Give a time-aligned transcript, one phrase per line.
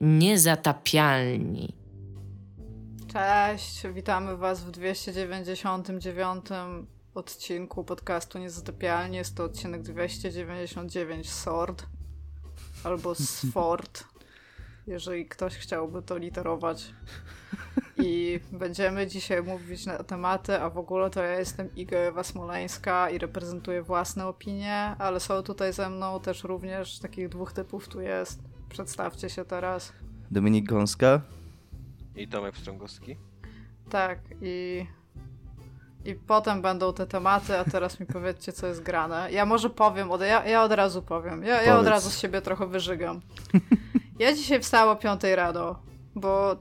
[0.00, 1.74] Niezatapialni.
[3.12, 6.46] Cześć, witamy Was w 299
[7.14, 9.16] odcinku podcastu Niezatapialni.
[9.16, 11.86] Jest to odcinek 299 Sword
[12.84, 14.04] albo Sword,
[14.86, 16.94] jeżeli ktoś chciałby to literować.
[17.96, 23.10] I będziemy dzisiaj mówić na tematy, a w ogóle to ja jestem Iga Ewa Smoleńska
[23.10, 28.00] i reprezentuję własne opinie, ale są tutaj ze mną też również takich dwóch typów tu
[28.00, 28.49] jest.
[28.70, 29.92] Przedstawcie się teraz.
[30.30, 31.20] Dominik Gąska.
[32.16, 33.16] I Tomek Strągowski.
[33.90, 34.86] Tak, i,
[36.04, 39.32] i potem będą te tematy, a teraz mi powiedzcie, co jest grane.
[39.32, 41.42] Ja może powiem, od, ja, ja od razu powiem.
[41.42, 43.20] Ja, ja od razu z siebie trochę wyżygam.
[44.18, 45.82] Ja dzisiaj wstałam o 5 rano,
[46.14, 46.56] bo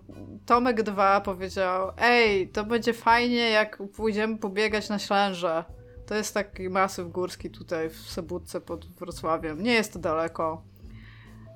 [0.46, 5.64] Tomek 2 powiedział, ej, to będzie fajnie, jak pójdziemy pobiegać na Ślęże.
[6.06, 9.64] To jest taki masyw górski tutaj w Sobótce pod Wrocławiem.
[9.64, 10.69] Nie jest to daleko.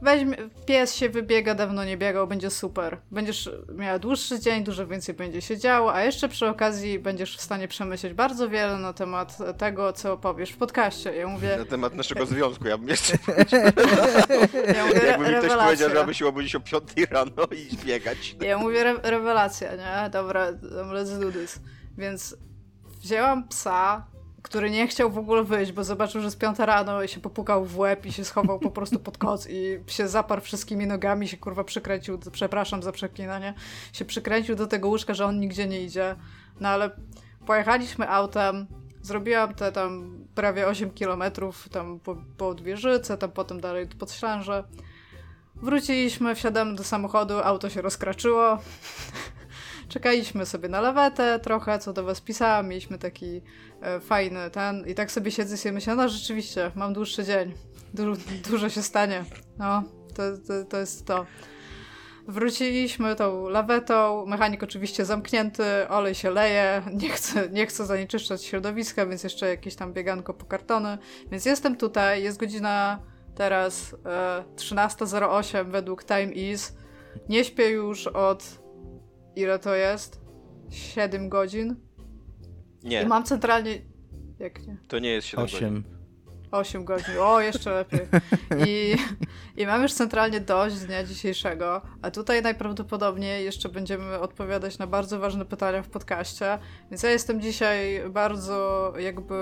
[0.03, 2.97] Weźmy, pies się wybiega, dawno nie biegał, będzie super.
[3.11, 7.41] Będziesz miała dłuższy dzień, dużo więcej będzie się działo, a jeszcze przy okazji będziesz w
[7.41, 11.15] stanie przemyśleć bardzo wiele na temat tego, co opowiesz w podcaście.
[11.15, 11.57] Ja mówię...
[11.57, 13.13] Na temat naszego związku, ja bym jeszcze...
[14.75, 18.35] ja mówię, Jakby mi ktoś powiedział, że aby się obudzić o 5 rano i biegać.
[18.41, 20.09] Ja mówię, re rewelacja, nie?
[20.09, 20.51] Dobra,
[20.91, 21.59] let's do this.
[21.97, 22.37] Więc
[23.01, 24.07] wzięłam psa,
[24.43, 27.65] który nie chciał w ogóle wyjść, bo zobaczył, że z piąta rano i się popukał
[27.65, 31.37] w łeb i się schował po prostu pod koc i się zaparł wszystkimi nogami, się
[31.37, 33.53] kurwa przykręcił, przepraszam za przeklinanie,
[33.93, 36.15] się przykręcił do tego łóżka, że on nigdzie nie idzie.
[36.59, 36.91] No ale
[37.45, 38.67] pojechaliśmy autem,
[39.01, 44.63] zrobiłam te tam prawie 8 kilometrów tam po, po Wieżyce, tam potem dalej pod Ślęże.
[45.55, 48.57] Wróciliśmy, wsiadamy do samochodu, auto się rozkraczyło.
[49.93, 53.41] Czekaliśmy sobie na lawetę trochę, co do was pisałam, mieliśmy taki
[53.81, 57.53] e, fajny ten i tak sobie siedzę i myślę, no rzeczywiście, mam dłuższy dzień,
[57.93, 58.13] du
[58.49, 59.25] dużo się stanie,
[59.57, 59.83] no,
[60.15, 61.25] to, to, to jest to.
[62.27, 69.05] Wróciliśmy tą lawetą, mechanik oczywiście zamknięty, olej się leje, nie chcę, nie chcę zanieczyszczać środowiska,
[69.05, 70.97] więc jeszcze jakieś tam bieganko po kartony,
[71.31, 72.99] więc jestem tutaj, jest godzina
[73.35, 76.73] teraz e, 13.08 według Time Is,
[77.29, 78.62] nie śpię już od
[79.35, 80.21] Ile to jest?
[80.69, 81.75] 7 godzin?
[82.83, 83.01] Nie.
[83.01, 83.81] I mam centralnie.
[84.39, 84.77] Jak nie?
[84.87, 85.59] To nie jest 7 8.
[85.59, 85.83] godzin.
[86.53, 87.17] 8 godzin.
[87.19, 87.99] O, jeszcze lepiej.
[88.67, 88.95] I,
[89.57, 95.19] I mam już centralnie dość dnia dzisiejszego, a tutaj najprawdopodobniej jeszcze będziemy odpowiadać na bardzo
[95.19, 96.59] ważne pytania w podcaście,
[96.91, 99.35] więc ja jestem dzisiaj bardzo jakby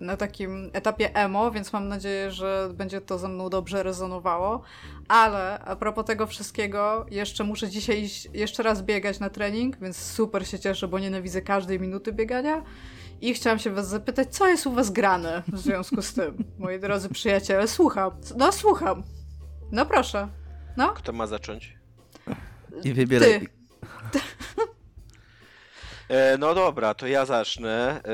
[0.00, 4.62] e, na takim etapie emo, więc mam nadzieję, że będzie to ze mną dobrze rezonowało,
[5.08, 9.96] ale a propos tego wszystkiego, jeszcze muszę dzisiaj iść jeszcze raz biegać na trening, więc
[9.96, 12.62] super się cieszę, bo nienawidzę każdej minuty biegania.
[13.24, 16.80] I chciałam się was zapytać, co jest u was grane w związku z tym, moi
[16.80, 17.68] drodzy przyjaciele?
[17.68, 18.10] Słucham.
[18.36, 19.02] No, słucham.
[19.72, 20.28] No proszę.
[20.76, 20.88] No.
[20.92, 21.76] Kto ma zacząć?
[22.84, 23.48] I wybieraj.
[24.12, 24.20] Ty.
[26.08, 28.00] E, no dobra, to ja zacznę.
[28.04, 28.10] E,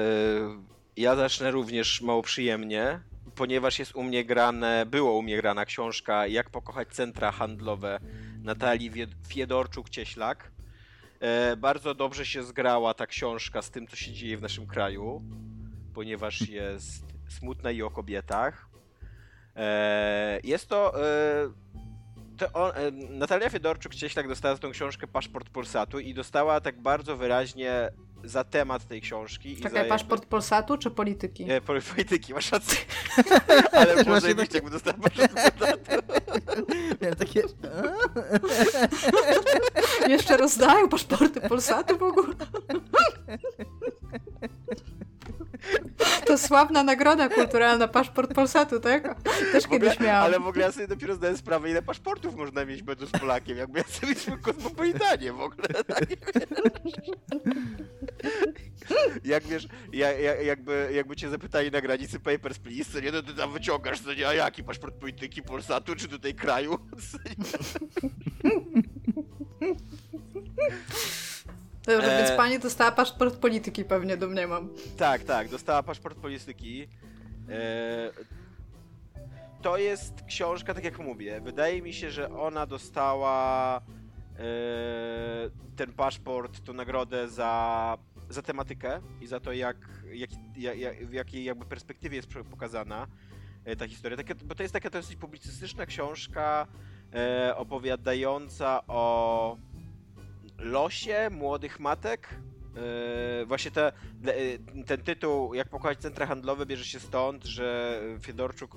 [0.96, 3.00] ja zacznę również mało przyjemnie,
[3.34, 8.00] ponieważ jest u mnie grane, było u mnie grana książka Jak pokochać centra handlowe
[8.42, 8.90] Natalii
[9.28, 10.36] Fiedorczuk-Cieślak.
[11.20, 15.22] E, bardzo dobrze się zgrała ta książka z tym, co się dzieje w naszym kraju,
[15.94, 18.68] ponieważ jest smutna i o kobietach.
[19.56, 21.04] E, jest to.
[21.04, 21.50] E,
[22.36, 22.72] to on,
[23.10, 27.90] Natalia Fiedorczuk gdzieś tak dostała za tą książkę paszport Polsatu i dostała tak bardzo wyraźnie
[28.24, 29.56] za temat tej książki.
[29.56, 30.30] Czekaj, paszport jakby...
[30.30, 31.44] Polsatu czy polityki?
[31.44, 32.78] Nie, polityki, masz rację.
[33.72, 35.92] Ale może być, jakby dostała paszport Polsatu.
[37.00, 37.42] Miałem takie...
[40.10, 42.34] Jeszcze rozdają paszporty Polsatu w ogóle.
[46.26, 49.22] To sławna nagroda kulturalna, paszport Polsatu, tak?
[49.52, 50.24] Też ogóle, kiedyś miałam.
[50.24, 53.58] Ale w ogóle ja sobie dopiero zdałem sprawę, ile paszportów można mieć będąc Polakiem.
[53.58, 55.68] Jakby ja sobie mieć kosmopolitanie w ogóle.
[55.86, 56.06] Tak?
[59.24, 63.22] Jak wiesz, ja, ja, jakby, jakby cię zapytali na granicy Papers, Please, co nie, no
[63.22, 66.78] ty tam wyciągasz, co nie, a jaki paszport polityki Polsatu, czy tutaj kraju?
[71.86, 72.24] Dobrze, e...
[72.24, 74.68] więc pani dostała paszport polityki pewnie, domniemam.
[74.96, 76.88] Tak, tak, dostała paszport polityki.
[77.48, 78.10] E...
[79.62, 84.42] To jest książka, tak jak mówię, wydaje mi się, że ona dostała e...
[85.76, 87.98] ten paszport, tą nagrodę za,
[88.28, 89.76] za tematykę i za to, jak,
[90.12, 93.06] jak, jak, w jakiej jakby perspektywie jest pokazana
[93.64, 94.16] e, ta historia.
[94.16, 96.66] Takie, bo to jest taka dosyć publicystyczna książka
[97.14, 99.56] e, opowiadająca o
[100.60, 102.28] losie młodych matek.
[103.38, 103.92] Yy, właśnie te,
[104.86, 108.76] ten tytuł, jak pokochać centra handlowe, bierze się stąd, że Fiedorczuk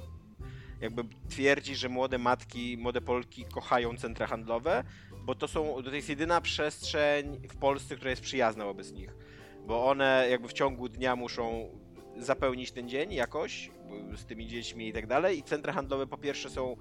[0.81, 4.83] jakby twierdzi, że młode matki, młode Polki kochają centra handlowe,
[5.25, 9.15] bo to są, to jest jedyna przestrzeń w Polsce, która jest przyjazna wobec nich.
[9.67, 11.69] Bo one jakby w ciągu dnia muszą
[12.17, 13.71] zapełnić ten dzień jakoś
[14.15, 15.39] z tymi dziećmi i tak dalej.
[15.39, 16.77] I centra handlowe po pierwsze są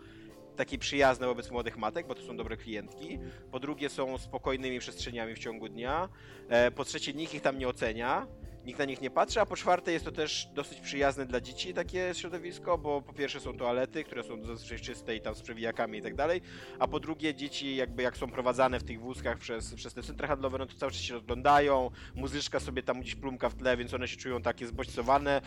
[0.56, 3.18] takie przyjazne wobec młodych matek, bo to są dobre klientki.
[3.50, 6.08] Po drugie są spokojnymi przestrzeniami w ciągu dnia.
[6.48, 8.26] E, po trzecie nikt ich tam nie ocenia
[8.64, 11.74] nikt na nich nie patrzy, a po czwarte jest to też dosyć przyjazne dla dzieci
[11.74, 15.98] takie środowisko, bo po pierwsze są toalety, które są zazwyczaj czyste i tam z przewijakami
[15.98, 16.40] i tak dalej,
[16.78, 20.28] a po drugie dzieci jakby jak są prowadzane w tych wózkach przez, przez te centra
[20.28, 23.94] handlowe, no to cały czas się rozglądają, muzyczka sobie tam gdzieś plumka w tle, więc
[23.94, 25.40] one się czują takie zbodźcowane,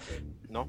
[0.50, 0.68] no.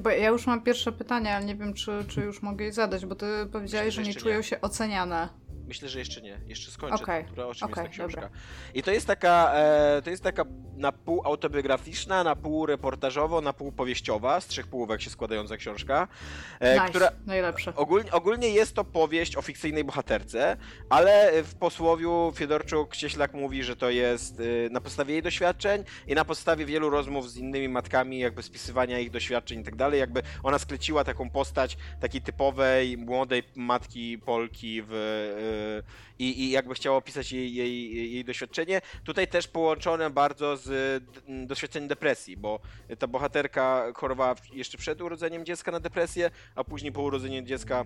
[0.00, 3.06] Bo ja już mam pierwsze pytanie, ale nie wiem, czy, czy już mogę je zadać,
[3.06, 4.42] bo ty powiedziałeś, że nie czują nie.
[4.42, 5.28] się oceniane.
[5.68, 6.40] Myślę, że jeszcze nie.
[6.46, 7.24] Jeszcze skończę, okay.
[7.24, 8.20] która, o czym okay, jest ta książka.
[8.20, 8.38] Dobra.
[8.74, 10.44] I to jest taka, e, to jest taka
[10.76, 16.08] na pół autobiograficzna, na pół reportażowo, na pół powieściowa, z trzech półek się składająca książka.
[16.60, 16.88] E, nice.
[16.88, 17.74] która najlepsze.
[17.76, 20.56] Ogólnie, ogólnie jest to powieść o fikcyjnej bohaterce,
[20.88, 26.14] ale w posłowiu Fiedorczuk Cieślak mówi, że to jest e, na podstawie jej doświadczeń i
[26.14, 30.22] na podstawie wielu rozmów z innymi matkami, jakby spisywania ich doświadczeń i tak dalej, jakby
[30.42, 35.57] ona skleciła taką postać takiej typowej, młodej matki Polki w e,
[36.18, 38.80] i, i jakby chciała opisać jej, jej, jej doświadczenie.
[39.04, 41.02] Tutaj też połączone bardzo z
[41.46, 42.60] doświadczeniem depresji, bo
[42.98, 47.84] ta bohaterka chorowała jeszcze przed urodzeniem dziecka na depresję, a później po urodzeniu dziecka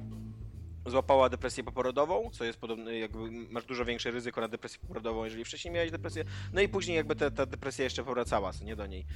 [0.86, 5.44] złapała depresję poporodową, co jest podobne, jakby masz dużo większe ryzyko na depresję poporodową, jeżeli
[5.44, 9.06] wcześniej miałeś depresję, no i później jakby ta, ta depresja jeszcze powracała, nie do niej.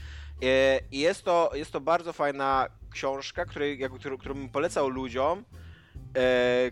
[0.43, 5.45] E, I jest to, jest to bardzo fajna książka, której, jakby, którą, którą polecał ludziom,
[6.17, 6.71] e,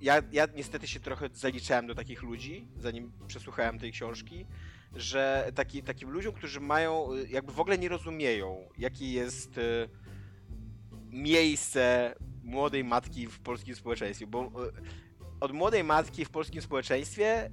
[0.00, 4.46] ja, ja niestety się trochę zaliczałem do takich ludzi, zanim przesłuchałem tej książki,
[4.94, 9.88] że taki, takim ludziom, którzy mają, jakby w ogóle nie rozumieją, jakie jest y,
[11.10, 12.14] miejsce
[12.44, 14.50] młodej matki w polskim społeczeństwie, bo y,
[15.40, 17.50] od młodej matki w polskim społeczeństwie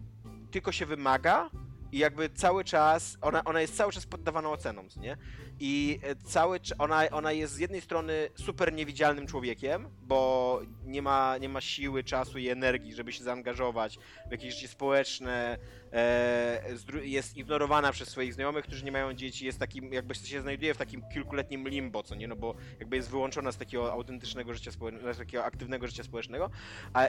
[0.51, 1.49] tylko się wymaga
[1.91, 5.17] i jakby cały czas, ona, ona jest cały czas poddawana ocenom, nie?
[5.59, 11.37] I e, cały ona, ona jest z jednej strony super niewidzialnym człowiekiem, bo nie ma,
[11.37, 15.57] nie ma siły, czasu i energii, żeby się zaangażować w jakieś życie społeczne,
[15.93, 16.61] e,
[17.03, 20.77] jest ignorowana przez swoich znajomych, którzy nie mają dzieci, jest takim, jakby się znajduje w
[20.77, 25.13] takim kilkuletnim limbo, co nie, no bo jakby jest wyłączona z takiego autentycznego życia społecznego,
[25.13, 26.49] z takiego aktywnego życia społecznego,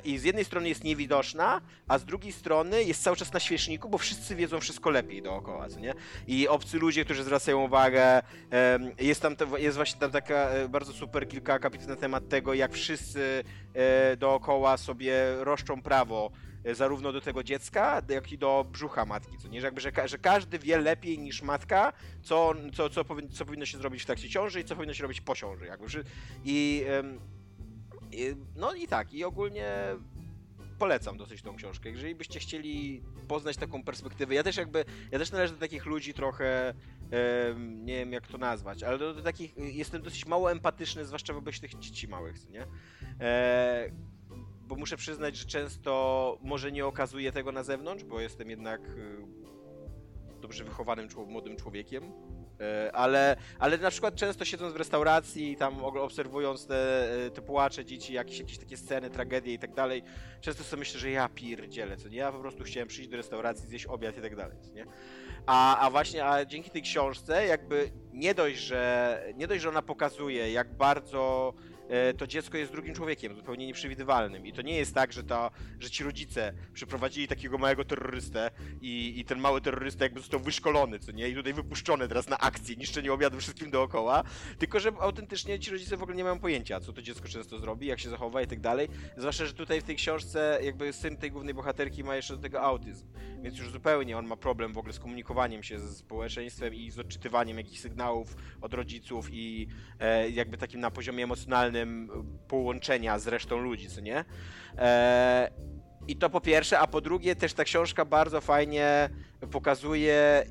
[0.04, 3.88] i z jednej strony jest niewidoczna, a z drugiej strony jest cały czas na świeczniku,
[3.88, 5.94] bo wszyscy wiedzą wszystko lepiej dookoła, co nie?
[6.26, 8.22] I obcy ludzie, którzy zwracają uwagę,
[9.00, 12.72] jest tam, jest właśnie tam taka e, bardzo super kilka akapitów na temat tego, jak
[12.72, 13.44] wszyscy
[13.74, 16.30] e, dookoła sobie roszczą prawo
[16.64, 19.60] e, zarówno do tego dziecka, jak i do brzucha matki, co nie?
[19.60, 21.92] Że, jakby, że, że każdy wie lepiej niż matka,
[22.22, 25.20] co, co, co, co powinno się zrobić w trakcie ciąży i co powinno się robić
[25.20, 25.66] po ciąży.
[25.66, 25.86] Jakby.
[26.44, 26.84] I,
[28.12, 29.96] i no i tak, i ogólnie
[30.78, 31.90] polecam dosyć tą książkę.
[31.90, 36.14] Jeżeli byście chcieli poznać taką perspektywę, ja też jakby, ja też należę do takich ludzi
[36.14, 36.74] trochę,
[37.58, 41.78] nie wiem jak to nazwać, ale do, takich, jestem dosyć mało empatyczny, zwłaszcza wobec tych
[41.78, 42.66] dzieci małych, nie?
[43.20, 43.90] E,
[44.68, 49.16] bo muszę przyznać, że często może nie okazuję tego na zewnątrz, bo jestem jednak y,
[50.40, 52.12] dobrze wychowanym młodym człowiekiem,
[52.60, 57.84] E, ale, ale na przykład często siedząc w restauracji tam obserwując te, e, te płacze
[57.84, 60.02] dzieci, jakieś, jakieś takie sceny, tragedie i tak dalej,
[60.40, 62.16] często sobie myślę, że ja pierdzielę, co nie?
[62.16, 64.86] Ja po prostu chciałem przyjść do restauracji, zjeść obiad i tak dalej, nie?
[65.48, 69.82] A, a właśnie, a dzięki tej książce jakby nie dość, że nie dość, że ona
[69.82, 71.54] pokazuje, jak bardzo
[72.18, 74.46] to dziecko jest drugim człowiekiem, zupełnie nieprzewidywalnym.
[74.46, 79.20] I to nie jest tak, że, ta, że ci rodzice przyprowadzili takiego małego terrorystę i,
[79.20, 81.28] i ten mały terrorysta jakby został wyszkolony, co nie?
[81.28, 84.24] I tutaj wypuszczony teraz na akcję, niszczenie obiadu wszystkim dookoła.
[84.58, 87.86] Tylko, że autentycznie ci rodzice w ogóle nie mają pojęcia, co to dziecko często zrobi,
[87.86, 88.88] jak się zachowa i tak dalej.
[89.16, 92.62] Zwłaszcza, że tutaj w tej książce jakby syn tej głównej bohaterki ma jeszcze do tego
[92.62, 93.06] autyzm.
[93.42, 96.98] Więc już zupełnie on ma problem w ogóle z komunikowaniem się ze społeczeństwem i z
[96.98, 99.68] odczytywaniem jakichś sygnałów od rodziców i
[100.00, 101.77] e, jakby takim na poziomie emocjonalnym
[102.48, 104.24] połączenia z resztą ludzi, co nie?
[104.78, 105.50] E,
[106.08, 109.10] I to po pierwsze, a po drugie też ta książka bardzo fajnie
[109.50, 110.46] pokazuje, e,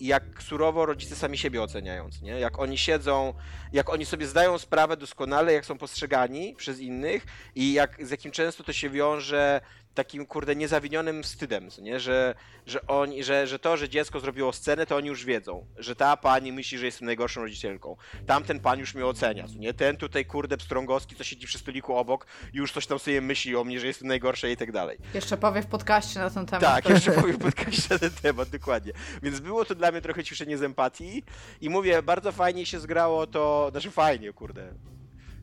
[0.00, 2.40] jak surowo rodzice sami siebie oceniają, nie?
[2.40, 3.34] Jak oni siedzą,
[3.72, 8.30] jak oni sobie zdają sprawę doskonale, jak są postrzegani przez innych i jak, z jakim
[8.30, 9.60] często to się wiąże
[9.94, 12.00] takim, kurde, niezawinionym wstydem, nie?
[12.00, 12.34] Że,
[12.66, 16.16] że, oni, że, że to, że dziecko zrobiło scenę, to oni już wiedzą, że ta
[16.16, 17.96] pani myśli, że jestem najgorszą rodzicielką.
[18.26, 19.74] Tamten pan już mnie ocenia, nie?
[19.74, 23.64] Ten tutaj, kurde, pstrągowski, co siedzi przy stoliku obok, już coś tam sobie myśli o
[23.64, 24.98] mnie, że jestem najgorsza i tak dalej.
[25.14, 26.60] Jeszcze powie w podcaście na ten temat.
[26.60, 28.92] Tak, jeszcze powie w podcaście na ten temat, dokładnie.
[29.22, 31.22] Więc było to dla mnie trochę ciszenie z empatii
[31.60, 34.74] i mówię, bardzo fajnie się zgrało to, znaczy fajnie, kurde,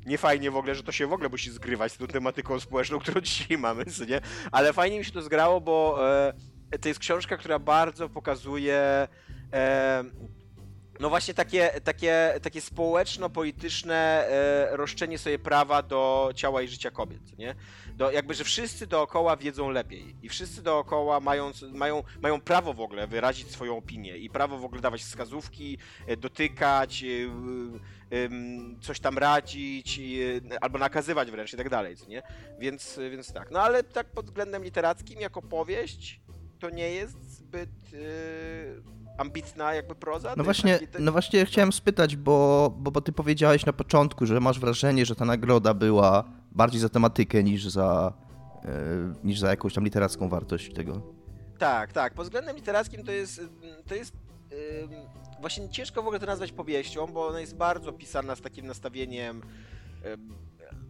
[0.07, 2.99] nie fajnie w ogóle, że to się w ogóle musi zgrywać z tą tematyką społeczną,
[2.99, 4.21] którą dzisiaj mamy, nie?
[4.51, 5.99] Ale fajnie mi się to zgrało, bo
[6.71, 9.07] e, to jest książka, która bardzo pokazuje
[9.53, 10.03] e,
[10.99, 17.37] no właśnie takie, takie, takie społeczno-polityczne e, roszczenie sobie prawa do ciała i życia kobiet,
[17.37, 17.55] nie?
[17.95, 22.81] Do, jakby, że wszyscy dookoła wiedzą lepiej i wszyscy dookoła mają, mają, mają prawo w
[22.81, 27.07] ogóle wyrazić swoją opinię i prawo w ogóle dawać wskazówki, e, dotykać, e,
[28.81, 30.01] coś tam radzić
[30.61, 32.21] albo nakazywać wręcz i tak dalej, nie?
[32.59, 33.51] Więc, więc tak.
[33.51, 36.21] No ale tak pod względem literackim jako powieść
[36.59, 37.69] to nie jest zbyt
[39.17, 40.33] ambitna jakby proza?
[40.37, 41.03] No właśnie, taki...
[41.03, 45.15] no właśnie chciałem spytać, bo, bo, bo ty powiedziałeś na początku, że masz wrażenie, że
[45.15, 48.13] ta nagroda była bardziej za tematykę niż za,
[48.63, 48.69] yy,
[49.23, 51.01] niż za jakąś tam literacką wartość tego.
[51.57, 52.13] Tak, tak.
[52.13, 53.41] Pod względem literackim to jest,
[53.87, 54.13] to jest
[54.51, 54.57] yy,
[55.39, 59.41] właśnie ciężko w ogóle to nazwać powieścią, bo ona jest bardzo pisana z takim nastawieniem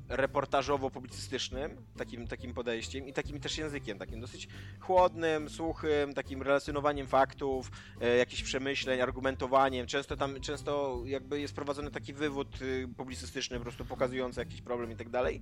[0.09, 4.47] reportażowo-publicystycznym, takim, takim podejściem i takim też językiem, takim dosyć
[4.79, 7.71] chłodnym, suchym, takim relacjonowaniem faktów,
[8.01, 9.87] e, jakichś przemyśleń, argumentowaniem.
[9.87, 14.91] Często tam, często jakby jest prowadzony taki wywód y, publicystyczny, po prostu pokazujący jakiś problem
[14.91, 15.41] i tak dalej.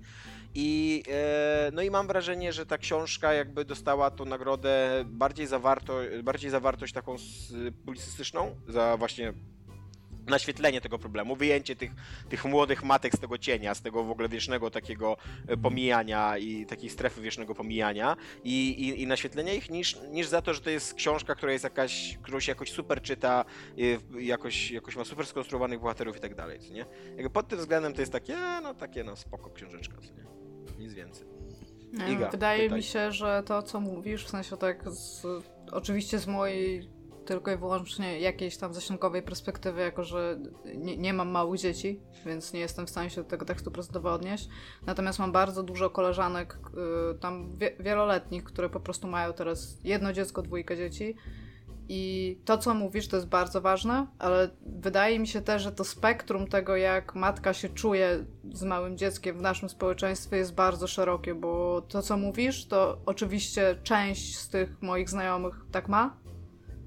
[0.55, 5.99] I, e, no i mam wrażenie, że ta książka jakby dostała tą nagrodę bardziej, zawarto,
[6.23, 7.15] bardziej zawartość taką
[7.85, 9.33] publicystyczną, za właśnie
[10.27, 11.91] naświetlenie tego problemu, wyjęcie tych,
[12.29, 15.17] tych młodych matek z tego cienia, z tego w ogóle wiecznego takiego
[15.47, 20.41] e, pomijania i takiej strefy wiecznego pomijania i, i, i naświetlenie ich, niż, niż za
[20.41, 23.45] to, że to jest książka, która jest jakaś, którą się jakoś super czyta,
[24.19, 26.85] jakoś, jakoś ma super skonstruowanych bohaterów i tak dalej, nie?
[27.15, 30.25] Jakby pod tym względem to jest takie, no takie no spoko książeczka, nie?
[30.83, 31.27] Nic więcej.
[32.11, 32.77] Iga, wydaje pytaj.
[32.77, 35.25] mi się, że to, co mówisz, w sensie tak z,
[35.71, 36.94] oczywiście z mojej
[37.25, 40.39] tylko i wyłącznie jakiejś tam zasięgowej perspektywy, jako że
[40.75, 44.13] nie, nie, mam małych dzieci, więc nie jestem w stanie się do tego tekstu procentowo
[44.13, 44.49] odnieść.
[44.85, 46.57] Natomiast mam bardzo dużo koleżanek,
[47.11, 51.15] y, tam wie, wieloletnich, które po prostu mają teraz jedno dziecko, dwójkę dzieci.
[51.89, 55.83] I to, co mówisz, to jest bardzo ważne, ale wydaje mi się też, że to
[55.83, 61.35] spektrum tego, jak matka się czuje z małym dzieckiem w naszym społeczeństwie, jest bardzo szerokie,
[61.35, 66.17] bo to, co mówisz, to oczywiście część z tych moich znajomych tak ma,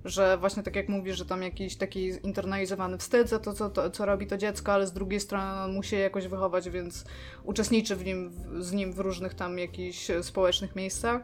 [0.04, 3.90] że właśnie tak jak mówisz, że tam jakiś taki internalizowany wstyd za to, co, to,
[3.90, 7.04] co robi to dziecko, ale z drugiej strony on musi je jakoś wychować, więc
[7.44, 11.22] uczestniczy w nim, z nim w różnych tam jakichś społecznych miejscach.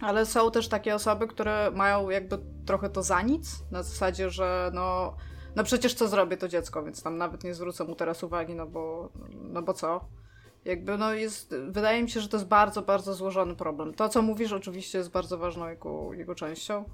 [0.00, 4.70] Ale są też takie osoby, które mają jakby trochę to za nic, na zasadzie, że
[4.74, 5.16] no,
[5.56, 8.66] no przecież co zrobię to dziecko, więc tam nawet nie zwrócę mu teraz uwagi, no
[8.66, 10.00] bo, no bo co?
[10.64, 13.94] Jakby no jest, wydaje mi się, że to jest bardzo, bardzo złożony problem.
[13.94, 16.84] To, co mówisz, oczywiście jest bardzo ważną jego, jego częścią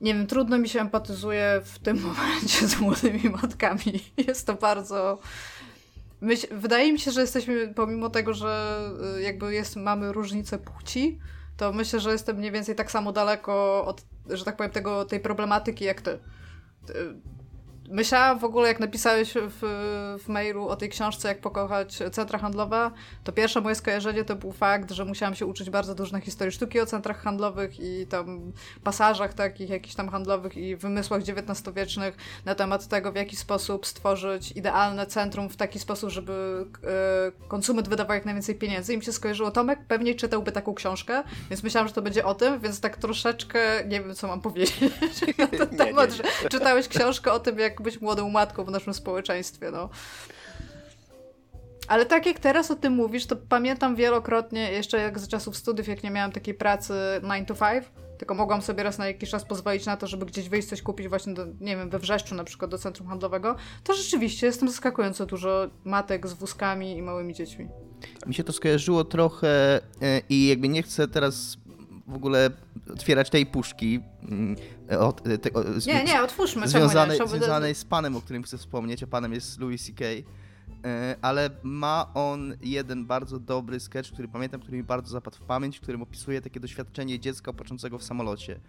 [0.00, 4.04] nie wiem, trudno mi się empatyzuje w tym momencie z młodymi matkami.
[4.16, 5.18] Jest to bardzo.
[6.20, 6.46] Myśl...
[6.50, 8.80] Wydaje mi się, że jesteśmy, pomimo tego, że
[9.16, 11.18] y, jakby jest, mamy różnice płci,
[11.56, 15.20] to myślę, że jestem mniej więcej tak samo daleko od, że tak powiem, tego, tej
[15.20, 16.18] problematyki jak ty.
[17.90, 19.60] Myślałam w ogóle, jak napisałeś w,
[20.24, 22.90] w mailu o tej książce, jak pokochać centra handlowe,
[23.24, 26.52] to pierwsze moje skojarzenie to był fakt, że musiałam się uczyć bardzo dużo na historii
[26.52, 28.52] sztuki o centrach handlowych i tam
[28.84, 34.52] pasażach takich jakichś tam handlowych i wymysłach XIX-wiecznych na temat tego, w jaki sposób stworzyć
[34.52, 38.94] idealne centrum w taki sposób, żeby e, konsument wydawał jak najwięcej pieniędzy.
[38.94, 42.34] I mi się skojarzyło, Tomek pewnie czytałby taką książkę, więc myślałam, że to będzie o
[42.34, 44.80] tym, więc tak troszeczkę nie wiem, co mam powiedzieć
[45.38, 49.70] na ten temat, że czytałeś książkę o tym, jak być młodą matką w naszym społeczeństwie,
[49.70, 49.88] no.
[51.88, 55.88] Ale tak jak teraz o tym mówisz, to pamiętam wielokrotnie, jeszcze jak za czasów studiów,
[55.88, 57.84] jak nie miałam takiej pracy 9 to 5,
[58.18, 61.08] tylko mogłam sobie raz na jakiś czas pozwolić na to, żeby gdzieś wyjść coś kupić
[61.08, 65.26] właśnie do, nie wiem, we Wrzeszczu na przykład do centrum handlowego, to rzeczywiście jestem zaskakująco
[65.26, 67.68] dużo matek z wózkami i małymi dziećmi.
[68.26, 71.56] Mi się to skojarzyło trochę e, i jakby nie chcę teraz
[72.08, 72.50] w ogóle
[72.92, 74.00] otwierać tej puszki.
[74.22, 74.56] Mm,
[75.00, 76.68] od, te, o, nie, nie, otwórzmy.
[76.68, 80.04] Związanej, związanej z panem, o którym chcę wspomnieć, a panem jest Louis C.K.,
[80.84, 85.40] e, ale ma on jeden bardzo dobry sketch, który pamiętam, który mi bardzo zapadł w
[85.40, 88.60] pamięć, w którym opisuje takie doświadczenie dziecka początego w samolocie.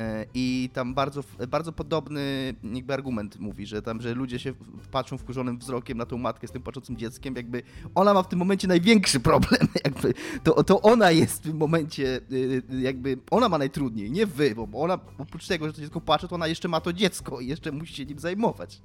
[0.00, 4.52] E, I tam bardzo, bardzo podobny jakby argument mówi, że tam, że ludzie się
[4.90, 7.62] patrzą wkurzonym wzrokiem na tą matkę z tym patrzącym dzieckiem, jakby
[7.94, 10.14] ona ma w tym momencie największy problem, jakby
[10.44, 14.54] to, to ona jest w tym momencie, y, y, jakby ona ma najtrudniej, nie wy,
[14.68, 17.46] bo ona oprócz tego, że to dziecko płacze, to ona jeszcze ma to dziecko i
[17.46, 18.80] jeszcze musi się nim zajmować.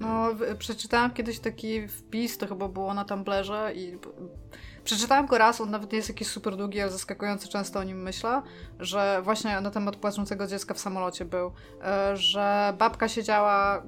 [0.00, 3.98] No, przeczytałam kiedyś taki wpis, to chyba było na Tumblerze i
[4.88, 8.02] Przeczytałam go raz, on nawet nie jest jakiś super długi, ale zaskakująco często o nim
[8.02, 8.42] myślę,
[8.80, 11.52] że właśnie na temat płaczącego dziecka w samolocie był,
[11.82, 13.82] e, że babka siedziała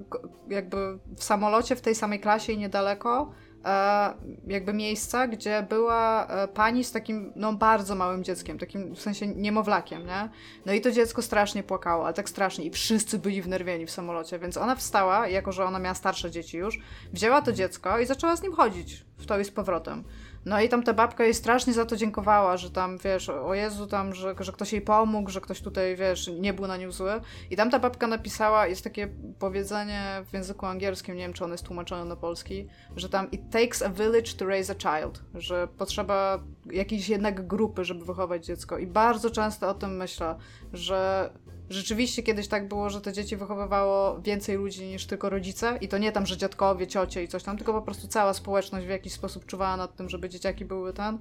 [0.49, 3.33] jakby w samolocie w tej samej klasie i niedaleko,
[3.65, 4.15] E,
[4.47, 9.27] jakby miejsca, gdzie była e, pani z takim, no bardzo małym dzieckiem, takim w sensie
[9.27, 10.29] niemowlakiem, nie?
[10.67, 14.39] No i to dziecko strasznie płakało, ale tak strasznie i wszyscy byli wnerwieni w samolocie,
[14.39, 16.79] więc ona wstała, jako że ona miała starsze dzieci już,
[17.13, 20.05] wzięła to dziecko i zaczęła z nim chodzić w to i z powrotem.
[20.45, 23.87] No i tam ta babka jej strasznie za to dziękowała, że tam, wiesz, o Jezu,
[23.87, 27.21] tam, że, że ktoś jej pomógł, że ktoś tutaj, wiesz, nie był na nią zły.
[27.51, 31.55] I tam ta babka napisała, jest takie powiedzenie w języku angielskim, nie wiem, czy ono
[31.55, 35.69] jest tłumaczone na polski, że tam it takes a village to raise a child, że
[35.79, 36.39] potrzeba
[36.71, 38.79] jakiejś jednak grupy, żeby wychować dziecko.
[38.79, 40.37] I bardzo często o tym myślę,
[40.73, 41.31] że
[41.71, 45.99] rzeczywiście kiedyś tak było, że te dzieci wychowywało więcej ludzi niż tylko rodzice i to
[45.99, 49.13] nie tam, że dziadkowie, ciocie i coś tam, tylko po prostu cała społeczność w jakiś
[49.13, 51.19] sposób czuwała nad tym, żeby dzieciaki były ten.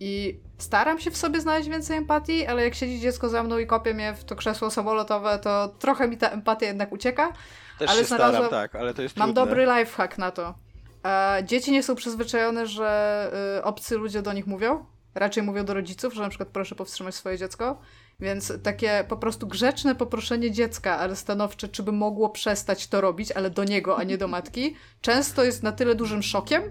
[0.00, 3.66] I staram się w sobie znaleźć więcej empatii, ale jak siedzi dziecko za mną i
[3.66, 7.32] kopie mnie w to krzesło samolotowe, to trochę mi ta empatia jednak ucieka.
[7.78, 9.46] Też ale się staram, tak, ale to jest Mam trudne.
[9.46, 10.54] dobry lifehack na to.
[11.04, 14.84] E, dzieci nie są przyzwyczajone, że y, obcy ludzie do nich mówią.
[15.14, 17.78] Raczej mówią do rodziców, że na przykład proszę powstrzymać swoje dziecko.
[18.20, 23.32] Więc takie po prostu grzeczne poproszenie dziecka, ale stanowcze, czy by mogło przestać to robić,
[23.32, 26.62] ale do niego, a nie do matki, często jest na tyle dużym szokiem,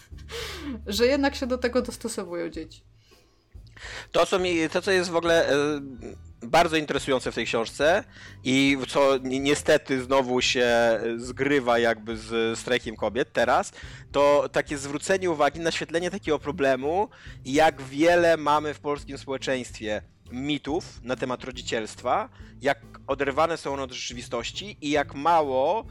[0.86, 2.82] że jednak się do tego dostosowują dzieci.
[4.12, 5.54] To, co, mi, to, co jest w ogóle e,
[6.42, 8.04] bardzo interesujące w tej książce
[8.44, 13.72] i co niestety znowu się zgrywa jakby z strajkiem kobiet teraz,
[14.12, 17.08] to takie zwrócenie uwagi, naświetlenie takiego problemu,
[17.44, 20.02] jak wiele mamy w polskim społeczeństwie
[20.32, 22.28] mitów na temat rodzicielstwa,
[22.62, 25.86] jak oderwane są one od rzeczywistości i jak mało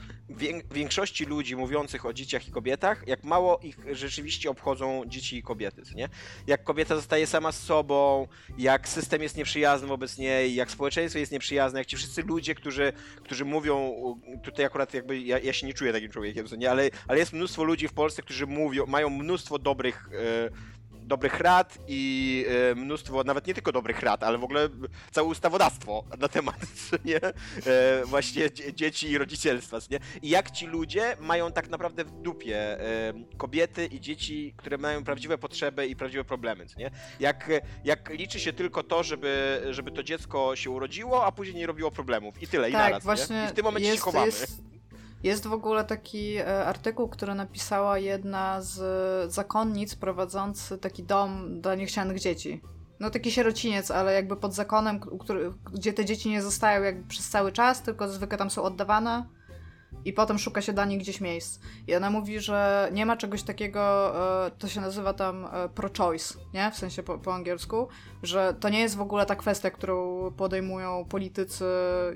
[0.72, 5.82] większości ludzi mówiących o dzieciach i kobietach, jak mało ich rzeczywiście obchodzą dzieci i kobiety,
[5.96, 6.10] nie?
[6.48, 8.28] Jak kobieta zostaje sama z sobą,
[8.58, 12.94] jak system jest nieprzyjazny wobec niej, jak społeczeństwo jest nieprzyjazne, jak ci wszyscy ludzie, którzy,
[13.24, 13.96] którzy mówią,
[14.44, 16.72] tutaj akurat jakby ja, ja się nie czuję takim człowiekiem, nie?
[16.72, 20.75] Ale, ale jest mnóstwo ludzi w Polsce, którzy mówią, mają mnóstwo dobrych yy,
[21.06, 24.70] dobrych rad i e, mnóstwo, nawet nie tylko dobrych rad, ale w ogóle
[25.12, 26.56] całe ustawodawstwo na temat
[27.06, 27.22] nie?
[27.66, 29.78] E, właśnie dzieci i rodzicielstwa.
[29.92, 30.00] Nie?
[30.22, 35.04] I jak ci ludzie mają tak naprawdę w dupie e, kobiety i dzieci, które mają
[35.04, 36.66] prawdziwe potrzeby i prawdziwe problemy.
[36.78, 36.92] Nie?
[37.20, 37.50] Jak,
[37.84, 41.92] jak liczy się tylko to, żeby, żeby to dziecko się urodziło, a później nie robiło
[41.92, 42.42] problemów.
[42.42, 43.04] I tyle, tak, i naraz.
[43.04, 43.46] Właśnie nie?
[43.46, 44.26] I w tym momencie jest, się chowamy.
[44.26, 44.75] Jest
[45.26, 51.76] jest w ogóle taki e, artykuł, który napisała jedna z zakonnic prowadzący taki dom dla
[51.76, 52.62] niechcianych dzieci.
[53.00, 57.30] No taki sierociniec, ale jakby pod zakonem, który, gdzie te dzieci nie zostają jakby przez
[57.30, 59.26] cały czas, tylko zwykle tam są oddawane
[60.06, 61.60] i potem szuka się dla nich gdzieś miejsc.
[61.88, 64.14] I ona mówi, że nie ma czegoś takiego,
[64.46, 66.72] e, to się nazywa tam e, pro-choice, nie?
[66.72, 67.88] W sensie po, po, angielsku,
[68.24, 71.66] że to nie jest w ogóle ta kwestia, którą podejmują politycy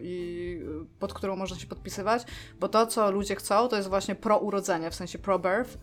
[0.02, 2.26] i e, pod którą można się podpisywać,
[2.60, 5.78] bo to, co ludzie chcą, to jest właśnie pro-urodzenie, w sensie pro-birth,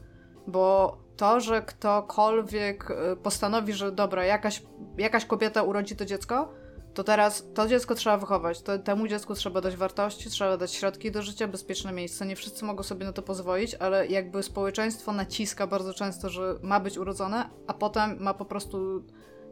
[0.47, 2.89] bo to, że ktokolwiek
[3.23, 4.63] postanowi, że dobra, jakaś,
[4.99, 6.53] jakaś kobieta urodzi to dziecko,
[6.97, 8.63] to teraz to dziecko trzeba wychować.
[8.63, 12.27] To, temu dziecku trzeba dać wartości, trzeba dać środki do życia, bezpieczne miejsce.
[12.27, 16.81] Nie wszyscy mogą sobie na to pozwolić, ale jakby społeczeństwo naciska bardzo często, że ma
[16.81, 19.05] być urodzone, a potem ma po prostu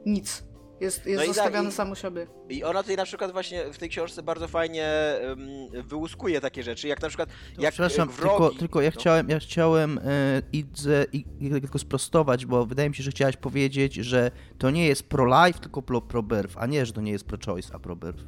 [0.07, 0.45] nic.
[0.85, 2.27] Jest, jest no zostawiony tak, sam siebie.
[2.49, 4.89] I ona tutaj na przykład właśnie w tej książce bardzo fajnie
[5.29, 5.39] um,
[5.83, 9.01] wyłuskuje takie rzeczy, jak na przykład jak Przepraszam, wrogi, tylko, tylko ja no.
[9.01, 13.95] chciałem, ja chciałem e, Idze, i, tylko sprostować, bo wydaje mi się, że chciałaś powiedzieć,
[13.95, 17.79] że to nie jest pro-life, tylko pro-birth, a nie, że to nie jest pro-choice, a
[17.79, 18.25] pro-birth.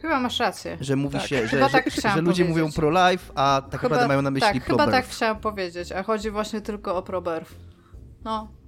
[0.00, 0.78] Chyba masz rację.
[0.80, 1.26] Że mówi tak.
[1.26, 2.48] się, że, że, tak że, ludzie powiedzieć.
[2.48, 4.84] mówią pro-life, a tak chyba, naprawdę mają na myśli tak, pro-birth.
[4.84, 7.54] Chyba tak chciałam powiedzieć, a chodzi właśnie tylko o pro-birth.
[8.24, 8.61] No,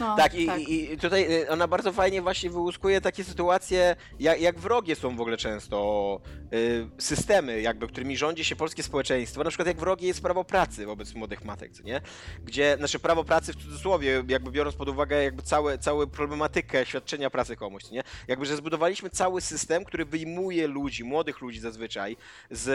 [0.00, 0.60] no, tak, i, tak.
[0.60, 5.20] i tutaj y, ona bardzo fajnie właśnie wyłuskuje takie sytuacje, jak, jak wrogie są w
[5.20, 6.20] ogóle często
[6.52, 9.44] y, systemy, jakby, którymi rządzi się polskie społeczeństwo.
[9.44, 12.00] Na przykład jak wrogie jest prawo pracy wobec młodych matek, co nie?
[12.44, 17.30] Gdzie, znaczy prawo pracy w cudzysłowie, jakby biorąc pod uwagę jakby całe, całą problematykę świadczenia
[17.30, 18.02] pracy komuś, co nie?
[18.28, 22.16] Jakby, że zbudowaliśmy cały system, który wyjmuje ludzi, młodych ludzi zazwyczaj,
[22.50, 22.68] z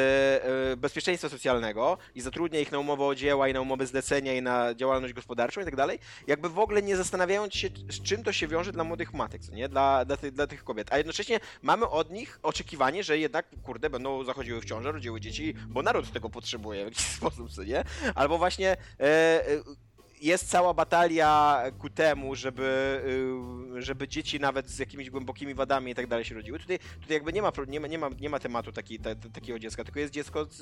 [0.73, 4.41] y, bezpieczeństwa socjalnego i zatrudnia ich na umowę o dzieła i na umowę zlecenia i
[4.41, 8.31] na działalność gospodarczą i tak dalej, jakby w ogóle nie zastanawiając się, z czym to
[8.31, 9.69] się wiąże dla młodych matek, nie?
[9.69, 10.93] Dla, dla, ty, dla tych kobiet.
[10.93, 15.53] A jednocześnie mamy od nich oczekiwanie, że jednak, kurde, będą zachodziły w ciążę, rodziły dzieci,
[15.67, 17.83] bo naród tego potrzebuje w jakiś sposób, co nie?
[18.15, 18.77] Albo właśnie...
[18.99, 19.03] E,
[19.49, 19.88] e,
[20.21, 23.01] jest cała batalia ku temu, żeby,
[23.77, 26.59] y, żeby dzieci nawet z jakimiś głębokimi wadami i tak dalej się rodziły.
[26.59, 29.59] Tutaj, tutaj jakby nie ma, nie ma, nie ma, nie ma tematu taki, ta, takiego
[29.59, 30.61] dziecka, tylko jest dziecko z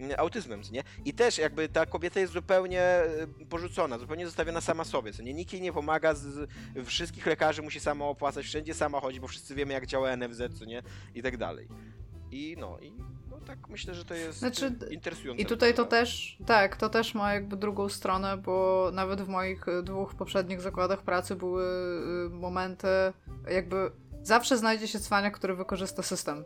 [0.00, 0.82] y, autyzmem, nie?
[1.04, 3.00] I też jakby ta kobieta jest zupełnie
[3.42, 5.34] y, porzucona, zupełnie zostawiona sama sobie, co nie?
[5.34, 6.50] Nikt jej nie pomaga, z,
[6.84, 10.64] wszystkich lekarzy musi sama opłacać, wszędzie sama chodzi, bo wszyscy wiemy jak działa NFZ, co
[10.64, 10.82] nie?
[11.14, 11.68] I tak dalej.
[12.30, 12.92] I no, i
[13.46, 15.42] tak myślę, że to jest znaczy, interesujące.
[15.42, 19.68] I tutaj to też, tak, to też ma jakby drugą stronę, bo nawet w moich
[19.68, 21.64] e, dwóch poprzednich zakładach pracy były
[22.26, 22.88] e, momenty,
[23.50, 23.90] jakby
[24.22, 26.44] zawsze znajdzie się cwania, który wykorzysta system.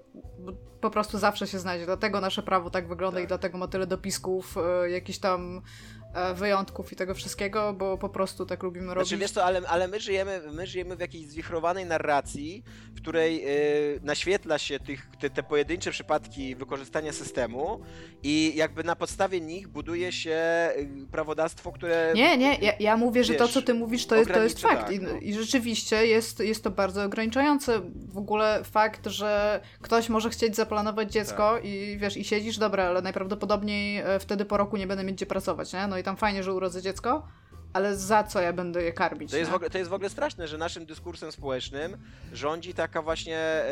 [0.80, 1.86] Po prostu zawsze się znajdzie.
[1.86, 3.24] Dlatego nasze prawo tak wygląda tak.
[3.24, 5.62] i dlatego ma tyle dopisków, e, jakichś tam
[5.99, 5.99] E,
[6.34, 9.08] wyjątków i tego wszystkiego, bo po prostu tak lubimy znaczy, robić.
[9.08, 13.42] Znaczy wiesz co, ale, ale my, żyjemy, my żyjemy w jakiejś zwichrowanej narracji, w której
[13.42, 17.80] yy, naświetla się tych, te, te, pojedyncze przypadki wykorzystania systemu
[18.22, 22.12] i jakby na podstawie nich buduje się y, prawodawstwo, które...
[22.14, 24.60] Nie, nie, ja, ja mówię, wiesz, że to co ty mówisz to jest, to jest
[24.60, 25.10] fakt tak, I, no.
[25.20, 27.80] I, rzeczywiście jest, jest to bardzo ograniczające.
[28.08, 31.64] W ogóle fakt, że ktoś może chcieć zaplanować dziecko tak.
[31.64, 35.26] i wiesz, i siedzisz, dobra, ale najprawdopodobniej e, wtedy po roku nie będę mieć gdzie
[35.26, 35.86] pracować, nie?
[35.86, 37.28] No i tam fajnie, że urodzę dziecko,
[37.72, 39.30] ale za co ja będę je karmić?
[39.30, 41.96] To jest, w ogóle, to jest w ogóle straszne, że naszym dyskursem społecznym
[42.32, 43.64] rządzi taka właśnie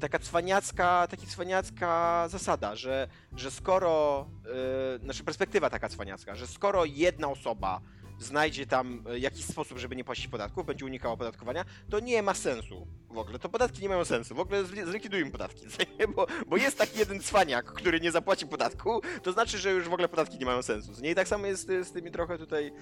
[0.00, 6.84] taka cwaniacka, taki cwaniacka zasada, że, że skoro, yy, znaczy perspektywa taka cwaniacka, że skoro
[6.84, 7.80] jedna osoba
[8.18, 12.34] znajdzie tam e, jakiś sposób, żeby nie płacić podatków, będzie unikał opodatkowania, to nie ma
[12.34, 13.38] sensu w ogóle.
[13.38, 14.34] To podatki nie mają sensu.
[14.34, 15.66] W ogóle zlikwidujmy podatki.
[16.16, 19.92] Bo, bo jest taki jeden cwaniak, który nie zapłaci podatku, to znaczy, że już w
[19.92, 20.92] ogóle podatki nie mają sensu.
[21.02, 21.10] Nie?
[21.10, 22.72] I tak samo jest z tymi trochę tutaj e,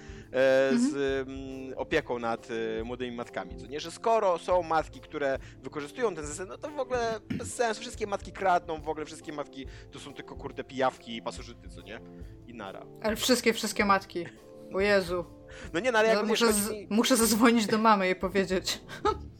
[0.77, 0.95] z
[1.27, 2.47] mm, opieką nad
[2.79, 3.57] e, młodymi matkami.
[3.57, 7.55] Co nie, że skoro są matki, które wykorzystują ten system, no to w ogóle bez
[7.55, 7.81] sensu.
[7.81, 11.81] Wszystkie matki kradną, w ogóle wszystkie matki to są tylko kurde pijawki i pasożyty, co
[11.81, 11.99] nie?
[12.47, 12.85] I nara.
[13.01, 14.25] Ale wszystkie, wszystkie matki.
[14.73, 15.25] O Jezu.
[15.73, 18.81] No nie, no ale jak no, muszę, z, muszę zadzwonić do mamy i powiedzieć.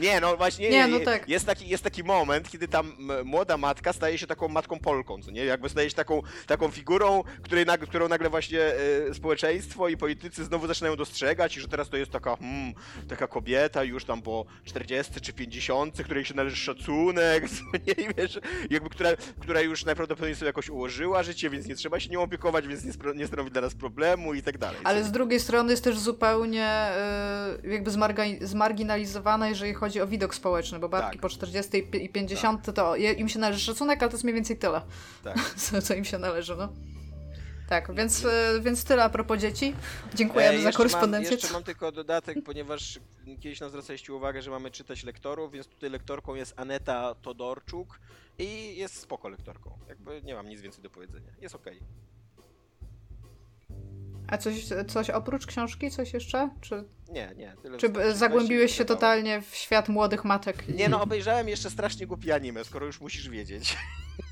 [0.00, 1.28] Nie, no właśnie, nie, no tak.
[1.28, 5.30] jest, taki, jest taki moment, kiedy tam młoda matka staje się taką matką Polką, co
[5.30, 5.44] nie?
[5.44, 10.66] Jakby staje się taką, taką figurą, której, którą nagle właśnie e, społeczeństwo i politycy znowu
[10.66, 12.74] zaczynają dostrzegać i że teraz to jest taka, hmm,
[13.08, 18.04] taka kobieta już tam po 40 czy 50, której się należy szacunek, co nie?
[18.04, 19.10] I wiesz, jakby która,
[19.40, 22.92] która już najprawdopodobniej sobie jakoś ułożyła życie, więc nie trzeba się nią opiekować, więc nie,
[23.14, 24.80] nie stanowi dla nas problemu i tak dalej.
[24.84, 26.90] Ale z drugiej strony jest też zupełnie
[27.64, 27.90] y, jakby
[28.40, 31.20] zmarginalizowana, jeżeli chodzi chodzi o widok społeczny, bo babki tak.
[31.20, 32.74] po 40 i 50 tak.
[32.74, 34.82] to im się należy szacunek, ale to jest mniej więcej tyle,
[35.24, 35.36] tak.
[35.86, 36.68] co im się należy, no.
[37.68, 39.74] Tak, więc, e, więc tyle a propos dzieci.
[40.14, 41.30] Dziękujemy e, za korespondencję.
[41.30, 43.00] Mam, jeszcze mam tylko dodatek, ponieważ
[43.40, 48.00] kiedyś nam zwracaliście uwagę, że mamy czytać lektorów, więc tutaj lektorką jest Aneta Todorczuk
[48.38, 49.78] i jest spoko lektorką.
[49.88, 51.32] Jakby nie mam nic więcej do powiedzenia.
[51.40, 51.76] Jest okej.
[51.76, 52.09] Okay.
[54.30, 54.54] A coś,
[54.88, 55.90] coś oprócz książki?
[55.90, 56.48] Coś jeszcze?
[56.60, 56.84] Czy...
[57.08, 57.56] Nie, nie.
[57.78, 60.68] Czy zagłębiłeś się totalnie w świat młodych matek?
[60.68, 63.76] Nie, no obejrzałem jeszcze strasznie głupie anime, skoro już musisz wiedzieć.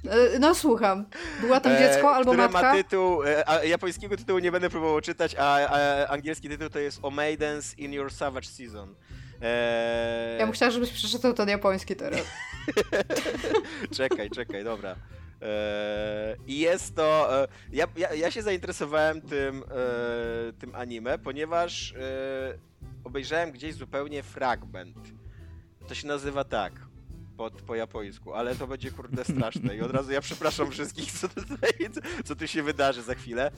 [0.08, 1.06] E, no słucham.
[1.40, 2.62] Była tam dziecko e, albo które matka?
[2.62, 6.78] ma tytuł, e, a, japońskiego tytułu nie będę próbował czytać, a, a angielski tytuł to
[6.78, 8.94] jest O Maidens in Your Savage Season.
[10.38, 12.20] Ja bym chciała, żebyś przeczytał ten japoński teraz.
[13.96, 14.96] czekaj, czekaj, dobra.
[15.40, 17.42] Eee, I jest to.
[17.42, 22.58] E, ja, ja, ja, się zainteresowałem tym, e, tym anime, ponieważ e,
[23.04, 24.96] obejrzałem gdzieś zupełnie fragment.
[25.88, 26.72] To się nazywa tak.
[27.36, 31.28] Pod, po japońsku, ale to będzie kurde straszne i od razu ja przepraszam wszystkich, co,
[31.28, 31.72] tutaj,
[32.24, 33.50] co tu się wydarzy za chwilę.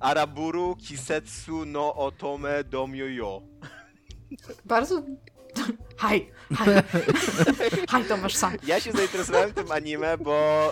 [0.00, 3.42] Araburu Kisetsu no Otome Domyoyo.
[4.64, 5.02] Bardzo
[6.02, 6.82] Haj, haj,
[7.88, 8.52] haj Tomasz sam.
[8.66, 10.68] Ja się zainteresowałem tym anime, bo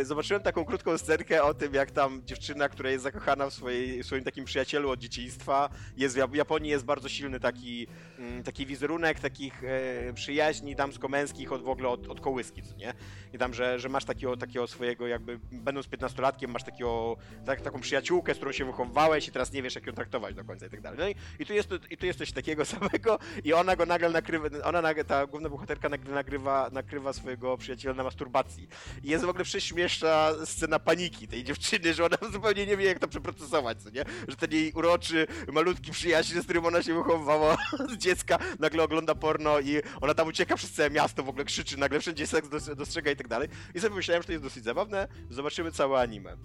[0.00, 4.02] e, zobaczyłem taką krótką scenkę o tym, jak tam dziewczyna, która jest zakochana w, swojej,
[4.02, 7.86] w swoim takim przyjacielu od dzieciństwa, jest w Japonii jest bardzo silny taki,
[8.18, 12.94] mm, taki wizerunek takich e, przyjaźni damsko-męskich od w ogóle od, od kołyski, co nie?
[13.32, 17.16] I tam, że, że masz takiego, takiego swojego jakby, będąc 15-latkiem, masz takiego,
[17.46, 20.44] tak, taką przyjaciółkę, z którą się wychowywałeś i teraz nie wiesz, jak ją traktować do
[20.44, 20.98] końca i tak dalej.
[20.98, 24.10] No i, i, tu, jest, i tu jest coś takiego samego i ona go nagle
[24.20, 28.68] nakrywa, ona, ta główna bohaterka nagrywa, nakrywa swojego przyjaciela na masturbacji.
[29.04, 32.98] I jest w ogóle prześmieszna scena paniki tej dziewczyny, że ona zupełnie nie wie, jak
[32.98, 34.04] to przeprocesować, co nie?
[34.28, 37.56] Że ten jej uroczy, malutki przyjaciel, z którym ona się wychowywała
[37.92, 41.76] z dziecka, nagle ogląda porno i ona tam ucieka przez całe miasto, w ogóle krzyczy,
[41.76, 43.48] nagle wszędzie seks dostrzega i tak dalej.
[43.74, 46.36] I sobie myślałem, że to jest dosyć zabawne, zobaczymy całe anime.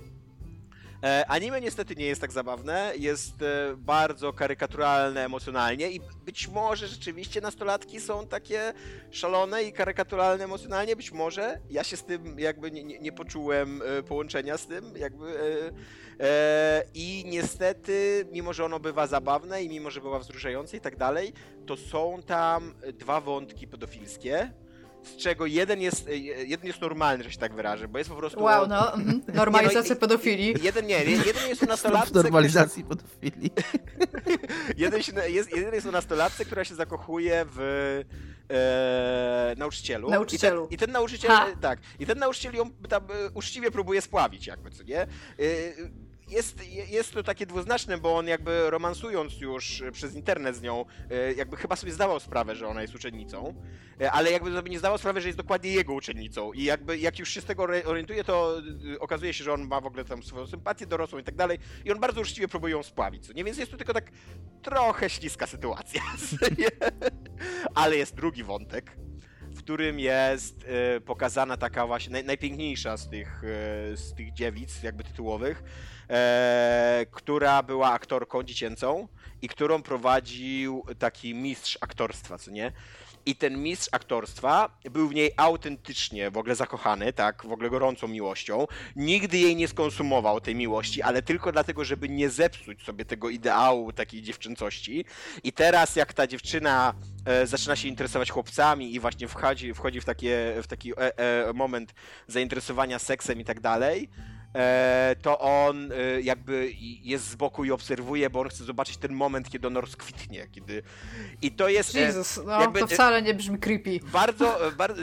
[1.03, 6.87] E, anime niestety nie jest tak zabawne, jest e, bardzo karykaturalne emocjonalnie i być może
[6.87, 8.73] rzeczywiście nastolatki są takie
[9.11, 11.59] szalone i karykaturalne emocjonalnie, być może.
[11.69, 15.25] Ja się z tym jakby nie, nie, nie poczułem e, połączenia z tym, jakby.
[16.93, 21.33] I niestety, mimo że ono bywa zabawne i mimo że bywa wzruszające i tak dalej,
[21.65, 24.51] to są tam dwa wątki pedofilskie
[25.05, 28.15] z czego jeden jest, e, jeden jest normalny, że się tak wyrażę, bo jest po
[28.15, 28.43] prostu...
[28.43, 29.21] Wow, no, mhm.
[29.33, 30.55] normalizacja no, pedofilii.
[30.61, 32.11] Jeden nie, jeden jest o nastolatce...
[32.11, 32.99] W normalizacji który...
[32.99, 33.51] pedofilii.
[34.85, 37.59] jeden, się, jest, jeden jest o nastolatce, która się zakochuje w
[38.49, 40.09] e, nauczycielu.
[40.09, 40.65] Nauczycielu.
[40.65, 41.47] I ten, i ten nauczyciel, ha.
[41.61, 45.01] tak, i ten nauczyciel ją tam e, uczciwie próbuje spławić jakby, co nie?
[45.01, 45.07] E,
[46.27, 51.33] jest, jest to takie dwuznaczne, bo on jakby romansując już przez internet z nią, e,
[51.33, 53.53] jakby chyba sobie zdawał sprawę, że ona jest uczennicą,
[54.01, 56.53] e, ale jakby sobie nie zdawał sprawy, że jest dokładnie jego uczennicą.
[56.53, 58.61] I jakby jak już się z tego orientuje, to
[58.93, 61.59] e, okazuje się, że on ma w ogóle tam swoją sympatię dorosłą i tak dalej.
[61.85, 63.43] I on bardzo uczciwie próbuje ją spławić, nie?
[63.43, 64.11] Więc jest tu tylko tak
[64.61, 66.01] trochę śliska sytuacja,
[67.75, 68.97] ale jest drugi wątek,
[69.41, 70.65] w którym jest
[71.05, 73.41] pokazana taka właśnie naj, najpiękniejsza z tych,
[73.95, 75.63] z tych dziewic, jakby tytułowych,
[76.09, 79.07] e, która była aktorką dziecięcą
[79.41, 82.71] i którą prowadził taki mistrz aktorstwa, co nie?
[83.25, 88.07] I ten mistrz aktorstwa był w niej autentycznie w ogóle zakochany, tak, w ogóle gorącą
[88.07, 88.67] miłością.
[88.95, 93.91] Nigdy jej nie skonsumował tej miłości, ale tylko dlatego, żeby nie zepsuć sobie tego ideału
[93.91, 95.05] takiej dziewczęcości.
[95.43, 96.93] I teraz, jak ta dziewczyna
[97.25, 101.53] e, zaczyna się interesować chłopcami i właśnie wchodzi, wchodzi w, takie, w taki e, e,
[101.53, 101.93] moment
[102.27, 104.09] zainteresowania seksem i tak dalej,
[105.21, 106.71] to on e, jakby
[107.03, 110.83] jest z boku i obserwuje, bo on chce zobaczyć ten moment, kiedy on rozkwitnie, kiedy...
[111.41, 111.95] I to jest...
[111.95, 113.99] E, Jezus, no jakby, to wcale nie brzmi creepy.
[114.11, 115.01] Bardzo, bardzo...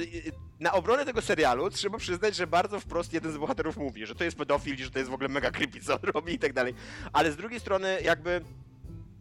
[0.61, 4.25] Na obronę tego serialu trzeba przyznać, że bardzo wprost jeden z bohaterów mówi, że to
[4.25, 6.75] jest pedofil, że to jest w ogóle mega creepy, co on robi i tak dalej.
[7.13, 8.41] Ale z drugiej strony jakby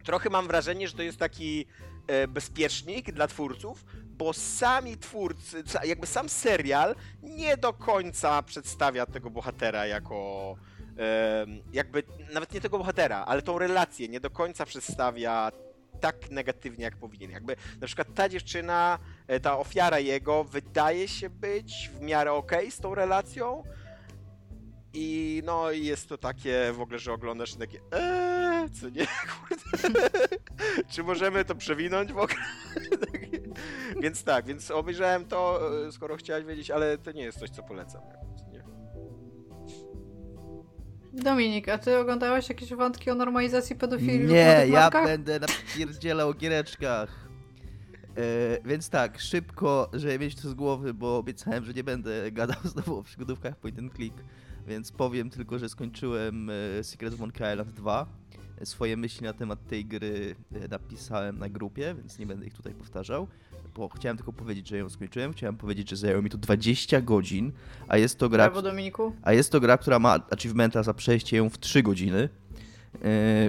[0.04, 1.66] trochę mam wrażenie, że to jest taki
[2.28, 9.86] bezpiecznik dla twórców, bo sami twórcy, jakby sam serial nie do końca przedstawia tego bohatera
[9.86, 10.56] jako
[11.72, 15.52] jakby nawet nie tego bohatera, ale tą relację nie do końca przedstawia
[16.02, 17.30] tak negatywnie, jak powinien.
[17.30, 22.58] Jakby na przykład ta dziewczyna, e, ta ofiara jego wydaje się być w miarę okej
[22.58, 23.64] okay z tą relacją,
[24.94, 30.18] i no i jest to takie w ogóle, że oglądasz takie eee, co nie, kurde.
[30.88, 32.40] Czy możemy to przewinąć w ogóle?
[34.02, 37.62] więc tak, więc obejrzałem to, e, skoro chciałeś wiedzieć, ale to nie jest coś, co
[37.62, 38.02] polecam.
[38.52, 38.62] Nie?
[41.22, 44.26] Dominik, a ty oglądałeś jakieś wątki o normalizacji pedofilii?
[44.26, 47.28] Nie, ja będę napierdzielał o giereczkach.
[48.16, 52.56] E, więc tak, szybko, żeby mieć to z głowy, bo obiecałem, że nie będę gadał
[52.72, 54.16] znowu o przygodówkach point and click.
[54.66, 58.06] Więc powiem tylko, że skończyłem e, Secret of Monkey Island 2.
[58.64, 62.74] Swoje myśli na temat tej gry e, napisałem na grupie, więc nie będę ich tutaj
[62.74, 63.28] powtarzał.
[63.74, 65.32] Bo chciałem tylko powiedzieć, że ją skończyłem.
[65.32, 67.52] Chciałem powiedzieć, że zajęło mi to 20 godzin,
[67.88, 68.44] a jest to gra.
[68.44, 69.12] Brawo, Dominiku.
[69.22, 72.28] A jest to gra, która ma achievementa za przejście ją w 3 godziny.
[72.94, 73.00] Yy,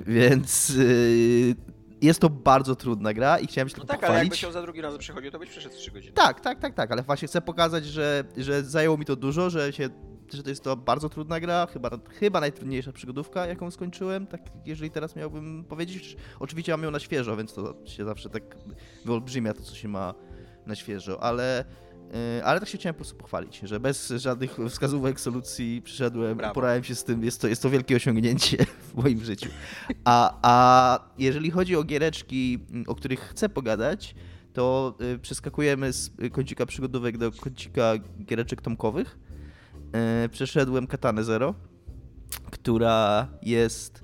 [0.07, 1.55] więc yy,
[2.01, 4.19] jest to bardzo trudna gra i chciałem się no tylko tak, pochwalić.
[4.19, 6.13] ale jakby się za drugi raz przechodził, to byś przeszedł w 3 godziny.
[6.13, 9.73] Tak, tak, tak, tak, ale właśnie chcę pokazać, że, że zajęło mi to dużo, że
[9.73, 9.89] się
[10.37, 14.91] że to jest to bardzo trudna gra, chyba, chyba najtrudniejsza przygodówka, jaką skończyłem, tak jeżeli
[14.91, 16.17] teraz miałbym powiedzieć.
[16.39, 18.57] Oczywiście mam ją na świeżo, więc to się zawsze tak
[19.05, 20.13] wyolbrzymia to, co się ma
[20.65, 21.65] na świeżo, ale
[22.13, 26.53] yy, ale tak się chciałem po prostu pochwalić, że bez żadnych wskazówek, solucji przyszedłem, Brawo.
[26.53, 28.57] porałem się z tym, jest to, jest to wielkie osiągnięcie
[28.89, 29.49] w moim życiu.
[30.03, 34.15] A, a jeżeli chodzi o giereczki, o których chcę pogadać,
[34.53, 37.93] to yy, przeskakujemy z kącika przygodówek do kącika
[38.25, 39.17] giereczek tomkowych.
[39.93, 41.55] E, przeszedłem Katanę Zero,
[42.51, 44.03] która jest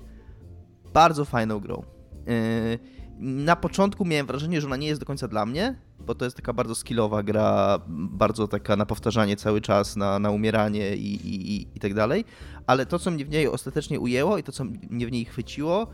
[0.92, 1.82] bardzo fajną grą.
[2.26, 2.78] E,
[3.18, 6.36] na początku miałem wrażenie, że ona nie jest do końca dla mnie, bo to jest
[6.36, 11.54] taka bardzo skillowa gra, bardzo taka na powtarzanie cały czas, na, na umieranie i, i,
[11.54, 12.24] i, i tak dalej.
[12.66, 15.86] Ale to, co mnie w niej ostatecznie ujęło i to, co mnie w niej chwyciło,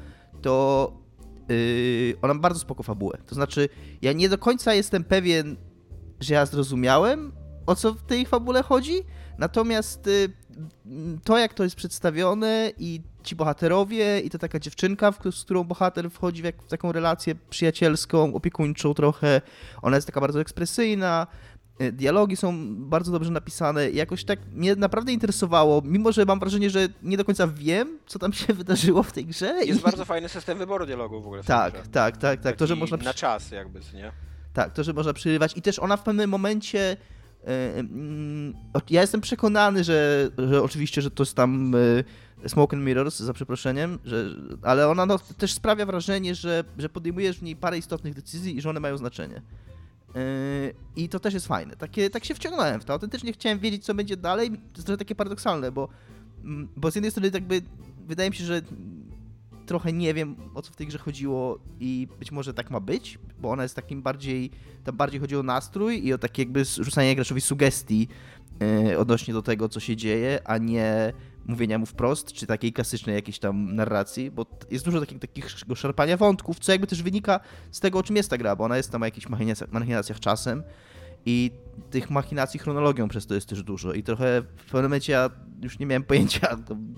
[0.42, 0.92] to
[1.48, 3.18] yy, ona ma bardzo spoko fabułę.
[3.26, 3.68] To znaczy,
[4.02, 5.56] ja nie do końca jestem pewien,
[6.20, 7.32] że ja zrozumiałem,
[7.66, 8.94] o co w tej fabule chodzi,
[9.38, 10.28] Natomiast y,
[11.24, 16.10] to, jak to jest przedstawione i ci bohaterowie i to taka dziewczynka, z którą bohater
[16.10, 19.40] wchodzi w, taką relację przyjacielską, opiekuńczą trochę,
[19.82, 21.26] ona jest taka bardzo ekspresyjna,
[21.80, 23.90] y, dialogi są bardzo dobrze napisane.
[23.90, 28.18] Jakoś tak mnie naprawdę interesowało, mimo że mam wrażenie, że nie do końca wiem, co
[28.18, 29.54] tam się wydarzyło w tej grze.
[29.64, 29.82] Jest i...
[29.82, 31.42] bardzo fajny system wyboru dialogów w ogóle.
[31.42, 32.56] W tak, tak, tak, tak, tak.
[32.56, 32.96] To, że można.
[32.96, 34.12] Na czas, jakby, nie?
[34.52, 35.56] Tak, to, że można przerywać.
[35.56, 36.96] I też ona w pewnym momencie
[38.90, 41.74] ja jestem przekonany, że, że oczywiście, że to jest tam
[42.46, 44.30] Smoke and Mirrors, za przeproszeniem, że,
[44.62, 48.60] ale ona no, też sprawia wrażenie, że, że podejmujesz w niej parę istotnych decyzji i
[48.60, 49.42] że one mają znaczenie.
[50.96, 51.76] I to też jest fajne.
[51.76, 52.92] Takie, tak się wciągnąłem w to.
[52.92, 54.50] Autentycznie chciałem wiedzieć, co będzie dalej.
[54.50, 55.88] To jest trochę takie paradoksalne, bo,
[56.44, 57.62] mm, bo z jednej strony jakby
[58.06, 58.62] wydaje mi się, że
[59.66, 63.18] trochę nie wiem, o co w tej grze chodziło i być może tak ma być,
[63.38, 64.50] bo ona jest takim bardziej,
[64.84, 68.08] tam bardziej chodzi o nastrój i o takie jakby rzucanie graczowi sugestii
[68.60, 71.12] yy, odnośnie do tego, co się dzieje, a nie
[71.46, 76.16] mówienia mu wprost, czy takiej klasycznej jakiejś tam narracji, bo jest dużo takich, takiego szarpania
[76.16, 78.90] wątków, co jakby też wynika z tego, o czym jest ta gra, bo ona jest
[78.90, 80.62] tam o jakichś machinacjach, machinacjach czasem
[81.26, 81.50] i
[81.90, 85.30] tych machinacji chronologią przez to jest też dużo i trochę w pewnym momencie ja
[85.62, 86.56] już nie miałem pojęcia,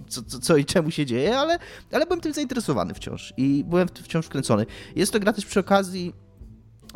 [0.09, 1.59] co, co, co, i czemu się dzieje, ale,
[1.93, 4.67] ale byłem tym zainteresowany wciąż i byłem wciąż wkręcony.
[4.97, 6.13] Jest to gra też przy okazji,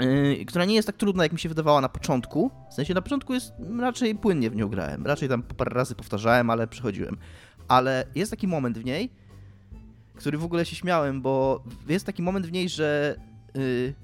[0.01, 2.51] yy, która nie jest tak trudna, jak mi się wydawała na początku.
[2.71, 6.51] W sensie na początku jest raczej płynnie w nią grałem, raczej tam parę razy powtarzałem,
[6.51, 7.17] ale przechodziłem.
[7.69, 9.11] Ale jest taki moment w niej,
[10.15, 13.17] który w ogóle się śmiałem, bo jest taki moment w niej, że
[13.55, 13.95] yy,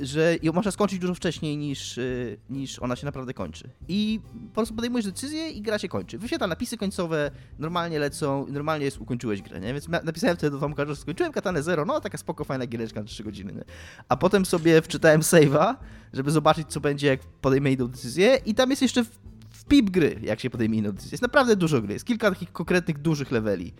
[0.00, 3.70] że można skończyć dużo wcześniej niż, y, niż ona się naprawdę kończy.
[3.88, 6.18] I po prostu podejmujesz decyzję i gra się kończy.
[6.18, 9.72] Wyświetla napisy końcowe, normalnie lecą, normalnie jest, ukończyłeś grę, nie?
[9.72, 13.06] Więc napisałem wtedy do Tomka, że skończyłem Katanę Zero, no taka spoko, fajna giereczka na
[13.06, 13.64] 3 godziny, nie?
[14.08, 15.74] A potem sobie wczytałem save'a,
[16.12, 19.08] żeby zobaczyć, co będzie, jak podejmę inną decyzję i tam jest jeszcze w,
[19.50, 21.14] w pip gry, jak się podejmie inną decyzję.
[21.14, 23.74] Jest naprawdę dużo gry, jest kilka takich konkretnych, dużych leveli,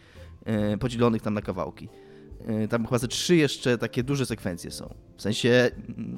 [0.47, 1.89] yy, podzielonych tam na kawałki.
[2.51, 4.95] Y, tam chyba ze trzy jeszcze takie duże sekwencje są.
[5.17, 5.71] W sensie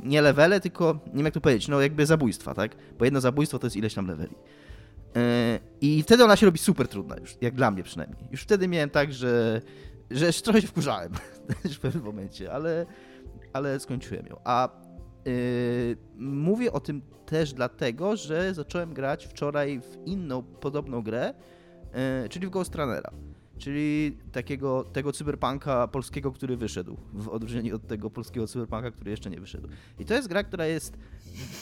[0.05, 2.77] nie levele, tylko nie wiem jak to powiedzieć, no jakby zabójstwa, tak?
[2.99, 4.35] Bo jedno zabójstwo to jest ileś tam leveli.
[4.35, 8.29] Y, I wtedy ona się robi super trudna już, jak dla mnie przynajmniej.
[8.31, 9.61] Już wtedy miałem tak, że,
[10.11, 11.13] że trochę się wkurzałem
[11.75, 12.87] w pewnym momencie, ale,
[13.53, 14.37] ale skończyłem ją.
[14.45, 14.69] A
[15.25, 21.35] yy, mówię o tym też dlatego, że zacząłem grać wczoraj w inną podobną grę,
[22.23, 23.11] yy, czyli w Ghost Runnera
[23.59, 29.31] czyli takiego tego cyberpunka polskiego, który wyszedł, w odróżnieniu od tego polskiego cyberpunka, który jeszcze
[29.31, 29.69] nie wyszedł.
[29.99, 30.99] I to jest gra, która jest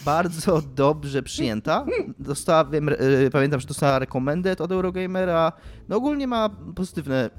[0.04, 1.86] bardzo dobrze przyjęta.
[2.18, 5.52] Dostała, wiem, e, pamiętam, że dostała recommended od Eurogamera.
[5.88, 7.30] No ogólnie ma pozytywne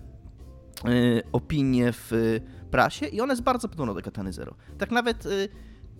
[0.85, 0.91] e,
[1.31, 2.39] opinie w
[2.71, 4.55] prasie i ona jest bardzo podobna do Katany Zero.
[4.77, 5.29] Tak nawet e,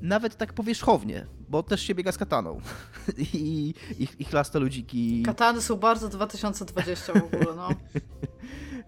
[0.02, 2.62] nawet tak powierzchownie, bo też się biega z kataną
[3.34, 5.24] i, i, i chlasta ludziki.
[5.26, 7.70] Katany są bardzo 2020 w ogóle, no.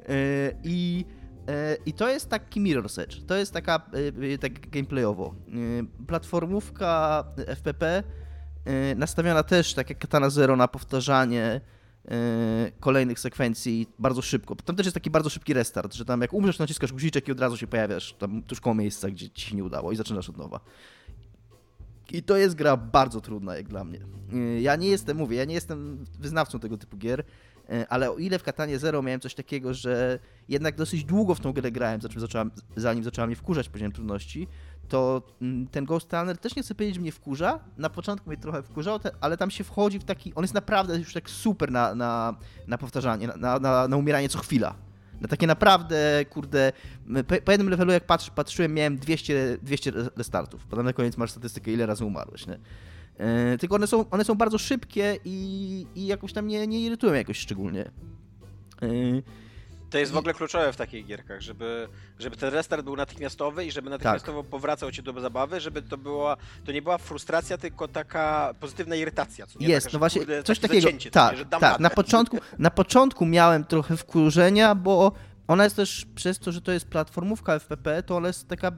[0.09, 1.05] E, I,
[1.47, 3.23] e, I to jest taki Mirror's Edge.
[3.27, 3.81] To jest taka
[4.33, 5.35] e, tak gameplayowo.
[6.07, 8.03] Platformówka FPP
[8.95, 11.61] nastawiona też, tak jak Katana Zero, na powtarzanie
[12.79, 14.55] kolejnych sekwencji bardzo szybko.
[14.55, 17.39] Tam też jest taki bardzo szybki restart, że tam jak umrzesz, naciskasz guziczek i od
[17.39, 20.37] razu się pojawiasz tam tuż koło miejsca, gdzie ci się nie udało i zaczynasz od
[20.37, 20.59] nowa.
[22.11, 23.99] I to jest gra bardzo trudna, jak dla mnie.
[24.59, 27.23] Ja nie jestem, mówię, ja nie jestem wyznawcą tego typu gier.
[27.69, 31.39] E, ale o ile w Katanie Zero miałem coś takiego, że jednak dosyć długo w
[31.39, 34.47] tą grę grałem, zacząłem, zanim zaczęła mnie wkurzać poziom trudności,
[34.87, 37.59] to mm, ten Ghost Runner też nie chcę powiedzieć, że mnie wkurza.
[37.77, 40.35] Na początku mnie trochę wkurzał, ale tam się wchodzi w taki.
[40.35, 42.35] On jest naprawdę już tak super na, na,
[42.67, 44.75] na powtarzanie, na, na, na umieranie co chwila.
[45.21, 46.71] Na takie naprawdę, kurde,
[47.45, 50.65] po, jednym levelu jak patrz, patrzyłem, miałem 200, 200 restartów.
[50.65, 52.59] Potem na koniec masz statystykę, ile razy umarłeś, nie?
[53.17, 57.13] E, tylko one są, one są bardzo szybkie i, i jakoś tam nie, nie irytują
[57.13, 57.91] jakoś szczególnie.
[58.81, 58.87] E,
[59.89, 61.87] to jest w ogóle kluczowe w takich gierkach, żeby,
[62.19, 64.51] żeby ten restart był natychmiastowy i żeby natychmiastowo tak.
[64.51, 69.47] powracał cię do zabawy, żeby to była, to nie była frustracja, tylko taka pozytywna irytacja.
[69.47, 69.67] Co nie?
[69.67, 73.65] Jest, taka, no właśnie, kurde, coś takiego, zacięcie, tak, tak, na początku, na początku miałem
[73.65, 75.11] trochę wkurzenia, bo
[75.47, 78.71] ona jest też przez to, że to jest platformówka FPP, to ona jest taka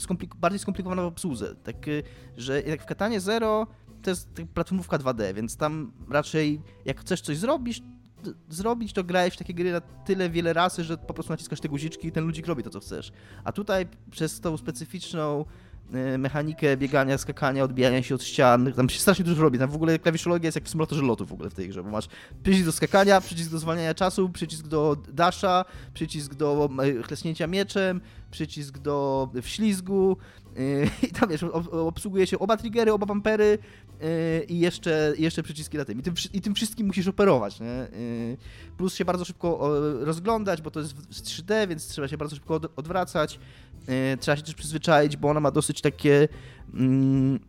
[0.00, 1.54] skomplik bardziej skomplikowana w obsłudze.
[1.54, 2.02] Tak, y,
[2.36, 3.66] że jak w Katanie Zero
[4.02, 7.82] to jest platformówka 2D, więc tam raczej jak chcesz coś zrobić,
[8.48, 11.68] zrobić, to grałeś w takie gry na tyle wiele razy, że po prostu naciskasz te
[11.68, 13.12] guziki i ten ludzik robi to, co chcesz.
[13.44, 15.44] A tutaj przez tą specyficzną
[15.94, 18.72] Y, mechanikę biegania, skakania, odbijania się od ścian.
[18.72, 19.58] Tam się strasznie dużo robi.
[19.58, 21.90] Tam w ogóle klawiszologia jest jak w symulatorze lotu w ogóle w tej grze, bo
[21.90, 22.08] masz
[22.42, 28.00] przycisk do skakania, przycisk do zwalniania czasu, przycisk do dasha, przycisk do e, chlesnięcia mieczem,
[28.30, 30.16] przycisk do wślizgu
[30.58, 33.58] y, i tam wiesz, obsługuje się oba triggery, oba bumpery
[34.02, 35.98] y, i jeszcze, jeszcze przyciski na tym.
[35.98, 37.88] I tym, I tym wszystkim musisz operować, nie?
[38.76, 42.60] Plus się bardzo szybko rozglądać, bo to jest w 3D, więc trzeba się bardzo szybko
[42.76, 43.38] odwracać.
[44.20, 46.28] Trzeba się też przyzwyczaić, bo ona ma dosyć takie.
[46.74, 47.40] Mm,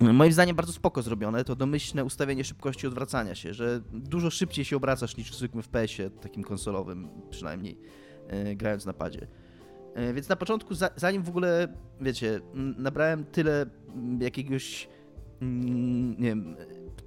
[0.00, 4.76] moim zdaniem bardzo spoko zrobione, to domyślne ustawienie szybkości odwracania się, że dużo szybciej się
[4.76, 7.78] obracasz niż w zwykłym FPS-ie, takim konsolowym przynajmniej,
[8.56, 9.26] grając na padzie.
[9.94, 11.68] E, więc na początku, zanim w ogóle,
[12.00, 13.66] wiecie, nabrałem tyle
[14.20, 14.88] jakiegoś,
[16.18, 16.56] nie wiem,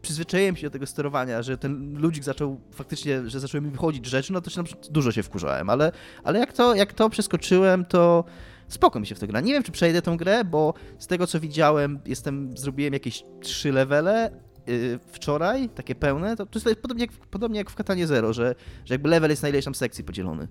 [0.01, 4.33] przyzwyczaiłem się do tego sterowania, że ten ludzik zaczął faktycznie, że zaczęły mi wychodzić rzeczy,
[4.33, 5.91] no to się na przykład dużo się wkurzałem, ale,
[6.23, 8.23] ale jak, to, jak to przeskoczyłem, to
[8.67, 9.41] spoko mi się w to gra.
[9.41, 13.71] Nie wiem, czy przejdę tą grę, bo z tego, co widziałem, jestem, zrobiłem jakieś trzy
[13.71, 14.31] levele,
[14.67, 18.55] yy, wczoraj, takie pełne, to, to jest podobnie jak, podobnie jak w Katanie Zero, że,
[18.85, 20.47] że jakby level jest na ileś tam sekcji podzielony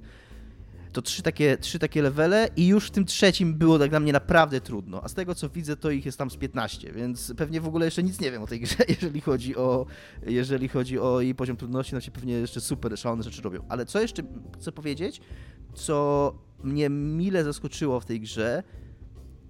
[0.92, 4.12] to trzy takie, trzy takie levele i już w tym trzecim było tak dla mnie
[4.12, 5.04] naprawdę trudno.
[5.04, 7.84] A z tego co widzę, to ich jest tam z 15, więc pewnie w ogóle
[7.84, 9.86] jeszcze nic nie wiem o tej grze, jeżeli chodzi o,
[10.26, 13.64] jeżeli chodzi o jej poziom trudności, no się pewnie jeszcze super szalone rzeczy robią.
[13.68, 14.22] Ale co jeszcze
[14.54, 15.20] chcę powiedzieć,
[15.74, 18.62] co mnie mile zaskoczyło w tej grze,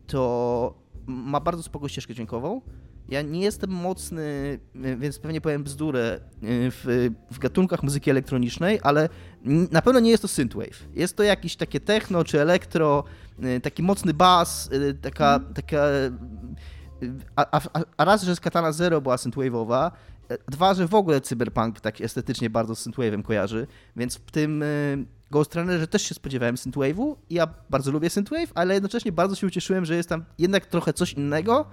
[0.07, 2.61] to ma bardzo spoko ścieżkę dźwiękową,
[3.09, 9.09] ja nie jestem mocny, więc pewnie powiem bzdurę, w, w gatunkach muzyki elektronicznej, ale
[9.70, 10.88] na pewno nie jest to synthwave.
[10.94, 13.05] Jest to jakieś takie techno czy elektro,
[13.44, 15.55] y, taki mocny bass, y, taka, mm.
[15.55, 15.86] taka
[17.36, 19.90] a, a, a, raz, że z Katana Zero była synthwave'owa,
[20.28, 24.62] e, dwa, że w ogóle cyberpunk tak estetycznie bardzo z synthwave'em kojarzy, więc w tym
[24.62, 29.36] y, Ghost Runnerze też się spodziewałem synthwave'u i ja bardzo lubię synthwave, ale jednocześnie bardzo
[29.36, 31.66] się ucieszyłem, że jest tam jednak trochę coś innego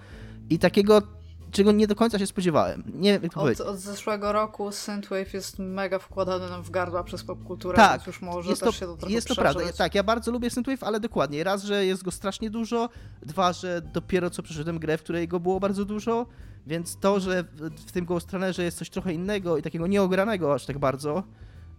[0.50, 1.19] i takiego
[1.52, 2.84] czego nie do końca się spodziewałem.
[2.94, 7.04] Nie wiem, jak to od, od zeszłego roku Synthwave jest mega wkładany nam w gardła
[7.04, 9.74] przez popkulturę, tak, więc już może jest też to, się to trochę Jest to prawda,
[9.78, 12.90] tak, ja bardzo lubię Synthwave, ale dokładnie, raz, że jest go strasznie dużo,
[13.22, 16.26] dwa, że dopiero co przeszedłem grę, w której go było bardzo dużo,
[16.68, 17.44] więc to, że
[17.88, 21.24] w tym Ghost Runnerze jest coś trochę innego i takiego nieogranego aż tak bardzo,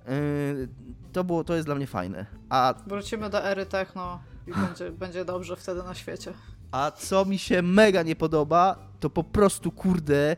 [0.06, 0.68] yy,
[1.12, 2.26] to, było, to jest dla mnie fajne.
[2.48, 2.74] A...
[2.86, 6.32] Wrócimy do ery techno i będzie, będzie dobrze wtedy na świecie.
[6.72, 10.36] A co mi się mega nie podoba, to po prostu, kurde,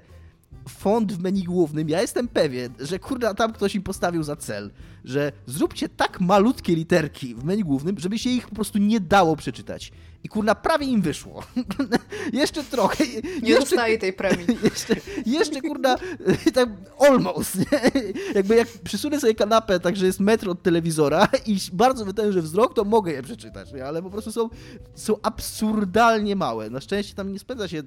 [0.68, 4.70] font w menu głównym, ja jestem pewien, że kurde, tam ktoś im postawił za cel,
[5.05, 9.37] że zróbcie tak malutkie literki w menu głównym, żeby się ich po prostu nie dało
[9.37, 9.93] przeczytać.
[10.25, 11.43] I kurna, prawie im wyszło.
[12.33, 13.05] jeszcze trochę.
[13.43, 14.47] Nie jeszcze, dostaje tej premii.
[14.64, 14.95] Jeszcze,
[15.27, 15.97] jeszcze kurna,
[16.55, 16.68] tak
[16.99, 17.59] almost.
[17.59, 18.03] Nie?
[18.35, 22.75] Jakby jak przysunę sobie kanapę, tak że jest metr od telewizora i bardzo wytężę wzrok,
[22.75, 23.87] to mogę je przeczytać, nie?
[23.87, 24.49] ale po prostu są,
[24.95, 26.70] są absurdalnie małe.
[26.70, 27.83] Na szczęście tam nie spędza się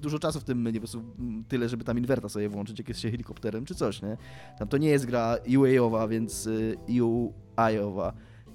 [0.00, 1.02] dużo czasu w tym menu, po prostu
[1.48, 4.16] tyle, żeby tam inwerta sobie włączyć, jak jest się helikopterem czy coś, nie?
[4.58, 6.48] Tam to nie jest gra UA-owa, więc
[6.88, 8.12] UI-owa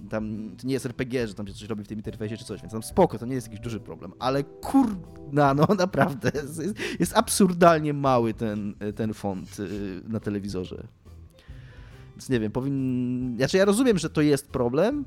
[0.10, 2.62] tam to nie jest RPG, że tam się coś robi w tym interfejsie czy coś,
[2.62, 7.18] więc tam spoko, to nie jest jakiś duży problem, ale kurna, no naprawdę, jest, jest
[7.18, 10.88] absurdalnie mały ten, ten font y, na telewizorze.
[12.12, 13.38] Więc nie wiem, powinien...
[13.38, 15.06] Znaczy ja rozumiem, że to jest problem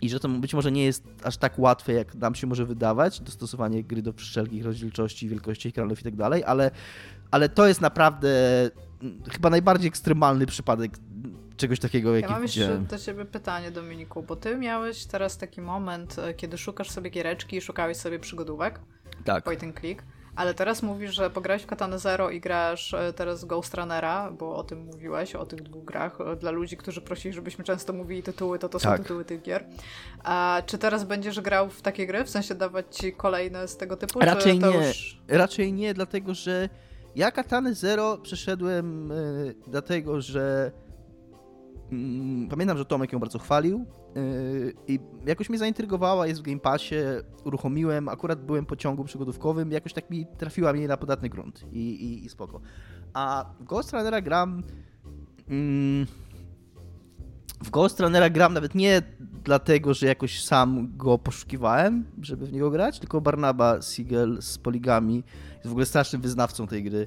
[0.00, 3.20] i że to być może nie jest aż tak łatwe, jak nam się może wydawać,
[3.20, 6.70] dostosowanie gry do wszelkich rozdzielczości, wielkości ekranów i tak dalej, ale,
[7.30, 8.30] ale to jest naprawdę
[9.02, 10.98] mm, chyba najbardziej ekstremalny przypadek
[11.58, 15.60] czegoś takiego, jaki Ja mam jeszcze do ciebie pytanie, Dominiku, bo ty miałeś teraz taki
[15.60, 18.80] moment, e, kiedy szukasz sobie giereczki i szukałeś sobie przygodówek.
[19.24, 19.44] Tak.
[19.44, 20.02] Point and click.
[20.36, 24.56] Ale teraz mówisz, że pograłeś w Katana Zero i grasz e, teraz Ghost Runnera, bo
[24.56, 26.20] o tym mówiłeś, o tych dwóch grach.
[26.20, 28.98] E, dla ludzi, którzy prosili, żebyśmy często mówili tytuły, to to tak.
[28.98, 29.64] są tytuły tych gier.
[30.24, 32.24] A czy teraz będziesz grał w takie gry?
[32.24, 34.20] W sensie dawać ci kolejne z tego typu?
[34.20, 34.88] Raczej nie.
[34.88, 35.20] Już...
[35.28, 36.68] Raczej nie, dlatego że
[37.16, 40.72] ja Katany Zero przeszedłem yy, dlatego, że
[42.50, 46.94] pamiętam, że Tomek ją bardzo chwalił yy, i jakoś mnie zaintrygowała, jest w Game Passie,
[47.44, 51.78] uruchomiłem, akurat byłem po ciągu przygodówkowym, jakoś tak mi trafiła mnie na podatny grunt i,
[51.78, 52.60] i, i spoko.
[53.14, 54.62] A Ghost Runnera gram...
[55.48, 56.06] Mm,
[57.62, 59.02] w Ghost Runnera gram nawet nie
[59.44, 65.24] dlatego, że jakoś sam go poszukiwałem, żeby w niego grać, tylko Barnaba Siegel z Poligami
[65.54, 67.06] jest w ogóle strasznym wyznawcą tej gry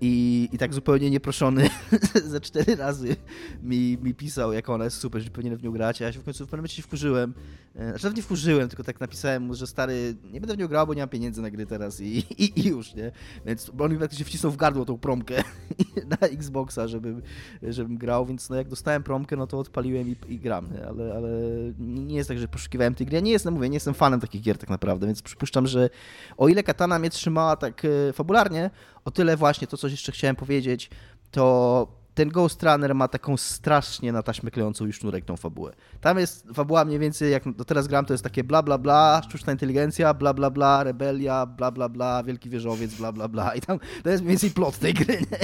[0.00, 1.70] I, I tak zupełnie nieproszony
[2.24, 3.16] ze cztery razy
[3.62, 6.20] mi, mi pisał, jak ona jest super, że powinienem w nią grać, a ja się
[6.20, 7.34] w końcu w pewnym momencie się wkurzyłem.
[7.74, 10.68] E, znaczy nawet nie wkurzyłem, tylko tak napisałem mu, że stary, nie będę w nią
[10.68, 13.12] grał, bo nie mam pieniędzy na gry teraz i, i, i już, nie?
[13.46, 15.34] Więc on mi się wcisnął w gardło tą promkę
[16.20, 17.22] na Xboxa, żebym,
[17.62, 20.86] żebym grał, więc no jak dostałem promkę, no to odpaliłem i, i gram, nie?
[20.86, 21.30] Ale, ale
[21.78, 23.14] nie jest tak, że poszukiwałem tej gry.
[23.14, 25.90] Ja nie jestem, mówię, nie jestem fanem takich gier tak naprawdę, więc przypuszczam, że
[26.36, 28.70] o ile Katana mnie trzymała tak e, fabularnie,
[29.04, 30.90] o tyle właśnie to, co jeszcze chciałem powiedzieć,
[31.30, 35.72] to ten Ghost Runner ma taką strasznie na taśmę klejącą już sznurek tą fabułę.
[36.00, 39.22] Tam jest fabuła mniej więcej, jak do teraz gram, to jest takie bla bla bla,
[39.24, 43.54] sztuczna inteligencja, bla bla bla, rebelia, bla bla bla, wielki wieżowiec, bla bla bla.
[43.54, 45.18] I tam to jest mniej więcej plot tej gry.
[45.30, 45.38] Nie?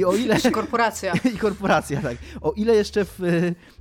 [0.00, 0.38] I o ile...
[0.48, 1.12] I korporacja.
[1.34, 2.16] I korporacja, tak.
[2.40, 3.18] O ile jeszcze w,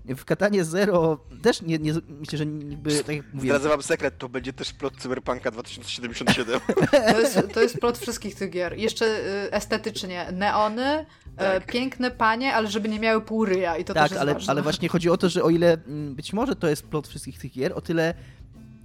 [0.05, 3.25] w Katanie Zero też nie, nie myślę, że jakby, tak jak.
[3.39, 6.59] Zdradzę wam sekret, to będzie też plot Cyberpunka 2077.
[6.91, 8.77] To jest, to jest plot wszystkich tych gier.
[8.77, 11.65] Jeszcze y, estetycznie neony, e, tak.
[11.65, 14.51] piękne panie, ale żeby nie miały pół ryja i to tak, też jest ale, ważne.
[14.51, 17.39] ale właśnie chodzi o to, że o ile mm, być może to jest plot wszystkich
[17.39, 18.13] tych gier, o tyle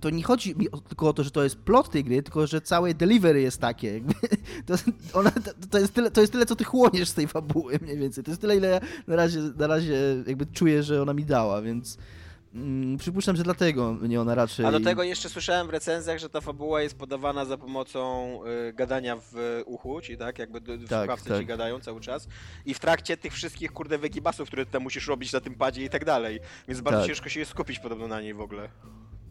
[0.01, 0.55] to nie chodzi
[0.89, 4.01] tylko o to, że to jest plot tej gry, tylko że całe delivery jest takie.
[4.67, 4.75] To,
[5.13, 5.33] ona,
[5.71, 8.25] to, jest tyle, to jest tyle, co ty chłoniesz z tej fabuły mniej więcej.
[8.25, 9.95] To jest tyle, ile ja na razie, na razie
[10.27, 11.99] jakby czuję, że ona mi dała, więc
[12.57, 14.67] Mm, przypuszczam, że dlatego mnie ona raczej...
[14.67, 18.73] A do tego jeszcze słyszałem w recenzjach, że ta fabuła jest podawana za pomocą y,
[18.73, 21.41] gadania w uchu, czyli tak, jakby tak, słuchawcy tak.
[21.41, 22.29] ci gadają cały czas.
[22.67, 25.91] I w trakcie tych wszystkich, kurde, wykibasów, które ty musisz robić na tym padzie i
[25.91, 26.41] tak dalej.
[26.69, 27.09] Więc bardzo tak.
[27.09, 28.69] ciężko się skupić podobno na niej w ogóle.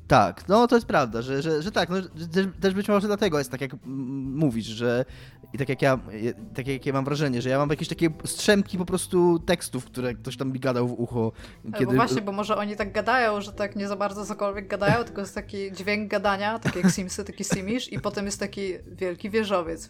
[0.08, 3.38] Tak, no to jest prawda, że, że, że tak, no, że, też być może dlatego
[3.38, 5.06] jest tak, jak mówisz, że
[5.53, 5.99] i tak jak ja,
[6.56, 10.14] tak jak ja mam wrażenie, że ja mam jakieś takie strzemki po prostu tekstów, które
[10.14, 11.32] ktoś tam mi gadał w ucho.
[11.74, 11.86] Kiedy...
[11.86, 15.22] Bo właśnie, bo może oni tak gadają, że tak nie za bardzo cokolwiek gadają, tylko
[15.22, 19.89] jest taki dźwięk gadania, tak jak Simsy, taki Simisz i potem jest taki wielki wieżowiec.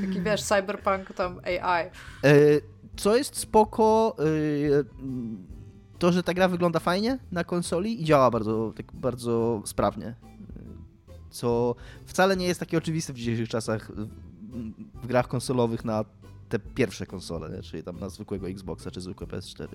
[0.00, 1.86] taki wiesz, cyberpunk tam AI.
[1.86, 1.90] E,
[2.96, 4.16] co jest spoko...
[4.18, 4.22] E,
[5.98, 10.14] to, że ta gra wygląda fajnie na konsoli i działa bardzo, tak bardzo sprawnie.
[11.30, 11.74] Co
[12.06, 13.92] wcale nie jest takie oczywiste w dzisiejszych czasach
[15.02, 16.04] w grach konsolowych na
[16.48, 19.68] te pierwsze konsole, czyli tam na zwykłego Xboxa czy zwykłe PS4.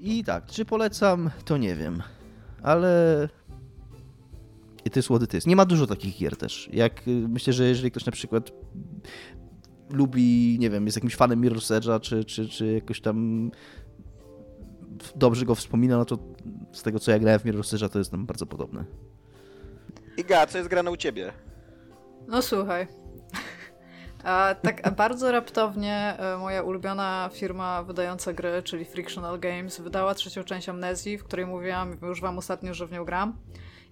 [0.00, 2.02] I tak, czy polecam, to nie wiem,
[2.62, 3.28] ale
[4.84, 5.46] i what it is.
[5.46, 6.68] Nie ma dużo takich gier też.
[6.72, 8.52] Jak myślę, że jeżeli ktoś na przykład
[9.90, 13.50] lubi, nie wiem, jest jakimś fanem Mirror's Edge'a, czy, czy, czy jakoś tam
[15.16, 16.18] dobrze go wspomina, no to
[16.72, 18.84] z tego co ja grałem w Mirror's to jest nam bardzo podobne.
[20.16, 21.32] Iga, co jest grane u ciebie?
[22.28, 22.86] No słuchaj.
[24.24, 30.44] A, tak bardzo raptownie e, moja ulubiona firma wydająca gry, czyli Frictional Games, wydała trzecią
[30.44, 33.36] część Amnezji, w której mówiłam już wam ostatnio, że w nią gram.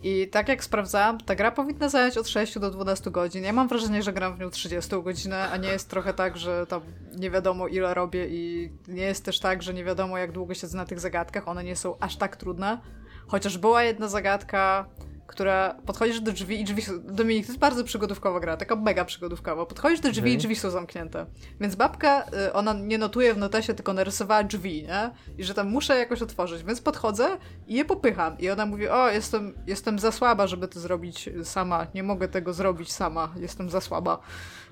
[0.02, 3.44] I tak jak sprawdzałam, ta gra powinna zająć od 6 do 12 godzin.
[3.44, 6.66] Ja mam wrażenie, że gram w nią 30 godzinę, a nie jest trochę tak, że
[6.66, 6.82] tam
[7.16, 10.76] nie wiadomo ile robię i nie jest też tak, że nie wiadomo jak długo siedzę
[10.76, 11.48] na tych zagadkach.
[11.48, 12.80] One nie są aż tak trudne.
[13.26, 14.88] Chociaż była jedna zagadka,
[15.30, 16.92] która podchodzisz do drzwi i drzwi są...
[17.02, 19.66] Dominik, to jest bardzo przygodówkowa gra, taka mega przygodówkowa.
[19.66, 21.26] Podchodzisz do drzwi i drzwi są zamknięte.
[21.60, 25.10] Więc babka, y, ona nie notuje w notesie, tylko narysowała drzwi, nie?
[25.38, 26.64] I że tam muszę jakoś otworzyć.
[26.64, 28.38] Więc podchodzę i je popycham.
[28.38, 31.86] I ona mówi, o, jestem, jestem za słaba, żeby to zrobić sama.
[31.94, 33.34] Nie mogę tego zrobić sama.
[33.36, 34.18] Jestem za słaba.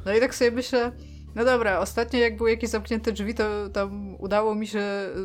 [0.07, 0.93] No i tak sobie myślę...
[1.35, 4.83] No dobra, ostatnio jak były jakieś zamknięte drzwi, to tam udało mi się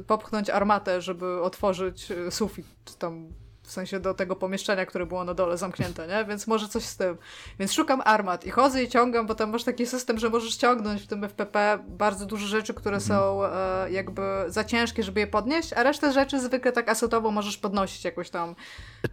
[0.07, 3.42] popchnąć armatę, żeby otworzyć y, sufit, czy tam
[3.73, 6.25] sensie do tego pomieszczenia, które było na dole zamknięte, nie?
[6.25, 7.17] Więc może coś z tym.
[7.59, 11.01] Więc szukam armat i chodzę i ciągam, bo tam masz taki system, że możesz ciągnąć
[11.01, 13.07] w tym FPP bardzo dużo rzeczy, które mhm.
[13.07, 17.57] są e, jakby za ciężkie, żeby je podnieść, a resztę rzeczy zwykle tak asetowo możesz
[17.57, 18.55] podnosić jakoś tam.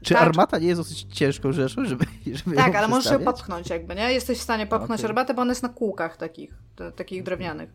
[0.03, 3.95] Czy armata nie jest dosyć ciężką rzeczą, żeby, żeby Tak, ale możesz ją popchnąć jakby,
[3.95, 4.13] nie?
[4.13, 5.11] Jesteś w stanie popchnąć okay.
[5.11, 6.55] armatę, bo ona jest na kółkach takich,
[6.97, 7.71] takich drewnianych.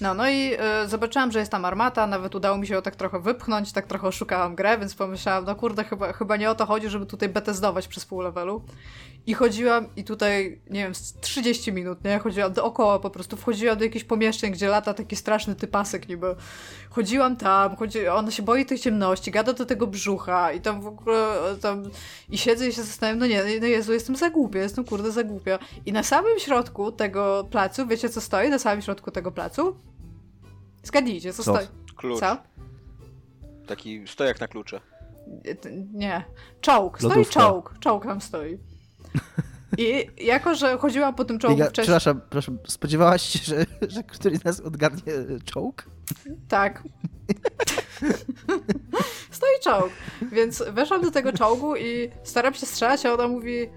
[0.00, 2.96] No, no i y, zobaczyłam, że jest tam armata, nawet udało mi się ją tak
[2.96, 6.66] trochę wypchnąć, tak trochę oszukałam grę, więc pomyślałam, no kurde, chyba, chyba nie o to
[6.66, 8.62] chodzi, żeby tutaj betezdować przez pół levelu.
[9.28, 12.18] I chodziłam i tutaj, nie wiem, 30 minut, nie?
[12.18, 16.36] Chodziłam dookoła po prostu, wchodziłam do jakichś pomieszczeń, gdzie lata taki straszny typasek niby.
[16.90, 18.08] Chodziłam tam, chodzi...
[18.08, 21.82] ona się boi tej ciemności, gada do tego brzucha i tam w ogóle tam...
[22.30, 25.24] I siedzę i się zastanawiam, no nie, no Jezu, jestem za głupia, jestem kurde za
[25.24, 25.58] głupia.
[25.86, 29.76] I na samym środku tego placu, wiecie co stoi na samym środku tego placu?
[30.82, 31.54] Zgadnijcie, co, co?
[31.54, 31.66] stoi.
[31.96, 32.20] Klucz.
[32.20, 32.36] Co?
[33.66, 34.80] Taki stojak na klucze.
[35.92, 36.24] Nie.
[36.60, 36.98] Czołg.
[36.98, 37.74] Stoi czołg.
[37.80, 38.58] Czołg tam stoi.
[39.78, 41.84] I jako, że chodziłam po tym czołgu Biega, wcześniej...
[41.84, 45.12] Przepraszam, przepraszam, spodziewałaś się, że, że któryś z nas odgarnie
[45.44, 45.84] czołg?
[46.48, 46.82] Tak.
[49.30, 49.92] Stoi czołg.
[50.32, 53.68] Więc weszłam do tego czołgu i staram się strzelać, a ona mówi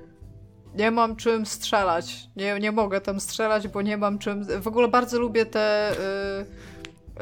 [0.76, 2.30] nie mam czym strzelać.
[2.36, 4.62] Nie, nie mogę tam strzelać, bo nie mam czym...
[4.62, 5.92] W ogóle bardzo lubię te...
[5.92, 6.72] Y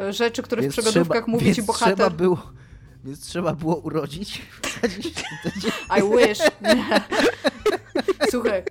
[0.10, 1.95] rzeczy, które więc w przygodówkach trzeba, mówi ci bohater.
[1.95, 2.51] Trzeba było,
[3.03, 4.41] więc trzeba było urodzić.
[5.97, 6.39] I wish.
[8.30, 8.64] Słuchaj,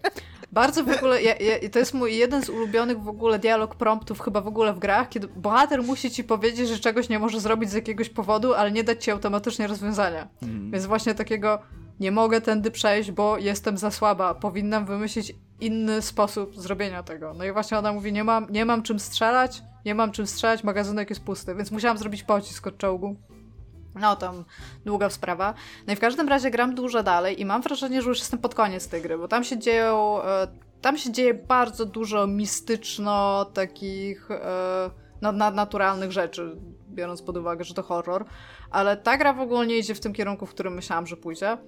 [0.53, 4.20] bardzo w ogóle, ja, ja, to jest mój jeden z ulubionych w ogóle dialog promptów
[4.20, 7.70] chyba w ogóle w grach, kiedy bohater musi ci powiedzieć, że czegoś nie może zrobić
[7.70, 10.29] z jakiegoś powodu, ale nie dać ci automatycznie rozwiązania.
[10.43, 10.70] Mm.
[10.70, 11.59] Więc właśnie takiego
[12.01, 14.35] nie mogę tędy przejść, bo jestem za słaba.
[14.35, 17.35] Powinnam wymyślić inny sposób zrobienia tego.
[17.35, 20.64] No i właśnie ona mówi, nie mam, nie mam czym strzelać, nie mam czym strzelać,
[20.64, 23.16] magazynek jest pusty, więc musiałam zrobić pocisk od czołgu.
[24.01, 24.44] No, tam
[24.84, 25.55] długa sprawa.
[25.86, 28.55] No i w każdym razie gram dużo dalej i mam wrażenie, że już jestem pod
[28.55, 30.49] koniec tej gry, bo tam się dzieją, e,
[30.80, 34.90] tam się dzieje bardzo dużo mistyczno takich e,
[35.22, 36.57] no, nadnaturalnych rzeczy,
[36.90, 38.24] biorąc pod uwagę, że to horror,
[38.70, 41.59] ale ta gra w ogóle nie idzie w tym kierunku, w którym myślałam, że pójdzie.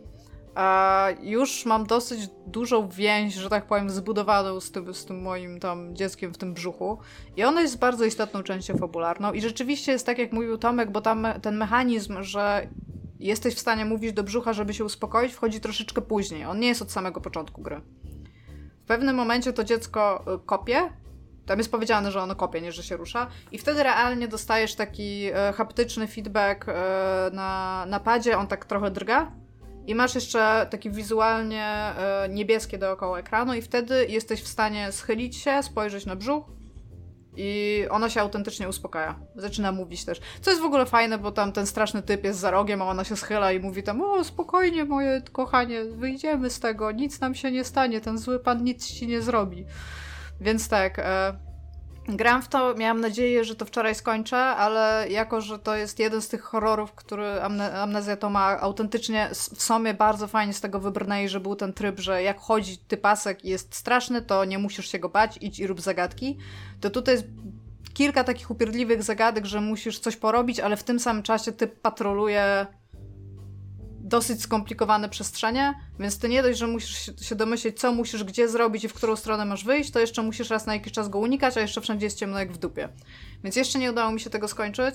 [0.55, 5.61] A już mam dosyć dużą więź, że tak powiem, zbudowaną z tym, z tym moim
[5.61, 6.99] tam dzieckiem w tym brzuchu.
[7.37, 9.33] I ona jest bardzo istotną częścią fabularną.
[9.33, 12.69] I rzeczywiście jest tak, jak mówił Tomek, bo tam ten mechanizm, że
[13.19, 16.45] jesteś w stanie mówić do brzucha, żeby się uspokoić, wchodzi troszeczkę później.
[16.45, 17.81] On nie jest od samego początku gry.
[18.85, 20.93] W pewnym momencie to dziecko y, kopie.
[21.47, 23.27] Tam jest powiedziane, że ono kopie, nie że się rusza.
[23.53, 26.73] I wtedy realnie dostajesz taki e, haptyczny feedback e,
[27.33, 29.33] na, na padzie, on tak trochę drga
[29.91, 35.37] i masz jeszcze takie wizualnie e, niebieskie dookoła ekranu i wtedy jesteś w stanie schylić
[35.37, 36.45] się, spojrzeć na brzuch
[37.37, 39.21] i ona się autentycznie uspokaja.
[39.37, 40.21] Zaczyna mówić też.
[40.41, 43.05] Co jest w ogóle fajne, bo tam ten straszny typ jest za rogiem, a ona
[43.05, 47.51] się schyla i mówi tam, o spokojnie moje kochanie, wyjdziemy z tego, nic nam się
[47.51, 49.65] nie stanie, ten zły pan nic ci nie zrobi.
[50.41, 51.50] Więc tak, e,
[52.17, 56.23] Gram w to, miałam nadzieję, że to wczoraj skończę, ale jako, że to jest jeden
[56.23, 60.81] z tych horrorów, który amne Amnezja to ma autentycznie w sumie bardzo fajnie z tego
[60.81, 64.93] wybrnęli, że był ten tryb, że jak chodzi typasek i jest straszny, to nie musisz
[64.93, 66.39] się go bać, idź i rób zagadki.
[66.81, 67.27] To tutaj jest
[67.95, 72.67] kilka takich upierdliwych zagadek, że musisz coś porobić, ale w tym samym czasie typ patroluje
[74.11, 78.85] dosyć skomplikowane przestrzenie, więc ty nie dość, że musisz się domyśleć, co musisz gdzie zrobić
[78.85, 81.57] i w którą stronę masz wyjść, to jeszcze musisz raz na jakiś czas go unikać,
[81.57, 82.89] a jeszcze wszędzie jest ciemno jak w dupie.
[83.45, 84.95] Więc jeszcze nie udało mi się tego skończyć.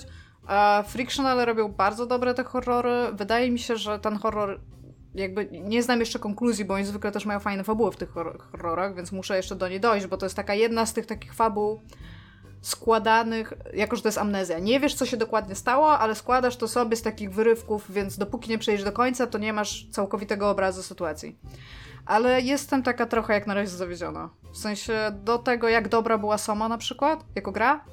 [0.86, 3.12] Frictional robią bardzo dobre te horrory.
[3.12, 4.60] Wydaje mi się, że ten horror
[5.14, 8.10] jakby nie znam jeszcze konkluzji, bo oni zwykle też mają fajne fabuły w tych
[8.50, 11.34] horrorach, więc muszę jeszcze do niej dojść, bo to jest taka jedna z tych takich
[11.34, 11.80] fabuł,
[12.66, 14.58] składanych, jako że to jest amnezja.
[14.58, 18.50] Nie wiesz, co się dokładnie stało, ale składasz to sobie z takich wyrywków, więc dopóki
[18.50, 21.38] nie przejdziesz do końca, to nie masz całkowitego obrazu sytuacji.
[22.06, 24.30] Ale jestem taka trochę jak na razie zawiedziona.
[24.52, 27.84] W sensie do tego, jak dobra była Soma na przykład, jako gra,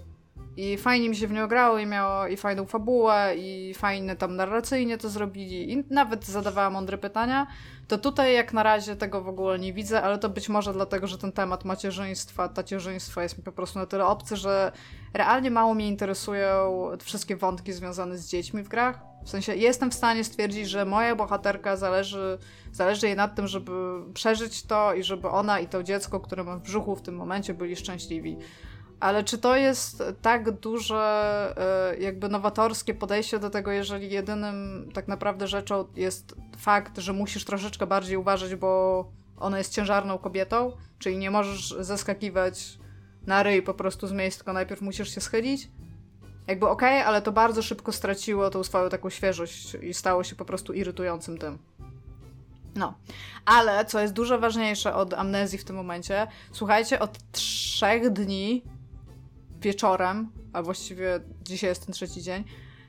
[0.58, 4.36] i fajnie mi się w nią grało i miało i fajną fabułę i fajne tam
[4.36, 7.48] narracyjnie to zrobili i nawet zadawała mądre pytania,
[7.88, 11.08] to tutaj jak na razie tego w ogóle nie widzę, ale to być może dlatego,
[11.08, 14.72] że ten temat macierzyństwa, tacierzyństwa jest mi po prostu na tyle obcy, że
[15.14, 19.00] realnie mało mnie interesują wszystkie wątki związane z dziećmi w grach.
[19.26, 22.38] W sensie jestem w stanie stwierdzić, że moja bohaterka zależy,
[22.72, 23.72] zależy jej nad tym, żeby
[24.14, 27.54] przeżyć to i żeby ona i to dziecko, które ma w brzuchu w tym momencie
[27.54, 28.38] byli szczęśliwi.
[29.04, 35.08] Ale czy to jest tak duże, e, jakby nowatorskie podejście do tego, jeżeli jedynym tak
[35.08, 39.06] naprawdę rzeczą jest fakt, że musisz troszeczkę bardziej uważać, bo
[39.38, 42.80] ona jest ciężarną kobietą, czyli nie możesz zeskakiwać
[43.28, 45.70] na ryj po prostu z miejsc, tylko najpierw musisz się schylić?
[46.48, 50.36] Jakby okej, okay, ale to bardzo szybko straciło tą swoją taką świeżość i stało się
[50.36, 51.58] po prostu irytującym tym.
[52.76, 52.94] No,
[53.46, 58.64] ale co jest dużo ważniejsze od amnezji w tym momencie, słuchajcie, od trzech dni
[59.64, 62.44] wieczorem, a właściwie dzisiaj jest ten trzeci dzień,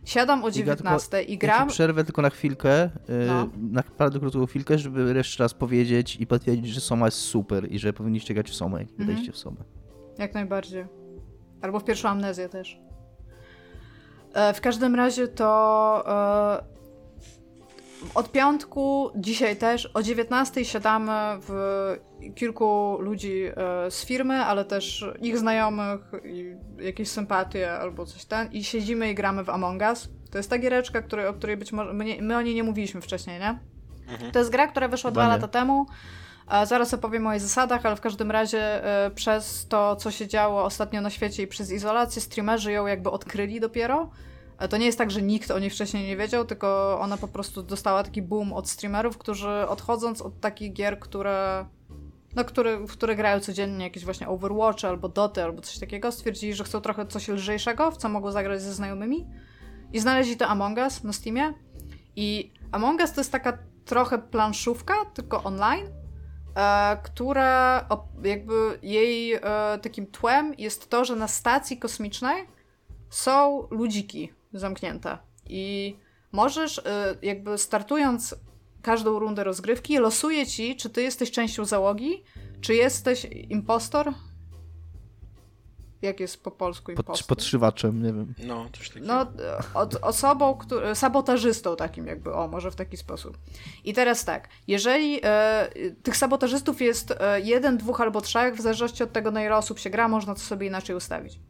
[0.04, 1.60] siadam o 19 i gram...
[1.60, 2.90] Ja przerwę tylko na chwilkę, y,
[3.26, 3.48] no.
[3.56, 7.78] na naprawdę krótką chwilkę, żeby jeszcze raz powiedzieć i potwierdzić, że Soma jest super i
[7.78, 9.32] że powinniście grać w Somę, jak mhm.
[9.32, 9.56] w Somę.
[10.18, 10.86] Jak najbardziej.
[11.62, 12.80] Albo w pierwszą amnezję też.
[14.34, 16.04] E, w każdym razie to
[16.60, 16.73] e,
[18.14, 21.50] od piątku, dzisiaj też, o 19 siadamy w
[22.34, 28.52] kilku ludzi e, z firmy, ale też ich znajomych, i jakieś sympatie albo coś ten
[28.52, 30.08] i siedzimy i gramy w Among Us.
[30.30, 32.62] To jest ta giereczka, której, o której być może my, nie, my o niej nie
[32.62, 33.58] mówiliśmy wcześniej, nie?
[34.08, 34.32] Mhm.
[34.32, 35.86] To jest gra, która wyszła dwa lata temu.
[36.64, 40.64] Zaraz opowiem o jej zasadach, ale w każdym razie e, przez to, co się działo
[40.64, 44.10] ostatnio na świecie i przez izolację, streamerzy ją jakby odkryli dopiero.
[44.70, 47.62] To nie jest tak, że nikt o niej wcześniej nie wiedział, tylko ona po prostu
[47.62, 51.66] dostała taki boom od streamerów, którzy odchodząc od takich gier, które
[52.36, 56.54] no, które, w które grają codziennie jakieś właśnie Overwatch albo Doty albo coś takiego, stwierdzili,
[56.54, 59.26] że chcą trochę coś lżejszego, w co mogą zagrać ze znajomymi
[59.92, 61.54] i znaleźli to Among Us na Steamie.
[62.16, 65.86] I Among Us to jest taka trochę planszówka, tylko online,
[66.56, 67.88] e, która
[68.22, 69.40] jakby jej e,
[69.82, 72.46] takim tłem jest to, że na stacji kosmicznej
[73.10, 75.18] są ludziki zamknięte.
[75.48, 75.96] I
[76.32, 76.82] możesz, y,
[77.22, 78.34] jakby startując
[78.82, 82.22] każdą rundę rozgrywki, losuje ci, czy ty jesteś częścią załogi,
[82.60, 84.12] czy jesteś impostor.
[86.02, 87.26] Jak jest po polsku impostor?
[87.26, 88.34] Pod, podszywaczem, nie wiem.
[88.46, 89.06] No, coś takiego.
[89.06, 89.26] No,
[89.74, 93.38] od, osobą, który, sabotażystą takim jakby, o, może w taki sposób.
[93.84, 95.68] I teraz tak, jeżeli e,
[96.02, 99.78] tych sabotażystów jest e, jeden, dwóch albo trzech, w zależności od tego, na ile osób
[99.78, 101.40] się gra, można to sobie inaczej ustawić.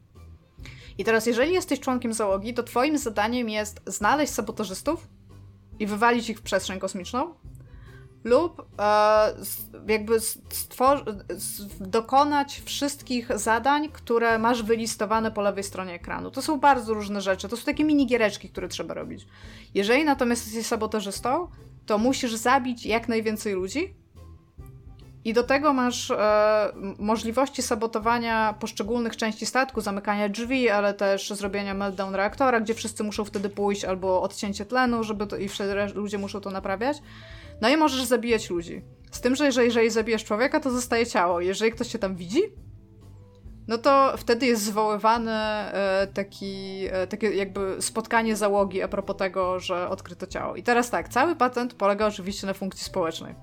[0.99, 5.09] I teraz, jeżeli jesteś członkiem załogi, to twoim zadaniem jest znaleźć sabotażystów
[5.79, 7.35] i wywalić ich w przestrzeń kosmiczną,
[8.25, 9.35] lub e,
[9.89, 10.19] jakby
[11.81, 16.31] dokonać wszystkich zadań, które masz wylistowane po lewej stronie ekranu.
[16.31, 17.49] To są bardzo różne rzeczy.
[17.49, 19.27] To są takie mini giereczki, które trzeba robić.
[19.75, 21.49] Jeżeli natomiast jesteś sabotażystą,
[21.87, 23.95] to musisz zabić jak najwięcej ludzi.
[25.25, 31.75] I do tego masz e, możliwości sabotowania poszczególnych części statku, zamykania drzwi, ale też zrobienia
[31.75, 36.19] meltdown reaktora, gdzie wszyscy muszą wtedy pójść, albo odcięcie tlenu, żeby to, i wtedy ludzie
[36.19, 36.97] muszą to naprawiać.
[37.61, 38.83] No i możesz zabijać ludzi.
[39.11, 41.41] Z tym, że jeżeli, jeżeli zabijesz człowieka, to zostaje ciało.
[41.41, 42.43] Jeżeli ktoś się tam widzi,
[43.69, 49.61] no to wtedy jest zwoływany e, taki, e, takie jakby spotkanie załogi a propos tego,
[49.61, 50.57] że odkryto ciało.
[50.57, 53.35] I teraz tak, cały patent polega oczywiście na funkcji społecznej.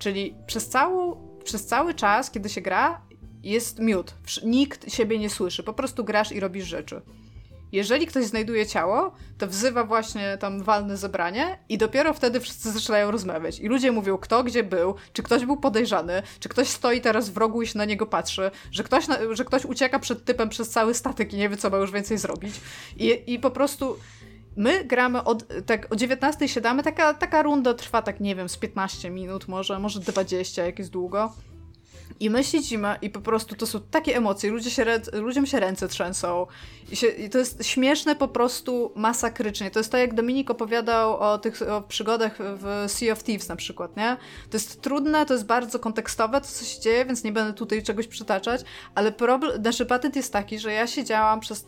[0.00, 3.00] Czyli przez, całą, przez cały czas, kiedy się gra,
[3.42, 4.14] jest miód.
[4.44, 7.02] Nikt siebie nie słyszy, po prostu grasz i robisz rzeczy.
[7.72, 13.10] Jeżeli ktoś znajduje ciało, to wzywa właśnie tam walne zebranie i dopiero wtedy wszyscy zaczynają
[13.10, 13.60] rozmawiać.
[13.60, 17.36] I ludzie mówią, kto gdzie był, czy ktoś był podejrzany, czy ktoś stoi teraz w
[17.36, 20.94] rogu i się na niego patrzy, że ktoś, że ktoś ucieka przed typem przez cały
[20.94, 22.54] statek i nie wie, co ma już więcej zrobić.
[22.96, 23.96] I, i po prostu
[24.56, 28.56] my gramy od, tak o 19 siadamy, taka, taka runda trwa tak, nie wiem, z
[28.56, 31.32] 15 minut może, może 20, jak jest długo.
[32.20, 35.88] I my siedzimy i po prostu to są takie emocje, ludzie się, ludziom się ręce
[35.88, 36.46] trzęsą.
[36.92, 39.70] I, się, I, to jest śmieszne po prostu masakrycznie.
[39.70, 43.56] To jest to, jak Dominik opowiadał o tych o przygodach w Sea of Thieves na
[43.56, 44.16] przykład, nie?
[44.50, 47.82] To jest trudne, to jest bardzo kontekstowe, to co się dzieje, więc nie będę tutaj
[47.82, 48.60] czegoś przytaczać,
[48.94, 51.64] ale problem, nasz patent jest taki, że ja siedziałam przez y,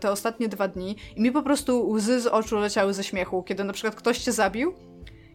[0.00, 3.64] te ostatnie dwa dni i mi po prostu łzy z oczu leciały ze śmiechu, kiedy
[3.64, 4.91] na przykład ktoś cię zabił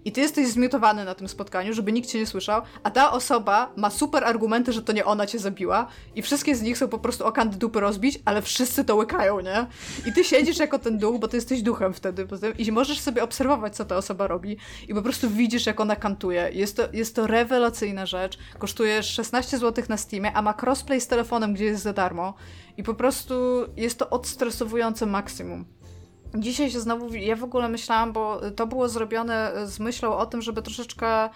[0.07, 3.71] i ty jesteś zmiutowany na tym spotkaniu, żeby nikt cię nie słyszał, a ta osoba
[3.75, 6.99] ma super argumenty, że to nie ona cię zabiła i wszystkie z nich są po
[6.99, 9.67] prostu o kandy dupy rozbić, ale wszyscy to łykają, nie?
[10.05, 12.27] I ty siedzisz jako ten duch, bo ty jesteś duchem wtedy
[12.57, 16.49] i możesz sobie obserwować, co ta osoba robi i po prostu widzisz, jak ona kantuje.
[16.53, 18.37] Jest to, jest to rewelacyjna rzecz.
[18.59, 22.33] Kosztuje 16 zł na Steamie, a ma crossplay z telefonem, gdzie jest za darmo
[22.77, 23.33] i po prostu
[23.77, 25.76] jest to odstresowujące maksimum.
[26.35, 30.41] Dzisiaj się znowu, ja w ogóle myślałam, bo to było zrobione z myślą o tym,
[30.41, 31.29] żeby troszeczkę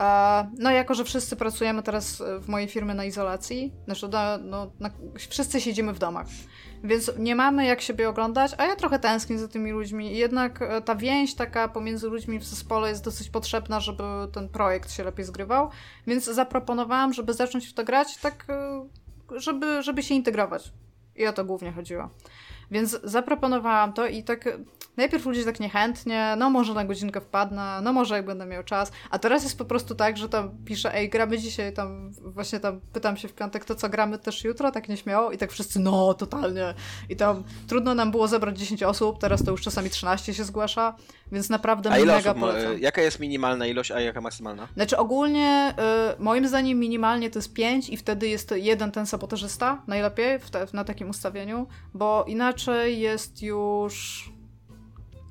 [0.00, 4.70] e, no, jako że wszyscy pracujemy teraz w mojej firmie na izolacji, znaczy, no, no
[4.80, 6.26] na, wszyscy siedzimy w domach,
[6.84, 10.16] więc nie mamy jak siebie oglądać, a ja trochę tęsknię za tymi ludźmi.
[10.16, 14.02] Jednak e, ta więź taka pomiędzy ludźmi w zespole jest dosyć potrzebna, żeby
[14.32, 15.70] ten projekt się lepiej zgrywał,
[16.06, 18.86] więc zaproponowałam, żeby zacząć w to grać tak, e,
[19.36, 20.72] żeby, żeby się integrować.
[21.16, 22.10] I o to głównie chodziło.
[22.74, 24.58] Więc zaproponowałam to i tak
[24.96, 28.92] najpierw ludzie tak niechętnie, no może na godzinkę wpadnę, no może jak będę miał czas,
[29.10, 32.80] a teraz jest po prostu tak, że tam piszę, ej, gramy dzisiaj, tam właśnie tam
[32.92, 35.32] pytam się w piątek, to co, gramy też jutro, tak nieśmiało.
[35.32, 36.74] I tak wszyscy, no, totalnie.
[37.08, 40.96] I tam trudno nam było zebrać 10 osób, teraz to już czasami 13 się zgłasza,
[41.32, 42.78] więc naprawdę a ile mega osób, polecam.
[42.78, 44.68] Jaka jest minimalna ilość, a jaka maksymalna?
[44.74, 45.74] Znaczy ogólnie,
[46.18, 50.66] y, moim zdaniem minimalnie to jest 5 i wtedy jest jeden ten sabotażysta, najlepiej te,
[50.72, 54.24] na takim ustawieniu, bo inaczej jest już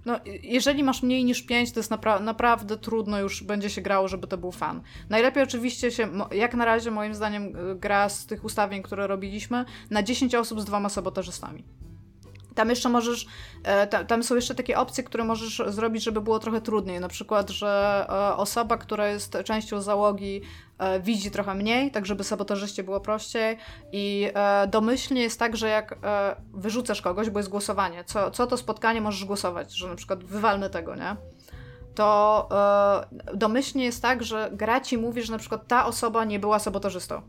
[0.06, 4.08] no, jeżeli masz mniej niż 5, to jest napra naprawdę trudno już będzie się grało,
[4.08, 4.82] żeby to był fan.
[5.10, 9.66] Najlepiej oczywiście się, jak na razie moim zdaniem, y, gra z tych ustawień, które robiliśmy,
[9.90, 11.64] na 10 osób z dwoma sabotażystami.
[12.56, 13.26] Tam jeszcze możesz,
[13.64, 17.00] e, tam są jeszcze takie opcje, które możesz zrobić, żeby było trochę trudniej.
[17.00, 20.42] Na przykład, że e, osoba, która jest częścią załogi,
[20.78, 23.58] e, widzi trochę mniej, tak żeby sabotażyście było prościej.
[23.92, 24.30] I
[24.68, 26.00] domyślnie jest tak, że jak
[26.54, 30.70] wyrzucasz kogoś, bo jest głosowanie, co, co to spotkanie możesz głosować, że na przykład wywalmy
[30.70, 31.16] tego, nie?
[31.96, 32.50] To
[33.34, 37.22] domyślnie jest tak, że gra ci mówi, że na przykład ta osoba nie była sabotażystą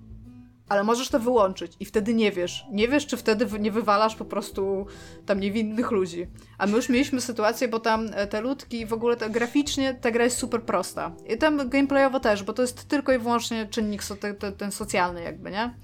[0.68, 2.66] ale możesz to wyłączyć i wtedy nie wiesz.
[2.70, 4.86] Nie wiesz, czy wtedy nie wywalasz po prostu
[5.26, 6.26] tam niewinnych ludzi.
[6.58, 10.10] A my już mieliśmy sytuację, bo tam e, te ludki, w ogóle to, graficznie ta
[10.10, 11.12] gra jest super prosta.
[11.28, 15.22] I tam gameplayowo też, bo to jest tylko i wyłącznie czynnik so, ten, ten socjalny
[15.22, 15.74] jakby, nie?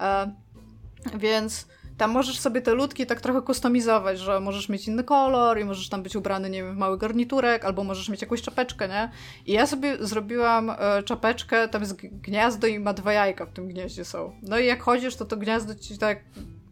[0.00, 0.34] E,
[1.14, 1.66] więc
[1.96, 5.88] tam możesz sobie te ludki tak trochę kustomizować, że możesz mieć inny kolor i możesz
[5.88, 9.10] tam być ubrany, nie wiem, w mały garniturek, albo możesz mieć jakąś czapeczkę, nie?
[9.46, 13.68] I ja sobie zrobiłam e, czapeczkę, tam jest gniazdo i ma dwa jajka w tym
[13.68, 14.32] gnieździe są.
[14.42, 16.24] No i jak chodzisz, to to gniazdo ci tak,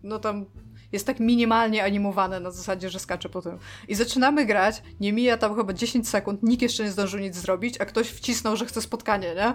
[0.03, 0.45] no tam
[0.93, 3.59] jest tak minimalnie animowane na zasadzie, że skacze po tym.
[3.89, 7.81] I zaczynamy grać, nie mija tam chyba 10 sekund, nikt jeszcze nie zdążył nic zrobić,
[7.81, 9.55] a ktoś wcisnął, że chce spotkanie, nie?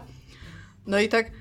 [0.88, 1.32] No i tak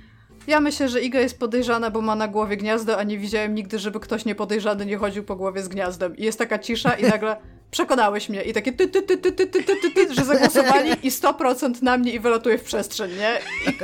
[0.47, 3.79] ja myślę, że Iga jest podejrzana, bo ma na głowie gniazdo, a nie widziałem nigdy,
[3.79, 6.17] żeby ktoś niepodejrzany nie chodził po głowie z gniazdem.
[6.17, 7.37] I jest taka cisza i nagle
[7.71, 11.11] przekonałeś mnie i takie ty, ty, ty, ty, ty, ty, ty, ty, że zagłosowali i
[11.11, 13.39] 100% na mnie i wylatuje w przestrzeń, nie?
[13.67, 13.77] I,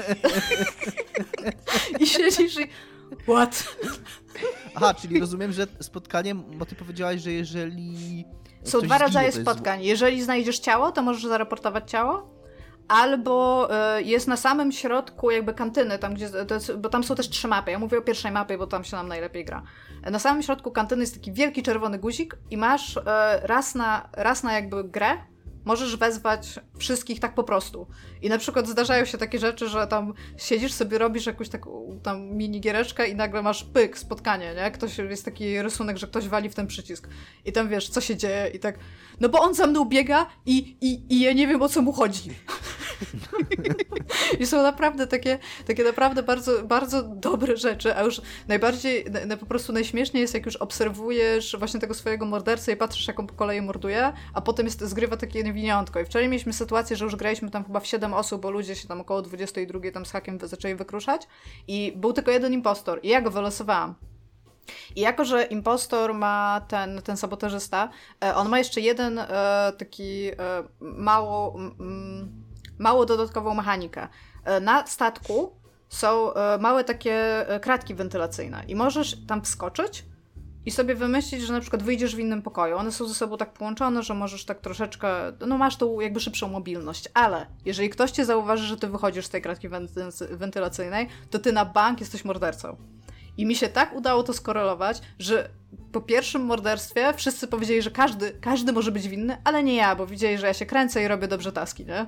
[2.03, 2.67] I siedzisz i
[3.23, 3.77] what?
[4.75, 8.25] Aha, czyli rozumiem, że spotkanie, bo ty powiedziałaś, że jeżeli...
[8.65, 9.83] Są dwa rodzaje spotkań.
[9.85, 12.42] Jeżeli znajdziesz ciało, to możesz zaraportować ciało
[12.93, 13.69] albo
[13.99, 17.49] y, jest na samym środku jakby kantyny, tam gdzie, jest, bo tam są też trzy
[17.49, 17.71] mapy.
[17.71, 19.63] Ja mówię o pierwszej mapie, bo tam się nam najlepiej gra.
[20.11, 23.01] Na samym środku kantyny jest taki wielki czerwony guzik i masz y,
[23.43, 25.19] raz, na, raz na jakby grę
[25.65, 27.87] możesz wezwać wszystkich tak po prostu.
[28.23, 32.31] I na przykład zdarzają się takie rzeczy, że tam siedzisz sobie, robisz jakąś taką tam
[32.31, 34.71] mini giereczkę i nagle masz pyk, spotkanie, nie?
[34.71, 37.09] Ktoś, jest taki rysunek, że ktoś wali w ten przycisk.
[37.45, 38.79] I tam wiesz, co się dzieje i tak,
[39.21, 41.93] no bo on za mną biega i, i, i ja nie wiem, o co mu
[41.93, 42.31] chodzi.
[44.41, 49.47] I są naprawdę takie, takie naprawdę bardzo, bardzo dobre rzeczy, a już najbardziej, na, po
[49.47, 53.63] prostu najśmieszniej jest, jak już obserwujesz właśnie tego swojego mordercę i patrzysz, jaką po kolei
[53.63, 56.01] morduje, a potem jest, zgrywa takie niewiniątko.
[56.01, 58.89] I wczoraj mieliśmy sytuację, że już graliśmy tam chyba w 7 osób, bo ludzie się
[58.89, 61.27] tam około 22 tam z hakiem zaczęli wykruszać
[61.69, 63.95] i był tylko jeden impostor i ja go wylosowałam.
[64.97, 67.89] I jako, że impostor ma ten, ten sabotażysta,
[68.25, 69.27] e, on ma jeszcze jeden e,
[69.79, 70.35] taki e,
[70.81, 71.59] mało,
[72.79, 74.09] mało dodatkową mechanikę.
[74.61, 75.57] Na statku
[75.89, 76.31] są
[76.61, 80.05] małe takie kratki wentylacyjne i możesz tam wskoczyć
[80.67, 82.77] i sobie wymyślić, że na przykład wyjdziesz w innym pokoju.
[82.77, 85.09] One są ze sobą tak połączone, że możesz tak troszeczkę,
[85.47, 89.31] no masz tą jakby szybszą mobilność, ale jeżeli ktoś cię zauważy, że ty wychodzisz z
[89.31, 89.69] tej kratki
[90.31, 92.77] wentylacyjnej, to ty na bank jesteś mordercą.
[93.37, 95.49] I mi się tak udało to skorelować, że
[95.93, 100.07] po pierwszym morderstwie wszyscy powiedzieli, że każdy, każdy może być winny, ale nie ja, bo
[100.07, 102.07] widzieli, że ja się kręcę i robię dobrze taski, nie?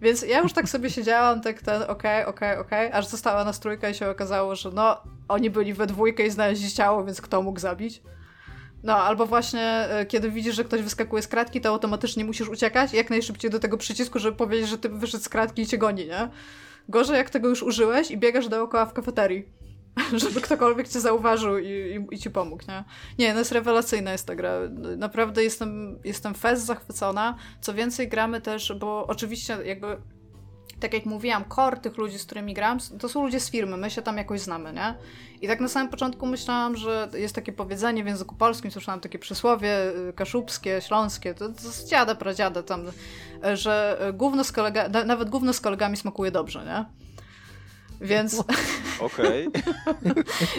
[0.00, 3.06] Więc ja już tak sobie siedziałam, tak ten, okej, okay, okej, okay, okej, okay, aż
[3.06, 7.04] została nas trójka i się okazało, że no, oni byli we dwójkę i znaleźli ciało,
[7.04, 8.02] więc kto mógł zabić?
[8.82, 12.92] No, albo właśnie e, kiedy widzisz, że ktoś wyskakuje z kratki, to automatycznie musisz uciekać
[12.92, 16.06] jak najszybciej do tego przycisku, żeby powiedzieć, że ty wyszedł z kratki i cię goni,
[16.06, 16.28] nie?
[16.88, 19.57] Gorzej jak tego już użyłeś i biegasz dookoła w kafeterii.
[20.24, 22.84] żeby ktokolwiek cię zauważył i, i, i, ci pomógł, nie?
[23.18, 24.52] Nie, no jest rewelacyjna jest ta gra.
[24.96, 27.36] Naprawdę jestem, jestem fez zachwycona.
[27.60, 29.96] Co więcej, gramy też, bo oczywiście jakby
[30.80, 33.90] tak jak mówiłam, core tych ludzi, z którymi gram, to są ludzie z firmy, my
[33.90, 34.94] się tam jakoś znamy, nie?
[35.40, 39.18] I tak na samym początku myślałam, że jest takie powiedzenie w języku polskim, słyszałam takie
[39.18, 42.84] przysłowie y, kaszubskie, śląskie, to, to z dziada, pradziada tam,
[43.54, 47.07] że gówno z kolega, nawet gówno z kolegami smakuje dobrze, nie?
[48.00, 48.44] Więc.
[49.00, 49.48] Okej.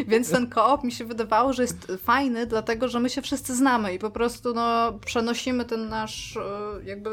[0.07, 3.93] Więc ten koop mi się wydawało, że jest fajny, dlatego że my się wszyscy znamy
[3.93, 6.41] i po prostu no, przenosimy ten nasz e,
[6.85, 7.09] jakby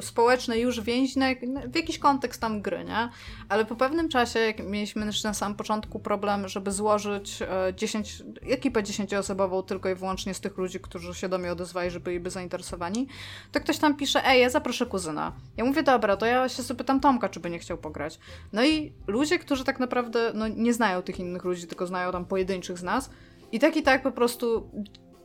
[0.00, 1.26] społeczny już więź na,
[1.66, 3.08] w jakiś kontekst tam gry, nie?
[3.48, 7.38] Ale po pewnym czasie, jak mieliśmy na samym początku problem, żeby złożyć
[7.76, 11.90] 10, e, ekipę dziesięcioosobową tylko i wyłącznie z tych ludzi, którzy się do mnie odezwali,
[11.90, 13.08] że byliby zainteresowani,
[13.52, 15.32] to ktoś tam pisze, ej, ja zaproszę kuzyna.
[15.56, 18.18] Ja mówię, dobra, to ja się zapytam Tomka, czy by nie chciał pograć.
[18.52, 22.12] No i ludzie, którzy którzy tak naprawdę no, nie znają tych innych ludzi, tylko znają
[22.12, 23.10] tam pojedynczych z nas.
[23.52, 24.70] I tak i tak po prostu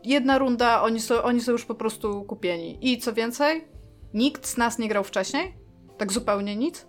[0.03, 2.77] jedna runda, oni są, oni są już po prostu kupieni.
[2.81, 3.67] I co więcej,
[4.13, 5.53] nikt z nas nie grał wcześniej,
[5.97, 6.87] tak zupełnie nic.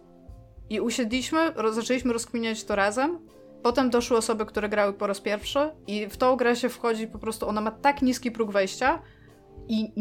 [0.70, 3.18] I usiedliśmy, roz, zaczęliśmy rozkminiać to razem.
[3.62, 7.18] Potem doszły osoby, które grały po raz pierwszy i w tą grę się wchodzi po
[7.18, 9.02] prostu, ona ma tak niski próg wejścia
[9.68, 9.92] i,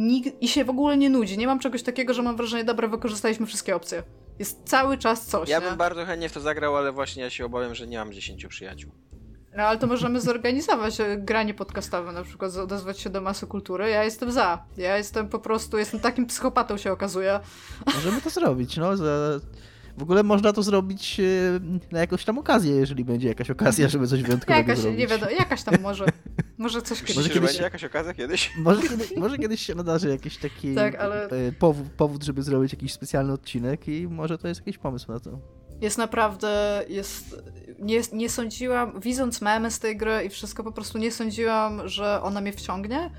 [0.41, 1.37] i się w ogóle nie nudzi.
[1.37, 4.03] Nie mam czegoś takiego, że mam wrażenie, dobra, wykorzystaliśmy wszystkie opcje.
[4.39, 5.49] Jest cały czas coś.
[5.49, 5.65] Ja nie?
[5.65, 8.45] bym bardzo chętnie w to zagrał, ale właśnie ja się obawiam, że nie mam 10
[8.45, 8.91] przyjaciół.
[9.57, 13.89] No ale to możemy zorganizować e, granie podcastowe, na przykład odezwać się do masy kultury.
[13.89, 14.65] Ja jestem za.
[14.77, 17.39] Ja jestem po prostu, jestem takim psychopatą się okazuje.
[17.95, 18.97] Możemy to zrobić, no.
[18.97, 19.39] Za...
[19.99, 21.23] W ogóle można to zrobić e,
[21.91, 24.99] na jakąś tam okazję, jeżeli będzie jakaś okazja, żeby coś wyjątkowego jakaś, zrobić.
[24.99, 26.05] Nie wiadomo, jakaś tam może.
[26.57, 27.15] Może coś kiedyś.
[27.15, 28.51] Może kiedyś będzie jakaś okazja kiedyś?
[28.57, 31.29] Może, kiedy, może kiedyś się nadarzy jakiś taki tak, ale...
[31.29, 35.19] E, powód, powód, żeby zrobić jakiś specjalny odcinek i może to jest jakiś pomysł na
[35.19, 35.39] to.
[35.81, 37.43] Jest naprawdę, jest,
[37.79, 42.21] nie, nie sądziłam, widząc memy z tej gry i wszystko, po prostu nie sądziłam, że
[42.21, 43.11] ona mnie wciągnie.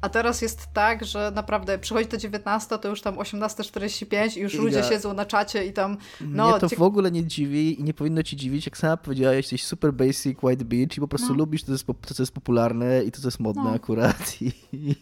[0.00, 4.54] A teraz jest tak, że naprawdę przychodzi to 19, to już tam 18.45 i już
[4.54, 4.88] ludzie ja...
[4.88, 5.96] siedzą na czacie i tam.
[6.20, 8.66] No, Mnie to w ogóle nie dziwi i nie powinno ci dziwić.
[8.66, 11.34] Jak sama powiedziałaś, jesteś super basic, white bitch i po prostu no.
[11.34, 11.72] lubisz to,
[12.06, 13.70] to, co jest popularne i to, co jest modne no.
[13.70, 14.36] akurat.
[14.42, 14.52] I,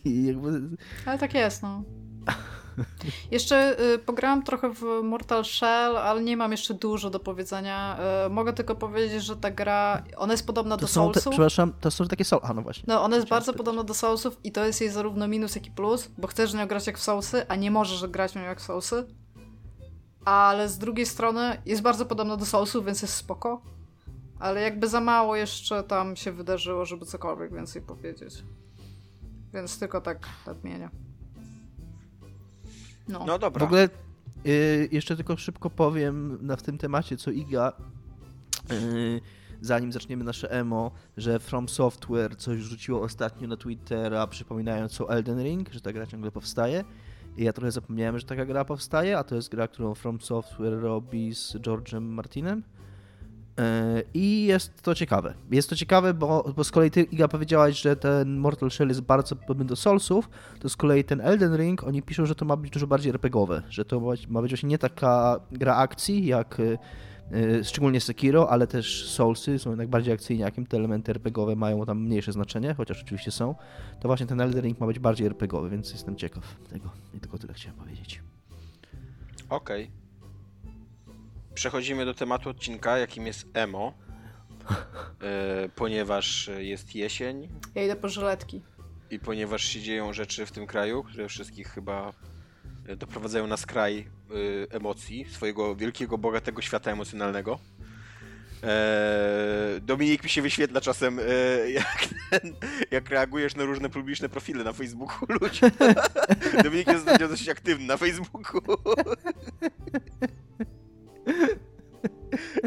[0.05, 0.62] i jakby...
[1.07, 1.84] Ale tak jest, no.
[3.31, 7.99] Jeszcze y, pograłam trochę w Mortal Shell, ale nie mam jeszcze dużo do powiedzenia.
[8.26, 11.24] Y, mogę tylko powiedzieć, że ta gra, ona jest podobna to do Soulsów.
[11.24, 12.85] Te, przepraszam, to są takie Soul, a no właśnie.
[12.87, 15.70] No, ona jest bardzo podobna do Soulsów i to jest jej zarówno minus, jak i
[15.70, 18.43] plus, bo chcesz w nią grać jak w Soulsy, a nie możesz grać w nią
[18.43, 19.07] jak w Soulsy.
[20.24, 23.62] Ale z drugiej strony jest bardzo podobna do Soulsów, więc jest spoko.
[24.39, 28.45] Ale jakby za mało jeszcze tam się wydarzyło, żeby cokolwiek więcej powiedzieć.
[29.55, 30.91] Więc tylko tak nadmienię.
[33.09, 33.61] No, no dobra.
[33.61, 33.88] W ogóle
[34.46, 37.72] y, jeszcze tylko szybko powiem na w tym temacie, co Iga,
[38.72, 39.20] y,
[39.61, 45.42] zanim zaczniemy nasze emo, że From Software coś rzuciło ostatnio na Twittera, przypominając o Elden
[45.42, 46.84] Ring, że ta gra ciągle powstaje.
[47.36, 50.80] I ja trochę zapomniałem, że taka gra powstaje, a to jest gra, którą From Software
[50.80, 52.62] robi z George'em Martinem.
[53.59, 55.34] E, I jest to ciekawe.
[55.50, 59.00] Jest to ciekawe, bo, bo z kolei ty, Iga, powiedziałaś, że ten Mortal Shell jest
[59.00, 60.28] bardzo podobny do Soulsów,
[60.61, 63.62] to z kolei ten Elden Ring, oni piszą, że to ma być dużo bardziej RPGowe,
[63.68, 69.11] że to ma być właśnie nie taka gra akcji, jak e, szczególnie Sekiro, ale też
[69.11, 73.54] Soulsy są jednak bardziej akcyjniakiem, te elementy RPGowe mają tam mniejsze znaczenie, chociaż oczywiście są.
[74.00, 76.90] To właśnie ten Elden Ring ma być bardziej RPGowy, więc jestem ciekaw tego.
[77.14, 78.22] I tylko tyle chciałem powiedzieć.
[79.50, 79.84] Okej.
[79.84, 80.07] Okay.
[81.59, 83.92] Przechodzimy do tematu odcinka, jakim jest emo.
[85.22, 87.48] E, ponieważ jest jesień.
[87.74, 88.62] Ja idę po żyletki.
[89.11, 92.12] I ponieważ się dzieją rzeczy w tym kraju, które wszystkich chyba
[92.86, 94.04] e, doprowadzają na skraj e,
[94.74, 97.59] emocji, swojego wielkiego, bogatego świata emocjonalnego.
[98.62, 102.54] Eee, Dominik mi się wyświetla czasem, e, jak, ten,
[102.90, 105.61] jak reagujesz na różne publiczne profile na Facebooku ludzi.
[106.64, 108.61] Dominik jest dosyć aktywny na Facebooku.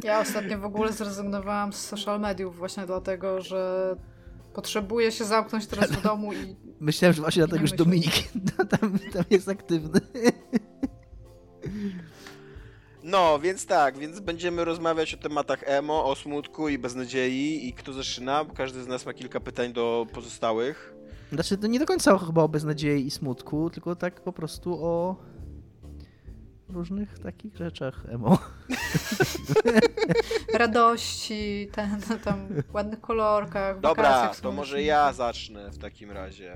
[0.04, 3.96] Ja ostatnio w ogóle zrezygnowałam z social mediów właśnie dlatego, że
[4.54, 6.56] potrzebuję się zamknąć teraz w domu i...
[6.80, 8.14] Myślałem, że właśnie dlatego, że Dominik
[8.80, 10.02] tam, tam jest aktywny.
[13.04, 17.94] No, więc tak, więc będziemy rozmawiać o tematach emo, o smutku i beznadziei i kto
[17.94, 18.46] zaczyna?
[18.56, 20.94] Każdy z nas ma kilka pytań do pozostałych.
[21.32, 25.16] Znaczy, to nie do końca chyba o beznadziei i smutku, tylko tak po prostu o
[26.72, 28.40] różnych takich rzeczach emo.
[30.54, 36.54] Radości, ten, tam ładnych kolorkach, Dobra, to może ja zacznę w takim razie.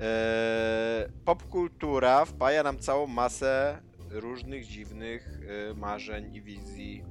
[0.00, 5.40] Eee, popkultura wpaja nam całą masę różnych dziwnych
[5.70, 7.04] e, marzeń i wizji,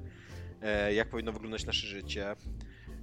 [0.61, 2.35] e, jak powinno wyglądać nasze życie.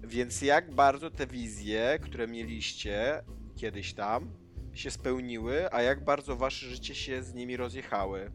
[0.03, 3.23] Więc jak bardzo te wizje, które mieliście
[3.57, 4.31] kiedyś tam,
[4.75, 8.31] się spełniły, a jak bardzo wasze życie się z nimi rozjechały?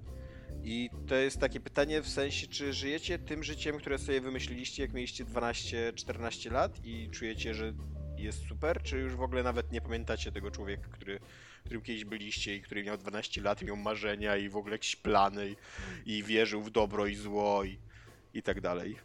[0.68, 4.94] I to jest takie pytanie w sensie, czy żyjecie tym życiem, które sobie wymyśliliście, jak
[4.94, 7.74] mieliście 12-14 lat i czujecie, że
[8.18, 11.20] jest super, czy już w ogóle nawet nie pamiętacie tego człowieka, który,
[11.66, 15.50] którym kiedyś byliście i który miał 12 lat, miał marzenia i w ogóle jakieś plany
[16.06, 17.80] i, i wierzył w dobro i zło i,
[18.34, 18.98] i tak dalej.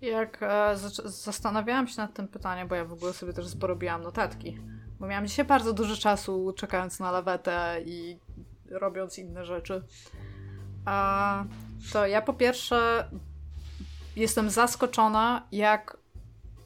[0.00, 4.58] Jak e, zastanawiałam się nad tym pytaniem, bo ja w ogóle sobie też porobiłam notatki,
[4.98, 8.18] bo miałam dzisiaj bardzo dużo czasu czekając na lawetę i
[8.70, 9.82] robiąc inne rzeczy.
[10.84, 11.44] A,
[11.92, 13.08] to ja po pierwsze
[14.16, 15.96] jestem zaskoczona, jak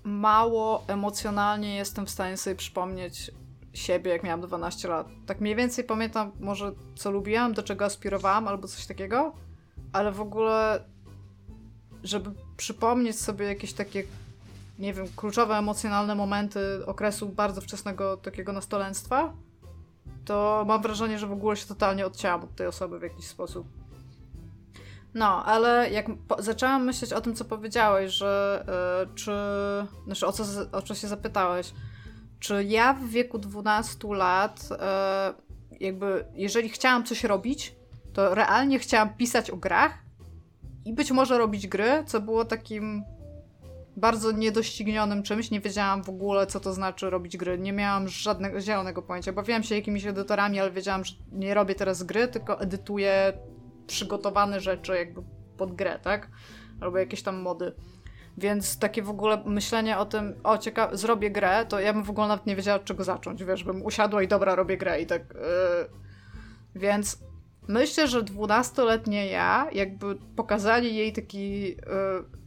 [0.05, 3.31] mało emocjonalnie jestem w stanie sobie przypomnieć
[3.73, 5.09] siebie, jak miałam 12 lat.
[5.27, 9.35] Tak mniej więcej pamiętam może co lubiłam, do czego aspirowałam albo coś takiego,
[9.93, 10.85] ale w ogóle
[12.03, 14.05] żeby przypomnieć sobie jakieś takie
[14.79, 19.33] nie wiem, kluczowe emocjonalne momenty okresu bardzo wczesnego takiego nastolenstwa,
[20.25, 23.67] to mam wrażenie, że w ogóle się totalnie odcięłam od tej osoby w jakiś sposób.
[25.15, 26.07] No, ale jak
[26.39, 28.65] zaczęłam myśleć o tym, co powiedziałeś, że
[29.07, 29.33] yy, czy.
[30.05, 31.73] Znaczy, o co, o co się zapytałeś?
[32.41, 34.69] Czy ja w wieku 12 lat,
[35.71, 37.77] yy, jakby, jeżeli chciałam coś robić,
[38.13, 39.99] to realnie chciałam pisać o grach
[40.85, 43.05] i być może robić gry, co było takim
[43.97, 45.51] bardzo niedoścignionym czymś.
[45.51, 47.59] Nie wiedziałam w ogóle, co to znaczy robić gry.
[47.59, 49.33] Nie miałam żadnego zielonego pojęcia.
[49.33, 53.33] Bawiłam się jakimiś edytorami, ale wiedziałam, że nie robię teraz gry, tylko edytuję
[53.87, 55.23] przygotowane rzeczy jakby
[55.57, 56.31] pod grę, tak?
[56.81, 57.73] Albo jakieś tam mody.
[58.39, 62.11] Więc takie w ogóle myślenie o tym, o ciekawe, zrobię grę, to ja bym w
[62.11, 65.07] ogóle nawet nie wiedziała, od czego zacząć, wiesz, bym usiadła i dobra, robię grę i
[65.07, 65.23] tak...
[65.35, 66.81] Yy.
[66.81, 67.19] Więc
[67.69, 71.69] myślę, że dwunastoletnie ja, jakby pokazali jej taki...
[71.69, 72.44] Yy,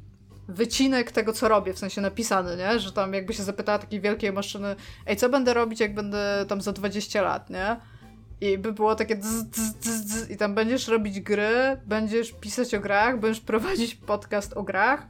[0.47, 2.79] wycinek tego, co robię, w sensie napisany, nie?
[2.79, 4.75] Że tam jakby się zapytała takiej wielkiej maszyny,
[5.05, 7.77] ej, co będę robić, jak będę tam za 20 lat, nie?
[8.41, 12.75] I by było takie dz, dz, dz, dz, i tam będziesz robić gry, będziesz pisać
[12.75, 15.07] o grach, będziesz prowadzić podcast o grach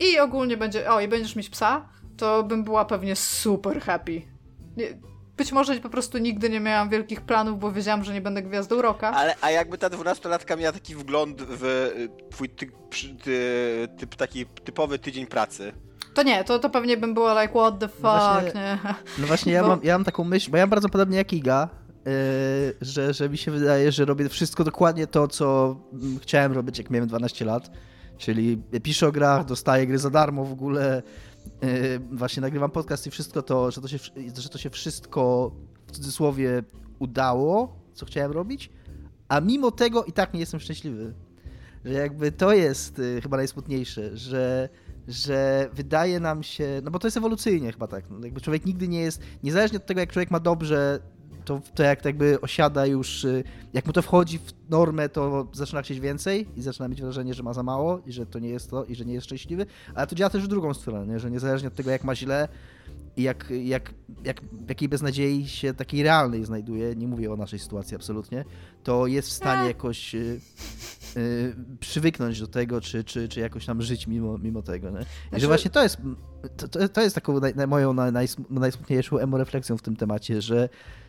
[0.00, 4.22] i ogólnie będzie, o i będziesz mieć psa, to bym była pewnie super happy.
[4.76, 4.86] Nie,
[5.36, 8.82] być może po prostu nigdy nie miałam wielkich planów, bo wiedziałam, że nie będę gwiazdą
[8.82, 9.10] roka.
[9.10, 12.70] Ale a jakby ta dwunastolatka miała taki wgląd w y, twój ty,
[13.24, 15.72] ty, typ, taki typowy tydzień pracy,
[16.14, 18.78] to nie, to, to pewnie bym była like, what the fuck, właśnie, nie?
[19.18, 19.68] No właśnie, ja, bo...
[19.68, 21.68] mam, ja mam taką myśl, bo ja mam bardzo podobnie jak Iga,
[22.06, 22.12] yy,
[22.80, 25.76] że, że mi się wydaje, że robię wszystko dokładnie to, co
[26.22, 27.70] chciałem robić, jak miałem 12 lat.
[28.18, 31.02] Czyli piszę o grach, dostaję gry za darmo w ogóle,
[32.12, 33.98] właśnie nagrywam podcast i wszystko to, że to się,
[34.38, 35.52] że to się wszystko
[35.86, 36.62] w cudzysłowie
[36.98, 38.70] udało, co chciałem robić,
[39.28, 41.14] a mimo tego i tak nie jestem szczęśliwy.
[41.84, 44.68] Że jakby to jest yy, chyba najsmutniejsze, że
[45.08, 48.88] że wydaje nam się, no bo to jest ewolucyjnie chyba tak, no jakby człowiek nigdy
[48.88, 51.00] nie jest, niezależnie od tego jak człowiek ma dobrze
[51.44, 55.82] to, to jak jakby osiada już, y, jak mu to wchodzi w normę, to zaczyna
[55.82, 58.70] chcieć więcej i zaczyna mieć wrażenie, że ma za mało i że to nie jest
[58.70, 61.20] to i że nie jest szczęśliwy, ale to działa też w drugą stronę, nie?
[61.20, 62.48] że niezależnie od tego jak ma źle
[63.16, 67.58] i jak, jak, jak, w jakiej beznadziei się takiej realnej znajduje, nie mówię o naszej
[67.58, 68.44] sytuacji absolutnie,
[68.82, 70.40] to jest w stanie jakoś y,
[71.16, 74.90] y, przywyknąć do tego, czy, czy, czy jakoś tam żyć mimo, mimo tego.
[74.90, 75.00] Nie?
[75.00, 75.96] I Znaczy- że właśnie to jest,
[76.56, 78.12] to, to jest taką naj, moją naj,
[78.50, 80.68] najsmutniejszą emorefleksją w tym temacie, że,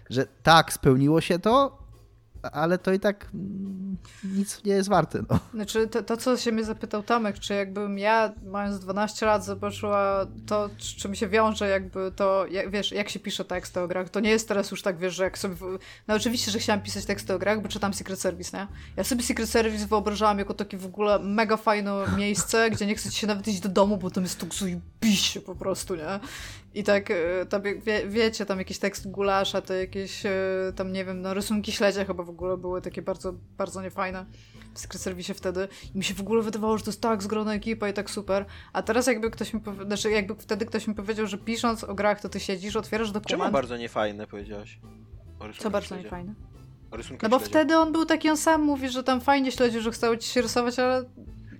[0.10, 1.84] że tak, spełniło się to,
[2.52, 5.24] ale to i tak mm, nic nie jest warte.
[5.30, 5.40] No.
[5.54, 10.26] Znaczy, to, to, co się mnie zapytał Tomek, czy jakbym ja, mając 12 lat, zobaczyła
[10.48, 14.10] to, z czym się wiąże jakby to, jak, wiesz, jak się pisze teksty o grach,
[14.10, 15.56] to nie jest teraz już tak, wiesz, że jak sobie...
[16.08, 18.68] No oczywiście, że chciałam pisać teksty o grach, bo czytam Secret Service, nie?
[18.98, 23.18] Ja sobie Secret Service wyobrażałam jako takie w ogóle mega fajne miejsce, gdzie nie chcecie
[23.18, 26.20] się nawet iść do domu, bo tam jest tuksu i biście po prostu, nie?
[26.76, 30.32] I tak, e, tam, wie, wiecie, tam jakiś tekst gulasza, to jakieś, e,
[30.76, 34.26] tam nie wiem, no rysunki śledzia chyba w ogóle były takie bardzo, bardzo niefajne
[34.74, 35.68] w Secret Service wtedy.
[35.96, 38.46] I mi się w ogóle wydawało, że to jest tak zgrona ekipa i tak super.
[38.74, 41.96] A teraz jakby ktoś mi powiedział, znaczy jakby wtedy ktoś mi powiedział, że pisząc o
[41.96, 43.54] grach, to ty siedzisz, otwierasz Czemu dokument.
[43.54, 44.80] bardzo niefajne powiedziałaś?
[45.60, 46.04] Co bardzo śledzia.
[46.04, 46.34] niefajne?
[47.22, 47.46] No bo śledzia.
[47.46, 50.42] wtedy on był taki, on sam mówi, że tam fajnie śledził, że chciał ci się
[50.42, 51.04] rysować, ale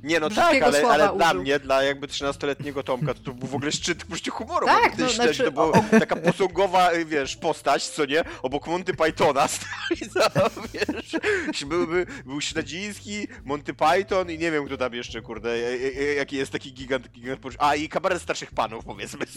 [0.04, 3.56] Nie, no tak, ale, ale dla mnie, dla jakby 13-letniego Tomka, to, to był w
[3.56, 4.66] ogóle szczyt poczucia humoru.
[4.66, 8.24] Tak, bo gdy no, śledzi, znaczy, to była taka posągowa, wiesz, postać, co nie?
[8.42, 14.78] Obok Monty Pythona stoi, no, wiesz, byłby, był Śledziński, Monty Python i nie wiem, kto
[14.78, 18.52] tam jeszcze, kurde, e, e, e, jaki jest taki gigant, gigant A, i kabaret starszych
[18.52, 19.26] panów, powiedzmy.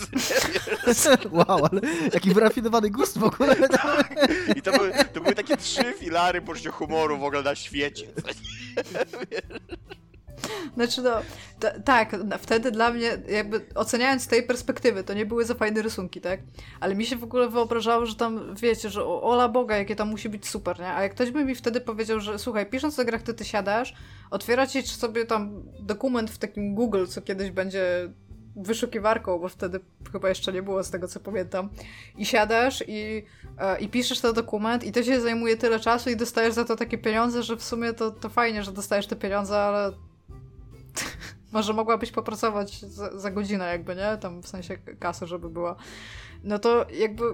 [1.31, 1.81] Wow, ale
[2.13, 3.57] jaki wyrafinowany gust w ogóle.
[4.57, 8.07] I to były, to były takie trzy filary poczucia humoru w ogóle na świecie.
[9.33, 9.43] nie?
[10.75, 11.11] Znaczy no,
[11.85, 16.21] tak, wtedy dla mnie, jakby oceniając z tej perspektywy, to nie były za fajne rysunki,
[16.21, 16.41] tak?
[16.81, 20.29] Ale mi się w ogóle wyobrażało, że tam, wiecie, że ola Boga, jakie tam musi
[20.29, 20.89] być super, nie?
[20.89, 23.95] A jak ktoś by mi wtedy powiedział, że słuchaj, pisząc o grach, to ty siadasz,
[24.31, 28.09] otwieracie sobie tam dokument w takim Google, co kiedyś będzie
[28.57, 29.81] wyszukiwarką, bo wtedy
[30.13, 31.69] chyba jeszcze nie było, z tego co pamiętam,
[32.17, 33.25] i siadasz i,
[33.59, 36.77] e, i piszesz ten dokument i to się zajmuje tyle czasu i dostajesz za to
[36.77, 39.93] takie pieniądze, że w sumie to, to fajnie, że dostajesz te pieniądze, ale
[41.53, 44.19] może mogłabyś popracować za, za godzinę jakby, nie?
[44.21, 45.77] Tam w sensie kasy, żeby była.
[46.45, 47.25] No to jakby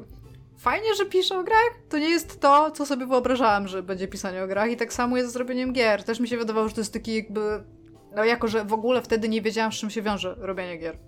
[0.58, 4.42] fajnie, że piszę o grach, to nie jest to, co sobie wyobrażałam, że będzie pisanie
[4.42, 6.04] o grach i tak samo jest z zrobieniem gier.
[6.04, 7.64] Też mi się wydawało, że to jest taki jakby...
[8.16, 10.98] No jako, że w ogóle wtedy nie wiedziałam, z czym się wiąże robienie gier.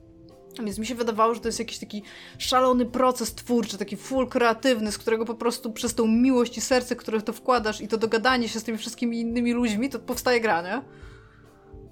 [0.62, 2.02] Więc mi się wydawało, że to jest jakiś taki
[2.38, 6.96] szalony proces twórczy, taki full kreatywny, z którego po prostu przez tą miłość i serce,
[6.96, 10.62] które to wkładasz i to dogadanie się z tymi wszystkimi innymi ludźmi, to powstaje gra,
[10.62, 10.82] nie?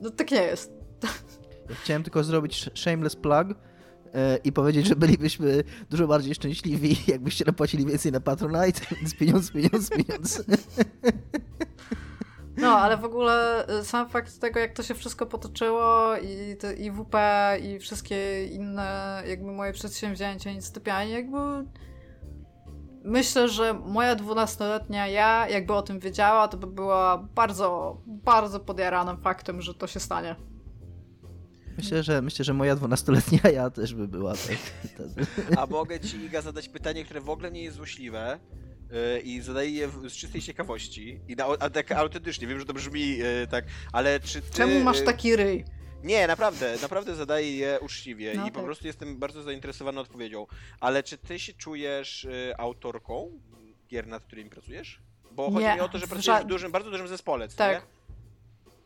[0.02, 0.72] No tak nie jest.
[1.68, 3.48] Ja chciałem tylko zrobić sh- shameless plug
[4.14, 9.52] e, i powiedzieć, że bylibyśmy dużo bardziej szczęśliwi, jakbyście napłacili więcej na Patronite, więc pieniądz,
[9.52, 10.44] pieniądz, pieniądz.
[12.56, 16.74] No, ale w ogóle y, sam fakt tego, jak to się wszystko potoczyło i, te,
[16.74, 17.16] i WP
[17.62, 21.38] i wszystkie inne jakby moje przedsięwzięcia, inicjatywy, jakby
[23.04, 29.16] myślę, że moja dwunastoletnia ja, jakby o tym wiedziała, to by była bardzo, bardzo podjaranym
[29.16, 30.36] faktem, że to się stanie.
[31.78, 34.58] Myślę, że myślę, że moja dwunastoletnia ja też by była tak.
[35.16, 35.58] tak.
[35.58, 38.38] A mogę ci, Iga, zadać pytanie, które w ogóle nie jest złośliwe
[38.90, 41.20] yy, i zadaję je w- z czystej ciekawości.
[41.28, 44.50] I na, a tak autentycznie, wiem, że to brzmi yy, tak, ale czy ty...
[44.56, 45.64] Czemu masz taki ryj?
[46.04, 48.64] Nie, naprawdę, naprawdę zadaję je uczciwie No i po tak.
[48.64, 50.46] prostu jestem bardzo zainteresowany odpowiedzią.
[50.80, 53.30] Ale czy ty się czujesz y, autorką
[53.88, 55.00] gier, nad którymi pracujesz?
[55.32, 57.82] Bo chodzi Nie, mi o to, że pracujesz w dużym, bardzo dużym zespole, co Tak.
[57.82, 57.86] nie?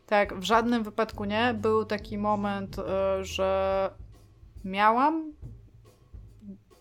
[0.07, 1.53] Tak, w żadnym wypadku nie.
[1.53, 2.83] Był taki moment, y,
[3.25, 3.89] że
[4.65, 5.33] miałam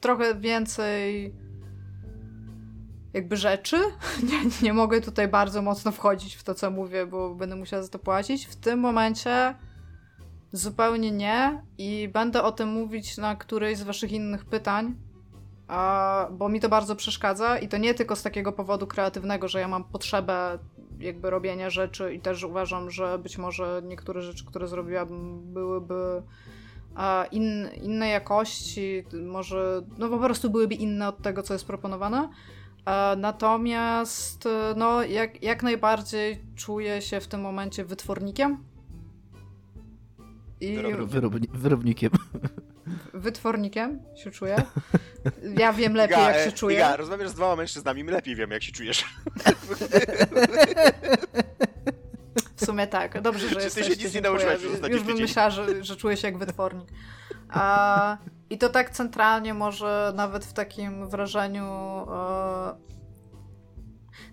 [0.00, 1.34] trochę więcej
[3.12, 3.76] jakby rzeczy.
[4.30, 7.88] Nie, nie mogę tutaj bardzo mocno wchodzić w to, co mówię, bo będę musiała za
[7.88, 8.46] to płacić.
[8.46, 9.54] W tym momencie
[10.52, 14.94] zupełnie nie i będę o tym mówić na którejś z waszych innych pytań,
[16.32, 19.68] bo mi to bardzo przeszkadza i to nie tylko z takiego powodu kreatywnego, że ja
[19.68, 20.58] mam potrzebę
[21.00, 26.22] jakby robienia rzeczy i też uważam, że być może niektóre rzeczy, które zrobiłabym byłyby
[27.32, 32.28] in, innej jakości, może no po prostu byłyby inne od tego, co jest proponowane.
[32.86, 38.64] E, Natomiast e, no, jak, jak najbardziej czuję się w tym momencie wytwornikiem.
[40.60, 41.06] I Wyrobnikiem.
[41.06, 42.10] Wyrobni, wyrobnikiem.
[43.14, 44.56] wytwornikiem się czuję.
[45.58, 46.76] Ja wiem lepiej, Iga, jak e, się czuję.
[46.76, 49.04] Iga, rozmawiasz z dwoma mężczyznami, my lepiej wiemy, jak się czujesz.
[52.56, 53.22] W sumie tak.
[53.22, 55.26] Dobrze, że Czy ty się nic nie nauczyłaś przez ostatni Już bym tydzień?
[55.26, 56.88] myślała, że, że czuję się jak wytwornik.
[57.48, 58.18] A,
[58.50, 61.64] I to tak centralnie może nawet w takim wrażeniu
[62.12, 62.86] e,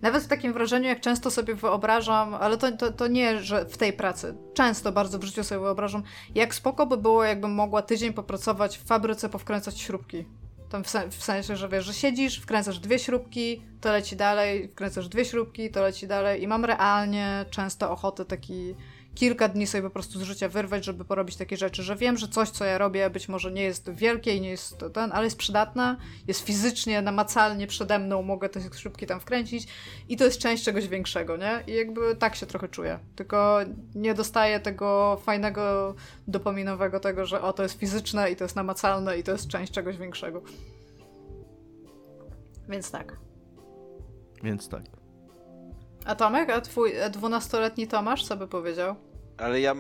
[0.01, 3.77] nawet w takim wrażeniu, jak często sobie wyobrażam, ale to, to, to nie, że w
[3.77, 6.03] tej pracy, często bardzo w życiu sobie wyobrażam,
[6.35, 10.25] jak spoko by było, jakbym mogła tydzień popracować w fabryce, powkręcać śrubki.
[10.73, 15.07] Tam w, w sensie, że wiesz, że siedzisz, wkręcasz dwie śrubki, to leci dalej, wkręcasz
[15.07, 18.75] dwie śrubki, to leci dalej i mam realnie często ochotę taki
[19.15, 22.27] kilka dni sobie po prostu z życia wyrwać, żeby porobić takie rzeczy, że wiem, że
[22.27, 25.37] coś, co ja robię, być może nie jest wielkie i nie jest ten, ale jest
[25.37, 25.95] przydatne,
[26.27, 29.67] jest fizycznie, namacalnie przede mną, mogę te szybki tam wkręcić
[30.09, 31.63] i to jest część czegoś większego, nie?
[31.67, 32.99] I jakby tak się trochę czuję.
[33.15, 33.59] Tylko
[33.95, 35.95] nie dostaję tego fajnego
[36.27, 39.71] dopaminowego tego, że o, to jest fizyczne i to jest namacalne i to jest część
[39.71, 40.41] czegoś większego.
[42.69, 43.17] Więc tak.
[44.43, 45.02] Więc tak.
[46.05, 48.95] A Tomek, a twój dwunastoletni Tomasz, co by powiedział?
[49.37, 49.75] Ale ja.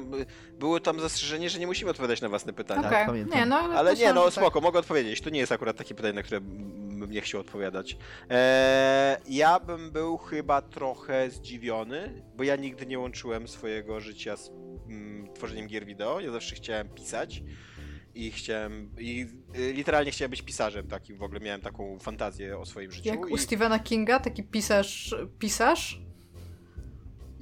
[0.59, 2.87] Było tam zastrzeżenie, że nie musimy odpowiadać na własne pytania.
[2.87, 4.33] Okej, Tak, nie, no ale, Ale nie, no tak.
[4.33, 5.21] spoko, mogę odpowiedzieć.
[5.21, 7.97] To nie jest akurat takie pytanie, na które bym nie chciał odpowiadać.
[8.29, 14.49] Eee, ja bym był chyba trochę zdziwiony, bo ja nigdy nie łączyłem swojego życia z
[14.49, 16.19] mm, tworzeniem gier wideo.
[16.19, 17.43] Ja zawsze chciałem pisać
[18.15, 18.91] i chciałem.
[18.99, 21.17] I y, literalnie chciałem być pisarzem takim.
[21.17, 23.09] W ogóle miałem taką fantazję o swoim życiu.
[23.09, 26.01] Jak i u Stephena Kinga, taki pisarz, pisarz?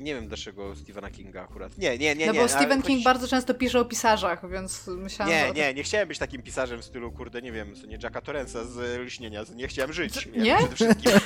[0.01, 1.77] Nie wiem dlaczego Stephena Kinga akurat.
[1.77, 2.25] Nie, nie, nie.
[2.25, 5.53] no nie, bo Stephen King bardzo często pisze o pisarzach, więc myślałam, Nie, że...
[5.53, 8.65] nie, nie chciałem być takim pisarzem w stylu, kurde, nie wiem, co nie Jacka Torrensa
[8.65, 10.25] z Lśnienia, nie chciałem żyć.
[10.25, 10.41] Nie?
[10.41, 10.57] nie?
[10.73, 11.11] Przede wszystkim.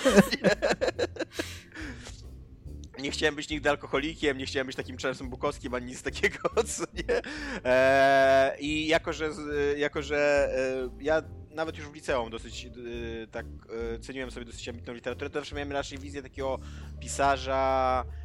[3.00, 6.84] Nie chciałem być nigdy alkoholikiem, nie chciałem być takim Charlesem Bukowskim, ani nic takiego, co
[6.94, 7.22] nie.
[7.64, 10.50] Eee, I jako, że, z- jako, że
[11.00, 11.22] e, ja
[11.52, 12.70] nawet już w liceum dosyć e,
[13.28, 13.46] tak
[13.96, 16.60] e, ceniłem sobie dosyć ambitną literaturę, to zawsze miałem raczej wizję takiego
[17.00, 18.25] pisarza e,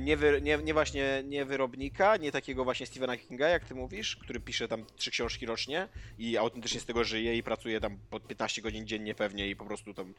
[0.00, 4.16] nie, wy, nie, nie właśnie nie wyrobnika, nie takiego właśnie Stephena Kinga, jak ty mówisz,
[4.16, 5.88] który pisze tam trzy książki rocznie
[6.18, 9.64] i autentycznie z tego żyje i pracuje tam po 15 godzin dziennie pewnie i po
[9.64, 10.14] prostu tam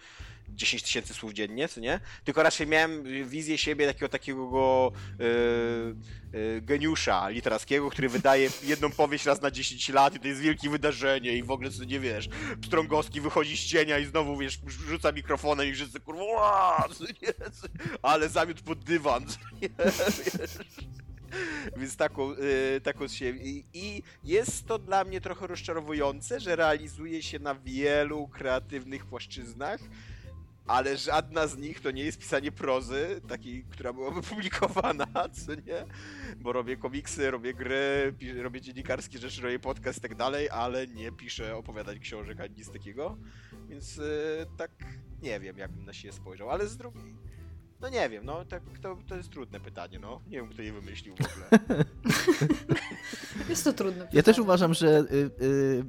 [0.49, 1.99] 10 tysięcy słów dziennie, co nie?
[2.23, 5.23] Tylko raczej miałem wizję siebie takiego takiego e,
[6.57, 10.69] e, geniusza literackiego, który wydaje jedną powieść raz na 10 lat i to jest wielkie
[10.69, 12.29] wydarzenie i w ogóle co nie wiesz,
[12.65, 16.87] Strągowski wychodzi z cienia i znowu wiesz, rzuca mikrofonem i wszyscy kurwa,
[18.01, 19.25] ale zamiótł pod dywan?
[21.77, 23.29] Więc taką, y, taką się.
[23.29, 29.79] I, I jest to dla mnie trochę rozczarowujące, że realizuje się na wielu kreatywnych płaszczyznach,
[30.67, 35.85] ale żadna z nich to nie jest pisanie prozy, takiej, która byłaby publikowana, co nie?
[36.37, 41.11] Bo robię komiksy, robię gry, robię dziennikarskie rzeczy, robię podcast i tak dalej, ale nie
[41.11, 43.17] piszę opowiadań książek ani nic takiego.
[43.69, 44.71] Więc y, tak
[45.21, 47.30] nie wiem, jakbym na siebie spojrzał, ale z drugiej.
[47.81, 50.21] No nie wiem, no tak, to, to jest trudne pytanie, no.
[50.27, 51.45] Nie wiem, kto je wymyślił w ogóle.
[53.49, 54.07] Jest to trudne.
[54.13, 54.43] Ja też pytanie.
[54.43, 55.85] uważam, że y, y,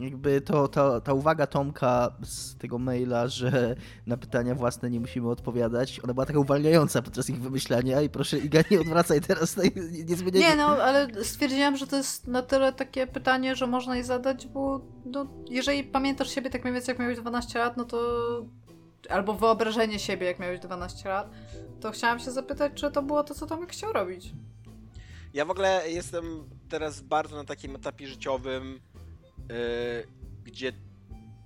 [0.00, 3.76] jakby to, ta, ta uwaga Tomka z tego maila, że
[4.06, 8.38] na pytania własne nie musimy odpowiadać, ona była taka uwalniająca podczas ich wymyślania i proszę
[8.38, 10.40] Iga, nie odwracaj teraz, nie, nie zmieniaj.
[10.40, 14.46] Nie, no, ale stwierdziłam, że to jest na tyle takie pytanie, że można je zadać,
[14.46, 17.98] bo no, jeżeli pamiętasz siebie tak mniej więcej jak miałeś 12 lat, no to
[19.10, 21.30] albo wyobrażenie siebie jak miałeś 12 lat,
[21.80, 24.32] to chciałam się zapytać, czy to było to, co Tomek chciał robić.
[25.34, 28.80] Ja w ogóle jestem teraz bardzo na takim etapie życiowym,
[29.38, 29.54] yy,
[30.44, 30.72] gdzie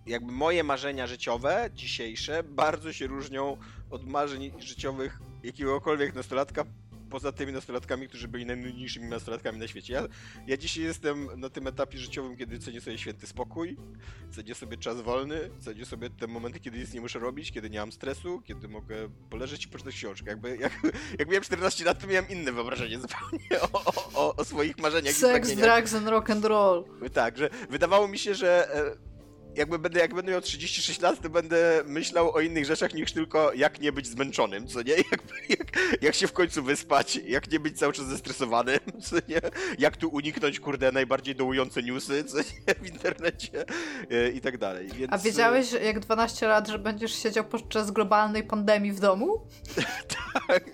[0.06, 3.56] jakby moje marzenia życiowe, dzisiejsze, bardzo się różnią
[3.90, 6.64] od marzeń życiowych jakiegokolwiek nastolatka,
[7.10, 9.94] poza tymi nastolatkami, którzy byli najnudniejszymi nastolatkami na świecie.
[9.94, 10.02] Ja,
[10.46, 13.76] ja dzisiaj jestem na tym etapie życiowym, kiedy cenię sobie święty spokój,
[14.30, 17.78] cenię sobie czas wolny, cenię sobie te momenty, kiedy nic nie muszę robić, kiedy nie
[17.78, 20.30] mam stresu, kiedy mogę poleżeć i poczytać książkę.
[20.30, 20.72] Jakby, jak,
[21.18, 25.12] jak miałem 14 lat, to miałem inne wyobrażenie zupełnie o, o, o, o swoich marzeniach
[25.12, 25.76] i Sex, pragnieniach.
[25.76, 26.84] drugs and rock and roll.
[27.12, 29.07] Tak, że wydawało mi się, że e,
[29.54, 33.52] jakby będę, jak będę miał 36 lat, to będę myślał o innych rzeczach niż tylko
[33.52, 34.94] jak nie być zmęczonym, co nie?
[35.12, 39.40] Jakby, jak, jak się w końcu wyspać, jak nie być cały czas zestresowanym, co nie?
[39.78, 42.74] Jak tu uniknąć, kurde, najbardziej dołujące newsy, co nie?
[42.82, 43.64] W internecie
[44.10, 44.88] e, i tak dalej.
[44.88, 49.46] Więc, A wiedziałeś, jak 12 lat, że będziesz siedział podczas globalnej pandemii w domu?
[50.48, 50.70] Tak.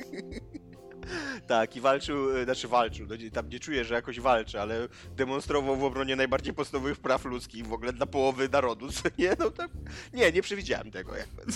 [1.47, 5.77] Tak, i walczył, e, znaczy walczył, no, tam nie czuję, że jakoś walczy, ale demonstrował
[5.77, 9.37] w obronie najbardziej podstawowych praw ludzkich w ogóle dla połowy narodu, co nie?
[9.39, 9.71] No tak,
[10.13, 11.43] nie, nie przewidziałem tego jakby.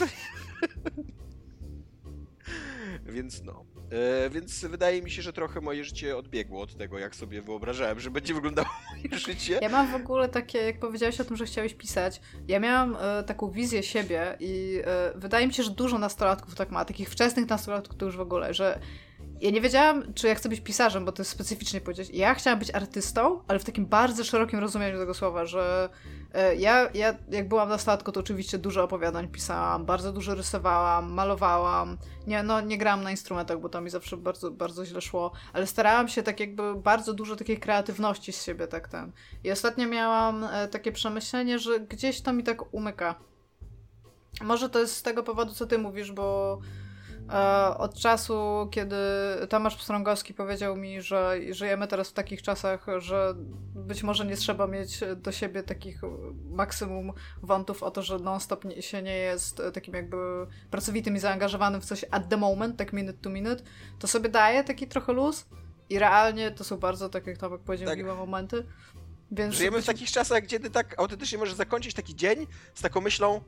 [3.07, 3.65] Więc no.
[4.27, 8.01] E, więc wydaje mi się, że trochę moje życie odbiegło od tego, jak sobie wyobrażałem,
[8.01, 9.59] że będzie wyglądało moje życie.
[9.63, 13.23] Ja mam w ogóle takie, jak powiedziałeś o tym, że chciałeś pisać, ja miałam e,
[13.23, 17.49] taką wizję siebie i e, wydaje mi się, że dużo nastolatków tak ma, takich wczesnych
[17.49, 18.81] nastolatków to już w ogóle, że
[19.41, 22.11] ja nie wiedziałam, czy ja chcę być pisarzem, bo to jest specyficznie powiedzieć.
[22.13, 25.89] Ja chciałam być artystą, ale w takim bardzo szerokim rozumieniu tego słowa, że
[26.35, 31.13] e, ja, ja jak byłam na statku, to oczywiście dużo opowiadań pisałam, bardzo dużo rysowałam,
[31.13, 31.99] malowałam.
[32.27, 35.67] Nie, no, nie grałam na instrumentach, bo to mi zawsze bardzo, bardzo źle szło, ale
[35.67, 39.13] starałam się tak jakby bardzo dużo takiej kreatywności z siebie tak ten.
[39.45, 43.15] I ostatnio miałam e, takie przemyślenie, że gdzieś to mi tak umyka.
[44.41, 46.59] Może to jest z tego powodu, co ty mówisz, bo
[47.79, 48.97] od czasu, kiedy
[49.49, 53.35] Tomasz Pstrągowski powiedział mi, że żyjemy teraz w takich czasach, że
[53.75, 56.01] być może nie trzeba mieć do siebie takich
[56.51, 60.17] maksimum wątów o to, że non-stop się nie jest takim jakby
[60.71, 63.65] pracowitym i zaangażowanym w coś at the moment, tak minute to minute,
[63.99, 65.47] to sobie daje taki trochę luz
[65.91, 67.99] i realnie to są bardzo, tak jak Tomek powiedział, tak.
[67.99, 68.65] miłe momenty.
[69.31, 73.01] Więc Żyjemy w takich czasach, gdzie ty tak autentycznie możesz zakończyć taki dzień z taką
[73.01, 73.41] myślą,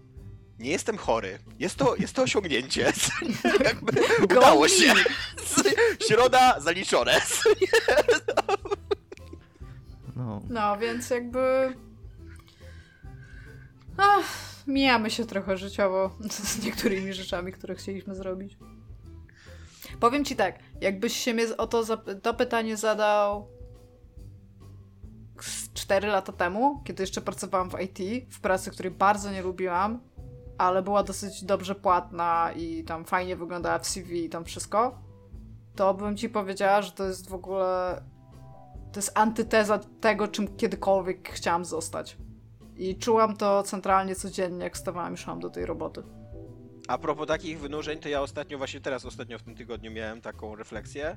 [0.61, 1.39] nie jestem chory.
[1.59, 2.93] Jest to, jest to osiągnięcie.
[3.65, 3.93] Jakby
[4.24, 4.95] udało się.
[6.09, 7.20] Środa zaliczone.
[10.16, 10.43] No.
[10.49, 11.74] no, więc jakby...
[13.97, 14.24] Ach,
[14.66, 18.59] mijamy się trochę życiowo z niektórymi rzeczami, które chcieliśmy zrobić.
[20.01, 21.85] Powiem ci tak, jakbyś się mnie o to,
[22.23, 23.49] to pytanie zadał
[25.74, 30.01] 4 lata temu, kiedy jeszcze pracowałam w IT, w pracy, której bardzo nie lubiłam,
[30.61, 34.99] ale była dosyć dobrze płatna i tam fajnie wyglądała w CV i tam wszystko,
[35.77, 38.03] to bym ci powiedziała, że to jest w ogóle.
[38.93, 42.16] To jest antyteza tego, czym kiedykolwiek chciałam zostać.
[42.77, 46.03] I czułam to centralnie codziennie, jak stawałam i szłam do tej roboty.
[46.89, 50.57] A propos takich wynurzeń, to ja ostatnio, właśnie teraz ostatnio w tym tygodniu miałem taką
[50.57, 51.16] refleksję,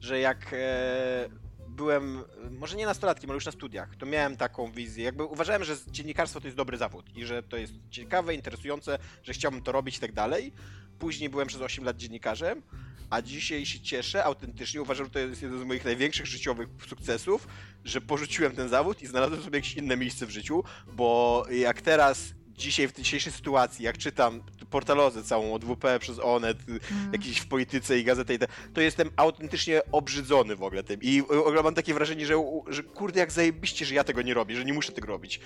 [0.00, 1.28] że jak e,
[1.76, 5.04] byłem, może nie nastolatkiem, ale już na studiach, to miałem taką wizję.
[5.04, 9.32] Jakby uważałem, że dziennikarstwo to jest dobry zawód i że to jest ciekawe, interesujące, że
[9.32, 10.52] chciałbym to robić i tak dalej.
[10.98, 12.62] Później byłem przez 8 lat dziennikarzem,
[13.10, 17.48] a dzisiaj się cieszę, autentycznie uważam, że to jest jeden z moich największych życiowych sukcesów,
[17.84, 22.34] że porzuciłem ten zawód i znalazłem sobie jakieś inne miejsce w życiu, bo jak teraz
[22.56, 26.80] dzisiaj w dzisiejszej sytuacji, jak czytam portalozę całą od WP przez Onet, mm.
[27.12, 31.00] jakieś w polityce i gazetę i te, to jestem autentycznie obrzydzony w ogóle tym.
[31.02, 31.22] I
[31.64, 32.34] mam takie wrażenie, że,
[32.68, 35.40] że kurde, jak zajebiście, że ja tego nie robię, że nie muszę tego robić.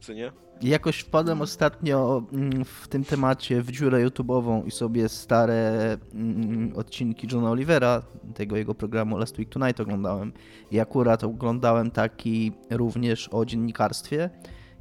[0.00, 0.32] Co nie?
[0.62, 7.28] Jakoś wpadłem ostatnio mm, w tym temacie w dziurę YouTube'ową i sobie stare mm, odcinki
[7.32, 8.02] Johna Olivera,
[8.34, 10.32] tego jego programu Last Week Tonight oglądałem.
[10.70, 14.30] I akurat oglądałem taki również o dziennikarstwie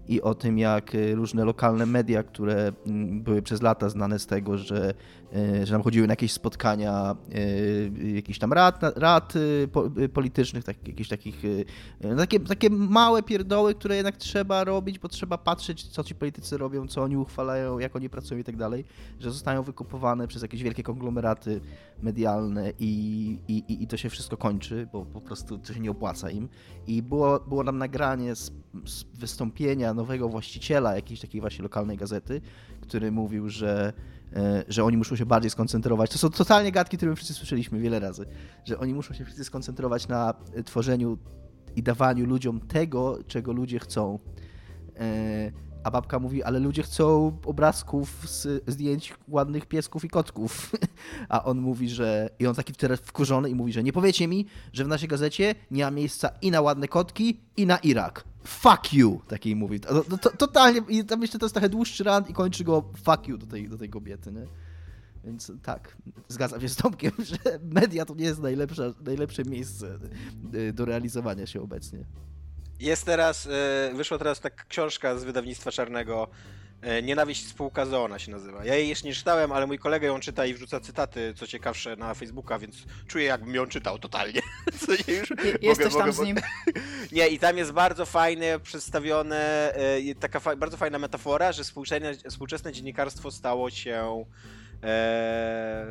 [0.08, 2.72] i o tym, jak y, różne lokalne media, które
[3.12, 4.94] były przez lata znane z tego, że,
[5.36, 9.34] y, że nam chodziły na jakieś spotkania y, jakichś tam rad, rad
[10.14, 10.76] politycznych, tak,
[11.10, 11.42] takich
[12.02, 16.58] no takie, takie małe pierdoły, które jednak trzeba robić, bo trzeba patrzeć, co ci politycy
[16.58, 18.86] robią, co oni uchwalają, jak oni pracują i tak dalej,
[19.20, 21.62] że zostają wykupowane przez jakieś wielkie konglomeraty
[22.02, 26.30] medialne i, i, i to się wszystko kończy, bo po prostu to się nie opłaca
[26.30, 26.50] im.
[26.88, 28.52] I było, było nam nagranie z,
[28.86, 32.42] z wystąpienia nowego właściciela jakiejś takiej właśnie lokalnej gazety,
[32.82, 33.94] który mówił, że
[34.36, 36.12] e, że oni muszą się bardziej skoncentrować.
[36.12, 38.26] To są totalnie gadki, które my wszyscy słyszeliśmy wiele razy,
[38.66, 40.34] że oni muszą się wszyscy skoncentrować na
[40.66, 41.18] tworzeniu
[41.76, 44.20] i dawaniu ludziom tego, czego ludzie chcą.
[45.00, 45.52] E,
[45.84, 50.72] a babka mówi, ale ludzie chcą obrazków z zdjęć ładnych piesków i kotków.
[51.30, 52.30] A on mówi, że.
[52.40, 55.56] I on taki teraz wkurzony i mówi, że nie powiecie mi, że w naszej gazecie
[55.72, 58.31] nie ma miejsca i na ładne kotki, i na Irak.
[58.44, 59.22] Fuck you!
[59.28, 59.80] Takiej mówi.
[59.80, 60.82] To, to, to, totalnie.
[60.90, 63.70] I tam jeszcze to jest trochę dłuższy rant i kończy go fuck you do tej,
[63.70, 64.46] do tej kobiety, nie?
[65.24, 65.98] Więc tak,
[66.28, 70.00] zgadzam się z Tomkiem, że media to nie jest najlepsze, najlepsze miejsce
[70.56, 72.06] y, do realizowania się obecnie.
[72.80, 76.28] Jest teraz, e, wyszła teraz taka książka z wydawnictwa czarnego,
[77.04, 78.66] Nienawiść spółka Zoo ona się nazywa.
[78.66, 81.96] Ja jej jeszcze nie czytałem, ale mój kolega ją czyta i wrzuca cytaty, co ciekawsze,
[81.96, 82.76] na Facebooka, więc
[83.08, 84.42] czuję jakbym ją czytał totalnie.
[84.86, 86.38] Co nie, już Jesteś mogę, tam mogę, z nim.
[87.12, 92.14] Nie, i tam jest bardzo fajnie przedstawione, e, taka fa bardzo fajna metafora, że współczesne,
[92.30, 94.26] współczesne dziennikarstwo stało się
[94.84, 95.86] e,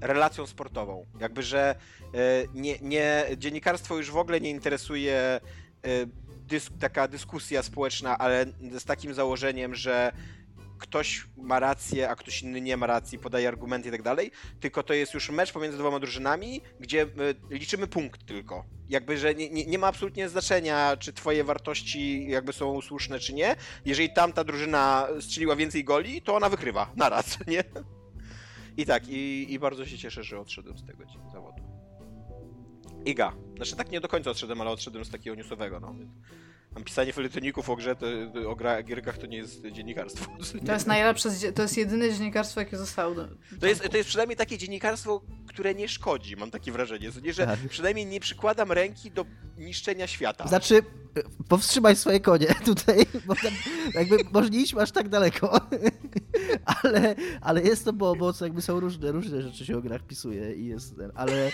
[0.00, 1.06] relacją sportową.
[1.20, 1.74] Jakby, że
[2.14, 2.18] e,
[2.54, 5.40] nie, nie, dziennikarstwo już w ogóle nie interesuje
[5.86, 6.08] Y,
[6.48, 8.46] dysk, taka dyskusja społeczna, ale
[8.78, 10.12] z takim założeniem, że
[10.78, 14.30] ktoś ma rację, a ktoś inny nie ma racji, podaje argumenty i tak dalej,
[14.60, 17.08] tylko to jest już mecz pomiędzy dwoma drużynami, gdzie y,
[17.50, 18.64] liczymy punkt tylko.
[18.88, 23.34] Jakby, że nie, nie, nie, ma absolutnie znaczenia, czy twoje wartości jakby są słuszne, czy
[23.34, 23.56] nie.
[23.84, 26.92] Jeżeli tamta drużyna strzeliła więcej goli, to ona wykrywa.
[26.96, 27.64] Naraz, nie?
[28.76, 31.67] I tak, i, i bardzo się cieszę, że odszedłem z tego zawodu.
[33.04, 33.32] Iga.
[33.56, 35.94] Znaczy tak nie do końca odszedłem, ale odszedłem z takiego newsowego, no.
[36.84, 38.06] Pisanie felietoników o grze, to,
[38.50, 40.26] o gra, gierkach to nie jest dziennikarstwo.
[40.66, 43.14] To jest najlepsze, to jest jedyne dziennikarstwo, jakie zostało.
[43.60, 47.46] To jest, to jest przynajmniej takie dziennikarstwo, które nie szkodzi, mam takie wrażenie, nie, że
[47.46, 47.58] tak.
[47.68, 49.24] przynajmniej nie przykładam ręki do
[49.58, 50.48] niszczenia świata.
[50.48, 50.82] Znaczy,
[51.48, 53.52] powstrzymaj swoje konie tutaj, bo tam
[53.94, 55.60] jakby może nie idźmy aż tak daleko,
[56.82, 60.54] ale, ale jest to, bo, bo jakby są różne, różne rzeczy się o grach pisuje
[60.54, 61.50] i jest, ale,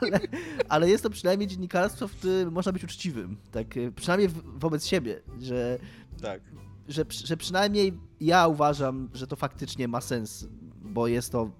[0.00, 0.20] ale,
[0.68, 3.66] ale jest to przynajmniej dziennikarstwo, w którym można być uczciwym, tak,
[3.96, 5.78] przynajmniej wobec siebie, że
[6.22, 6.40] tak.
[6.88, 10.48] Że, że przynajmniej ja uważam, że to faktycznie ma sens,
[10.82, 11.50] bo jest to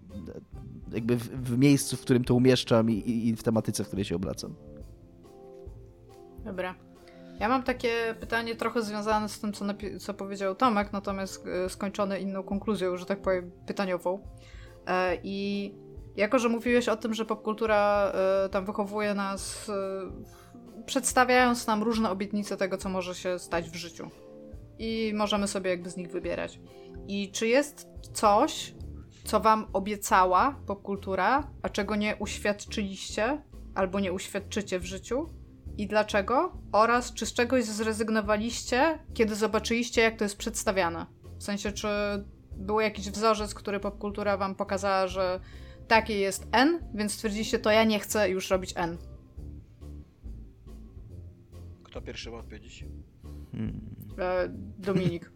[0.92, 4.04] jakby w, w miejscu, w którym to umieszczam i, i, i w tematyce, w której
[4.04, 4.54] się obracam.
[6.44, 6.74] Dobra.
[7.40, 9.64] Ja mam takie pytanie trochę związane z tym, co,
[10.00, 14.22] co powiedział Tomek, natomiast e, skończone inną konkluzją, że tak powiem, pytaniową.
[14.86, 15.74] E, I
[16.16, 19.70] jako, że mówiłeś o tym, że popkultura e, tam wychowuje nas,
[20.88, 24.10] przedstawiając nam różne obietnice tego, co może się stać w życiu.
[24.78, 26.60] I możemy sobie jakby z nich wybierać.
[27.08, 28.74] I czy jest coś,
[29.24, 33.42] co wam obiecała popkultura, a czego nie uświadczyliście
[33.74, 35.38] albo nie uświadczycie w życiu?
[35.78, 36.52] i dlaczego?
[36.72, 41.06] Oraz czy z czegoś zrezygnowaliście, kiedy zobaczyliście, jak to jest przedstawiane?
[41.38, 41.88] W sensie, czy
[42.56, 45.40] był jakiś wzorzec, który popkultura wam pokazała, że
[45.88, 48.98] takie jest N, więc stwierdziliście, to ja nie chcę już robić N.
[51.88, 52.84] Kto pierwszy ma odpowiedzieć?
[53.52, 53.80] Hmm.
[54.18, 54.48] E,
[54.78, 55.30] Dominik.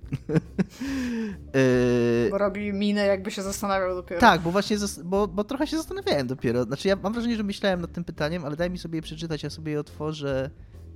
[1.55, 4.21] E, bo robi minę, jakby się zastanawiał dopiero.
[4.21, 6.65] Tak, bo właśnie, bo, bo trochę się zastanawiałem dopiero.
[6.65, 9.43] Znaczy ja mam wrażenie, że myślałem nad tym pytaniem, ale daj mi sobie je przeczytać,
[9.43, 10.51] ja sobie je otworzę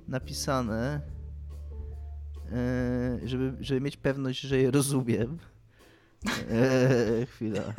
[0.07, 1.01] napisane,
[2.51, 5.37] e, żeby, żeby mieć pewność, że je rozumiem.
[7.31, 7.73] chwila.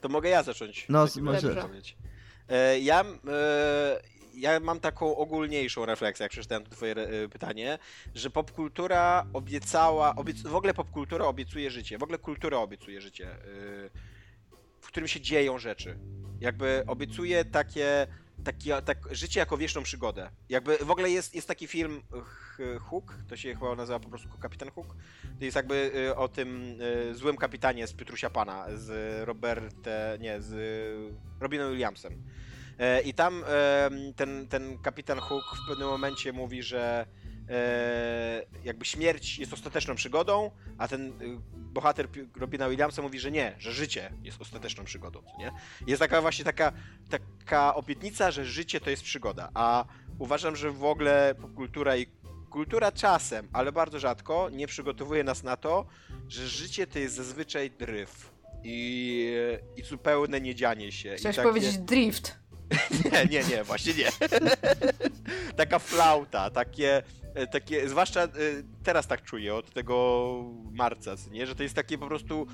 [0.00, 0.86] To mogę ja zacząć.
[0.88, 1.56] No, może.
[2.80, 3.04] Ja,
[4.34, 7.78] ja mam taką ogólniejszą refleksję, jak przeczytałem twoje e, pytanie,
[8.14, 13.38] że popkultura obiecała, obiec w ogóle popkultura obiecuje życie, w ogóle kultura obiecuje życie, e,
[14.80, 15.98] w którym się dzieją rzeczy.
[16.40, 18.06] Jakby obiecuje takie,
[18.44, 20.30] takie tak, życie jako wieczną przygodę.
[20.48, 22.02] Jakby w ogóle jest, jest taki film
[22.80, 24.96] Hook, to się chyba nazywa po prostu Kapitan Hook.
[25.38, 26.78] To jest jakby e, o tym
[27.12, 28.90] złym kapitanie z Piotrusia Pana, z
[29.28, 30.52] Robertem, nie, z
[31.40, 32.22] Robinem Williamsem.
[32.78, 33.44] E, I tam
[34.16, 37.06] ten, ten kapitan Hook w pewnym momencie mówi, że
[37.48, 41.12] e, jakby śmierć jest ostateczną przygodą, a ten
[41.54, 45.52] bohater Robina Williamsa mówi, że nie, że życie jest ostateczną przygodą, nie?
[45.86, 46.72] Jest taka właśnie taka,
[47.10, 49.84] taka obietnica, że życie to jest przygoda, a
[50.18, 52.06] uważam, że w ogóle popkultura i
[52.50, 55.86] kultura czasem, ale bardzo rzadko nie przygotowuje nas na to,
[56.28, 58.32] że życie to jest zazwyczaj dryf
[58.64, 59.36] i,
[59.76, 61.14] i zupełne niedzianie się.
[61.16, 61.48] Chciałeś takie...
[61.48, 62.41] powiedzieć drift.
[63.12, 64.08] Nie, nie, nie, właśnie nie.
[65.56, 67.02] Taka flauta, takie,
[67.34, 68.28] e, takie, zwłaszcza e,
[68.82, 71.46] teraz tak czuję od tego marca, nie?
[71.46, 72.46] że to jest takie po prostu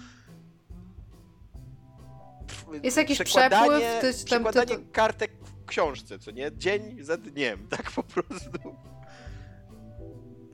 [2.82, 4.82] jest jakiś przepływ, to jest przekładanie to...
[4.92, 6.50] kartek w książce, co nie?
[6.56, 8.76] Dzień za dniem, tak po prostu.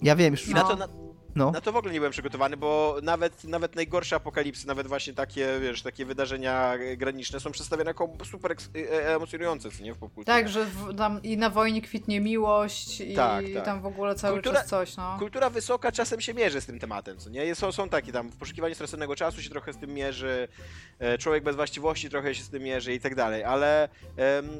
[0.02, 0.48] Ja wiem, już...
[0.48, 0.62] I no.
[0.62, 1.03] na to, na,
[1.36, 1.50] no.
[1.50, 5.48] Na to w ogóle nie byłem przygotowany, bo nawet, nawet najgorsze apokalipsy, nawet właśnie takie,
[5.60, 8.56] wiesz, takie wydarzenia graniczne są przedstawione jako super e,
[8.92, 10.36] e, emocjonujące, co nie, w popkulturze.
[10.36, 13.64] Tak, że w, tam i na wojnie kwitnie miłość i tak, tak.
[13.64, 15.16] tam w ogóle cały kultura, czas coś, no.
[15.18, 17.54] Kultura wysoka czasem się mierzy z tym tematem, co nie?
[17.54, 20.48] Są, są takie tam, w poszukiwaniu straconego czasu się trochę z tym mierzy,
[20.98, 23.88] e, człowiek bez właściwości trochę się z tym mierzy i tak dalej, ale,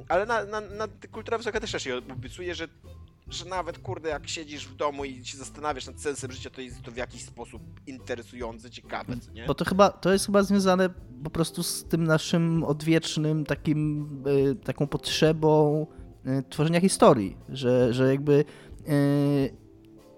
[0.09, 2.69] ale na, na, na kultura wysoka też się obiecuje, że
[3.29, 6.83] że nawet kurde, jak siedzisz w domu i się zastanawiasz nad sensem życia, to jest
[6.83, 9.47] to w jakiś sposób interesujące, ciekawe, co nie?
[9.47, 10.91] Bo to chyba, to jest chyba związane
[11.25, 15.87] po prostu z tym naszym odwiecznym takim, y, taką potrzebą
[16.27, 18.45] y, tworzenia historii, że, że jakby
[18.89, 19.65] y,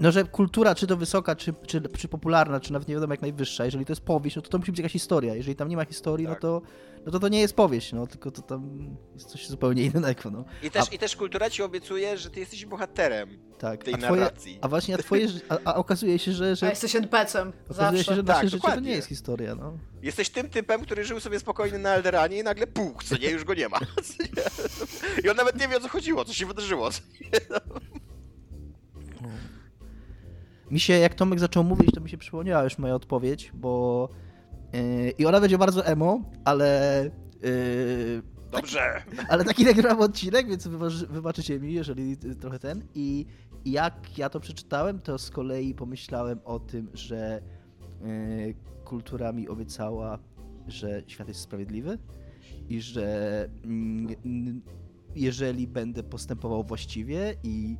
[0.00, 3.22] no, że kultura, czy to wysoka, czy, czy, czy popularna, czy nawet nie wiadomo jak
[3.22, 5.34] najwyższa, jeżeli to jest powieść, no to to musi być jakaś historia.
[5.34, 6.42] Jeżeli tam nie ma historii, no tak.
[6.42, 6.66] no, to,
[7.06, 10.30] no to to nie jest powieść, no, tylko to tam jest coś zupełnie innego.
[10.30, 10.44] No.
[10.62, 10.94] I, też, a...
[10.94, 13.84] I też kultura ci obiecuje, że ty jesteś bohaterem tak.
[13.84, 14.58] tej a twoje, narracji.
[14.62, 16.56] A właśnie, a twoje, a, a okazuje się, że...
[16.56, 19.78] że a jesteś NPC-em, Okazuje się, że nasze tak, życie to nie jest historia, no.
[20.02, 23.44] Jesteś tym typem, który żył sobie spokojnie na Elderanie i nagle puch, co nie, już
[23.44, 23.78] go nie ma.
[25.24, 26.90] I on nawet nie wie o co chodziło, co się wydarzyło.
[26.90, 27.00] Co.
[30.70, 34.08] Mi się, jak Tomek zaczął mówić, to mi się przypomniała już moja odpowiedź, bo
[35.18, 37.10] i ona będzie bardzo emo, ale
[37.42, 39.02] yy, Dobrze.
[39.16, 40.66] Taki, ale taki nagrywam odcinek, więc
[41.10, 42.82] wybaczycie mi, jeżeli trochę ten.
[42.94, 43.26] I
[43.64, 47.42] jak ja to przeczytałem, to z kolei pomyślałem o tym, że
[48.00, 48.54] yy,
[48.84, 50.18] kultura mi obiecała,
[50.66, 51.98] że świat jest sprawiedliwy
[52.68, 53.48] i że
[54.24, 54.60] yy,
[55.14, 57.76] jeżeli będę postępował właściwie i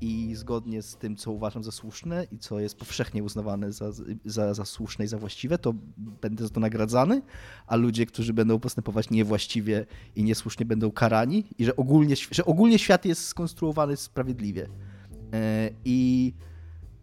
[0.00, 3.92] i zgodnie z tym, co uważam za słuszne i co jest powszechnie uznawane za,
[4.24, 7.22] za, za słuszne i za właściwe, to będę za to nagradzany,
[7.66, 9.86] a ludzie, którzy będą postępować niewłaściwie
[10.16, 14.68] i niesłusznie będą karani i że ogólnie, że ogólnie świat jest skonstruowany sprawiedliwie.
[15.84, 16.32] I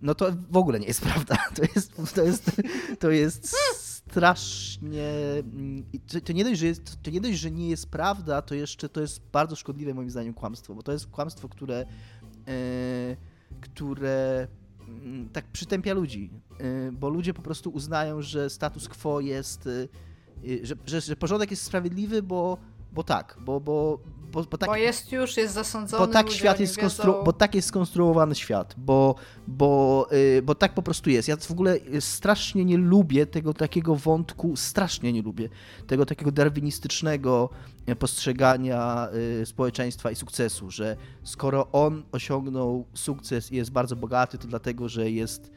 [0.02, 1.38] no to w ogóle nie jest prawda.
[1.56, 2.62] To jest, to jest,
[3.00, 3.56] to jest
[4.10, 5.10] strasznie.
[6.08, 8.90] To, to, nie dość, że jest, to nie dość, że nie jest prawda, to jeszcze
[8.90, 11.86] to jest bardzo szkodliwe moim zdaniem kłamstwo, bo to jest kłamstwo, które, e,
[13.62, 14.48] które
[14.88, 19.88] mm, tak przytępia ludzi, e, bo ludzie po prostu uznają, że status quo jest, e,
[20.66, 22.58] że, że, że porządek jest sprawiedliwy, bo,
[22.94, 24.00] bo tak, bo, bo,
[24.32, 26.08] bo, bo, tak, bo jest już, jest zasądzony.
[26.08, 29.16] Bo tak, świat jest skonstru- bo tak jest skonstruowany świat, bo,
[29.48, 30.08] bo,
[30.44, 31.28] bo tak po prostu jest.
[31.28, 35.50] Ja w ogóle strasznie nie lubię tego takiego wątku, strasznie nie lubię
[35.88, 37.50] tego takiego darwinistycznego
[38.00, 39.10] postrzegania
[39.40, 44.90] yy, społeczeństwa i sukcesu, że skoro on osiągnął sukces i jest bardzo bogaty, to dlatego,
[44.90, 45.52] że jest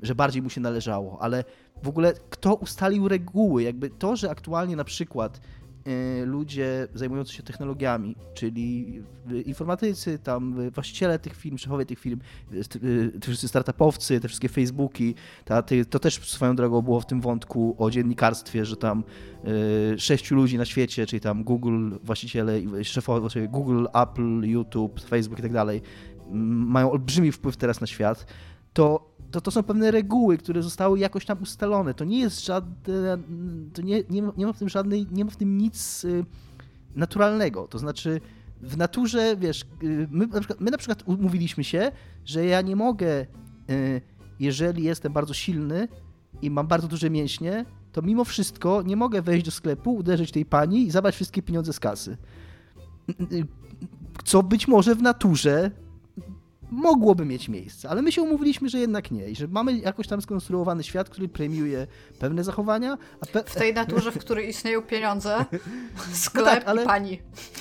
[0.00, 1.44] że bardziej mu się należało, ale
[1.82, 3.62] w ogóle kto ustalił reguły?
[3.62, 5.61] Jakby to, że aktualnie na przykład Y,
[6.24, 9.02] ludzie zajmujący się technologiami, czyli
[9.44, 12.20] informatycy, tam właściciele tych firm, szefowie tych firm,
[12.52, 15.14] y, te wszyscy startupowcy, te wszystkie Facebooki,
[15.44, 19.04] ta, to też swoją drogą było w tym wątku o dziennikarstwie, że tam
[19.94, 25.42] y, sześciu ludzi na świecie, czyli tam Google, właściciele, szefowie Google, Apple, YouTube, Facebook i
[25.42, 25.82] tak dalej,
[26.30, 28.26] mają olbrzymi wpływ teraz na świat,
[28.72, 31.94] to to, to są pewne reguły, które zostały jakoś tam ustalone.
[31.94, 33.18] To nie jest żadne,
[33.74, 36.24] to nie, nie, ma, nie ma w tym żadnej, nie ma w tym nic y,
[36.94, 37.68] naturalnego.
[37.68, 38.20] To znaczy
[38.60, 41.92] w naturze, wiesz, y, my na, przykład, my na przykład umówiliśmy się,
[42.24, 43.26] że ja nie mogę,
[43.70, 44.00] y,
[44.40, 45.88] jeżeli jestem bardzo silny
[46.42, 50.44] i mam bardzo duże mięśnie, to mimo wszystko nie mogę wejść do sklepu, uderzyć tej
[50.44, 52.16] pani i zabrać wszystkie pieniądze z kasy.
[54.24, 55.70] Co być może w naturze
[56.72, 60.22] mogłoby mieć miejsce, ale my się umówiliśmy, że jednak nie i że mamy jakoś tam
[60.22, 61.86] skonstruowany świat, który premiuje
[62.18, 62.98] pewne zachowania.
[63.32, 63.44] Pe...
[63.44, 65.44] W tej naturze, w której istnieją pieniądze,
[66.12, 67.18] sklep no tak, ale, pani.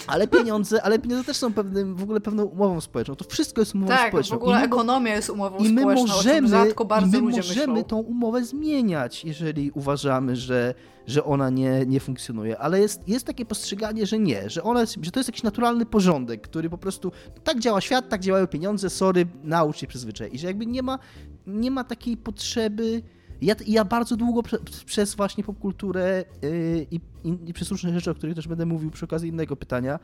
[0.07, 3.15] Ale pieniądze, ale pieniądze też są pewnym, w ogóle pewną umową społeczną.
[3.15, 4.35] To wszystko jest umową tak, społeczną.
[4.35, 7.27] Tak, w ogóle my, ekonomia jest umową i my społeczną, możemy, rzadko bardzo i my
[7.27, 7.83] ludzie możemy myślą.
[7.83, 10.73] tą umowę zmieniać, jeżeli uważamy, że
[11.07, 15.11] że ona nie, nie funkcjonuje, ale jest, jest takie postrzeganie, że nie, że, ona że
[15.11, 17.11] to jest jakiś naturalny porządek, który po prostu
[17.43, 20.29] tak działa świat, tak działają pieniądze, sorry, naucz się przyzwyczaj.
[20.33, 20.99] I że jakby nie ma,
[21.47, 23.01] nie ma takiej potrzeby.
[23.41, 26.99] Ja, ja bardzo długo prze, przez właśnie popkulturę yy, i,
[27.45, 29.99] i, przez różne rzeczy, o których też będę mówił przy okazji innego pytania,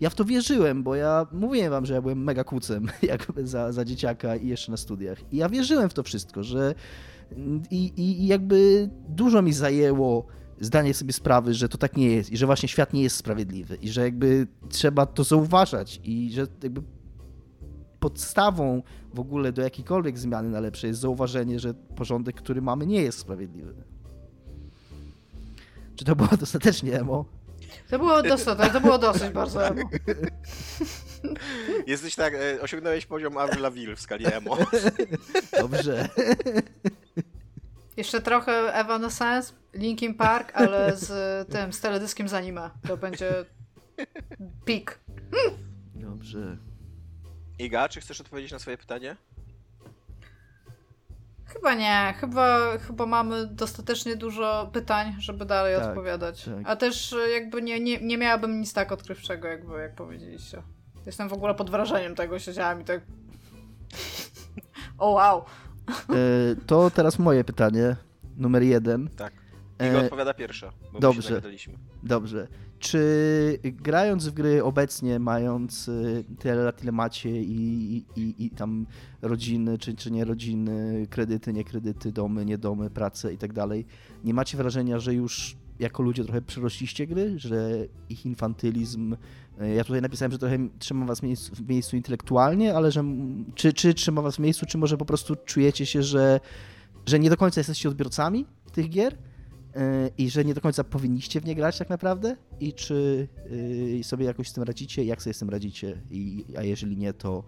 [0.00, 3.72] ja w to wierzyłem, bo ja mówiłem wam, że ja byłem mega kłócem jakby za,
[3.72, 5.32] za dzieciaka i jeszcze na studiach.
[5.32, 6.74] I ja wierzyłem w to wszystko, że
[7.70, 10.26] i, i jakby dużo mi zajęło
[10.60, 13.76] zdanie sobie sprawy, że to tak nie jest i że właśnie świat nie jest sprawiedliwy
[13.76, 16.82] i że jakby trzeba to zauważać i że jakby
[18.00, 18.82] podstawą
[19.14, 23.18] w ogóle do jakiejkolwiek zmiany na lepsze jest zauważenie, że porządek, który mamy, nie jest
[23.18, 23.74] sprawiedliwy.
[25.96, 27.37] Czy to było dostatecznie emo?
[27.90, 29.90] To było dosyć, to było dosyć bardzo emo.
[31.86, 34.58] Jesteś tak, e, osiągnąłeś poziom Avril Lavigne w skali emo.
[35.60, 36.08] Dobrze.
[37.96, 42.70] Jeszcze trochę Evanescence, Linkin Park, ale z tym, z teledyskiem z anime.
[42.88, 43.44] To będzie
[44.64, 45.00] pik.
[45.94, 46.56] Dobrze.
[47.58, 49.16] Iga, czy chcesz odpowiedzieć na swoje pytanie?
[51.48, 52.14] Chyba nie.
[52.20, 56.44] Chyba, chyba mamy dostatecznie dużo pytań, żeby dalej tak, odpowiadać.
[56.44, 56.54] Tak.
[56.64, 60.62] A też jakby nie, nie, nie miałabym nic tak odkrywczego, jakby, jak powiedzieliście.
[61.06, 63.00] Jestem w ogóle pod wrażeniem tego, siedziałam i tak...
[64.98, 65.44] O wow.
[65.88, 66.14] E,
[66.66, 67.96] to teraz moje pytanie,
[68.36, 69.08] numer jeden.
[69.08, 69.32] Tak.
[69.80, 71.42] Iga e, odpowiada pierwsza, bo dobrze,
[72.02, 72.48] dobrze.
[72.78, 78.86] Czy grając w gry obecnie, mając y, tyle lat, ile macie i, i, i tam
[79.22, 83.86] rodziny, czy, czy nie rodziny, kredyty, nie kredyty, domy, nie domy, pracę i tak dalej,
[84.24, 89.16] nie macie wrażenia, że już jako ludzie trochę przerośliście gry, że ich infantylizm.
[89.60, 91.20] E, ja tutaj napisałem, że trochę trzyma was
[91.52, 93.04] w miejscu intelektualnie, ale że
[93.54, 96.40] czy, czy trzyma was w miejscu, czy może po prostu czujecie się, że,
[97.06, 99.16] że nie do końca jesteście odbiorcami tych gier
[100.18, 103.28] i że nie do końca powinniście w nie grać tak naprawdę i czy
[104.00, 107.12] e, sobie jakoś z tym radzicie, jak sobie z tym radzicie, I, a jeżeli nie,
[107.12, 107.44] to,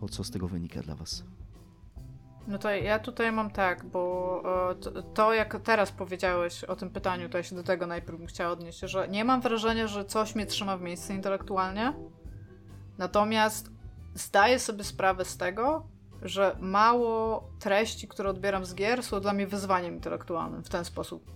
[0.00, 1.24] to co z tego wynika dla was?
[2.48, 4.42] No to ja tutaj mam tak, bo
[4.80, 8.26] to, to, jak teraz powiedziałeś o tym pytaniu, to ja się do tego najpierw bym
[8.26, 11.92] chciała odnieść, że nie mam wrażenia, że coś mnie trzyma w miejscu intelektualnie.
[12.98, 13.70] Natomiast
[14.14, 15.86] zdaję sobie sprawę z tego,
[16.22, 21.30] że mało treści, które odbieram z gier, są dla mnie wyzwaniem intelektualnym w ten sposób.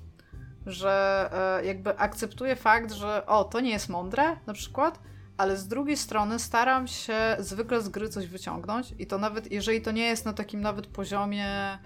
[0.66, 1.28] Że
[1.60, 4.98] e, jakby akceptuję fakt, że o, to nie jest mądre, na przykład,
[5.36, 9.82] ale z drugiej strony staram się zwykle z gry coś wyciągnąć i to nawet, jeżeli
[9.82, 11.78] to nie jest na takim nawet poziomie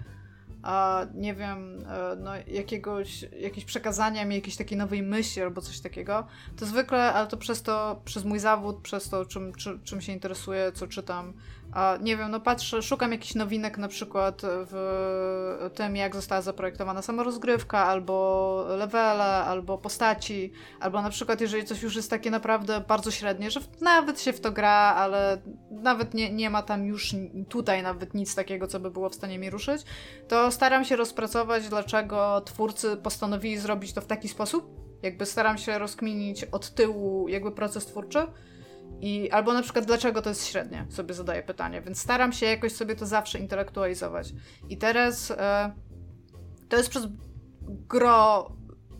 [0.63, 5.79] a nie wiem, e, no, jakiegoś, jakieś przekazania mi jakiejś takiej nowej myśli albo coś
[5.79, 10.01] takiego, to zwykle, ale to przez to, przez mój zawód, przez to, czym, czym, czym
[10.01, 11.33] się interesuję, co czytam,
[11.71, 17.01] a nie wiem, no patrzę, szukam jakichś nowinek na przykład w tym, jak została zaprojektowana
[17.01, 22.81] sama rozgrywka, albo levele, albo postaci, albo na przykład jeżeli coś już jest takie naprawdę
[22.87, 25.41] bardzo średnie, że nawet się w to gra, ale
[25.71, 27.15] nawet nie, nie ma tam już
[27.49, 29.81] tutaj nawet nic takiego, co by było w stanie mi ruszyć,
[30.27, 34.81] to staram się rozpracować, dlaczego twórcy postanowili zrobić to w taki sposób.
[35.03, 38.27] Jakby staram się rozkminić od tyłu jakby proces twórczy
[39.01, 42.71] i, albo na przykład, dlaczego to jest średnie, sobie zadaję pytanie, więc staram się jakoś
[42.71, 44.33] sobie to zawsze intelektualizować.
[44.69, 45.71] I teraz e,
[46.69, 47.07] to jest przez
[47.67, 48.51] gro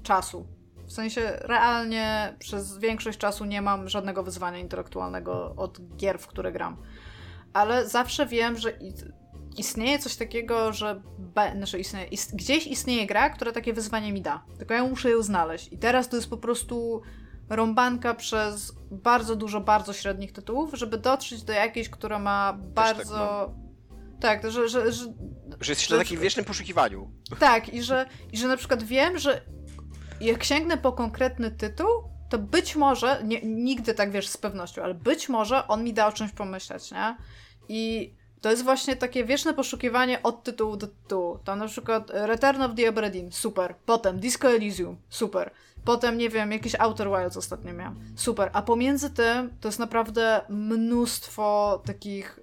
[0.03, 0.48] czasu.
[0.88, 6.52] W sensie realnie przez większość czasu nie mam żadnego wyzwania intelektualnego od gier, w które
[6.52, 6.78] gram.
[7.53, 8.73] Ale zawsze wiem, że
[9.57, 14.22] istnieje coś takiego, że be, znaczy istnieje, ist, gdzieś istnieje gra, która takie wyzwanie mi
[14.22, 14.44] da.
[14.57, 15.73] Tylko ja muszę ją znaleźć.
[15.73, 17.02] I teraz to jest po prostu
[17.52, 23.53] rąbanka przez bardzo dużo bardzo średnich tytułów, żeby dotrzeć do jakiejś, która ma tak bardzo...
[24.19, 25.06] Tak, że, że, że,
[25.61, 27.11] że jesteś na takim wiecznym poszukiwaniu.
[27.40, 29.41] Tak, i że, i że na przykład wiem, że
[30.22, 31.88] jak sięgnę po konkretny tytuł,
[32.30, 36.07] to być może, nie, nigdy tak wiesz z pewnością, ale być może on mi da
[36.07, 37.18] o czymś pomyśleć, nie?
[37.69, 41.40] I to jest właśnie takie wieczne poszukiwanie od tytułu do tytułu.
[41.44, 43.76] Tam na przykład Return of the Obra Dinn, super.
[43.86, 45.52] Potem Disco Elysium, super.
[45.86, 48.14] Potem, nie wiem, jakiś Outer Wilds ostatnio miałem.
[48.16, 48.49] Super.
[48.53, 52.40] A pomiędzy tym to jest naprawdę mnóstwo takich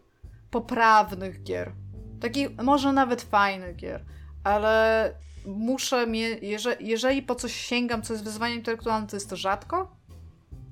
[0.51, 1.73] poprawnych gier.
[2.20, 4.05] Takich może nawet fajnych gier.
[4.44, 5.15] Ale
[5.47, 9.97] muszę mieć, jeżeli, jeżeli po coś sięgam, co jest wyzwaniem intelektualnym, to jest to rzadko.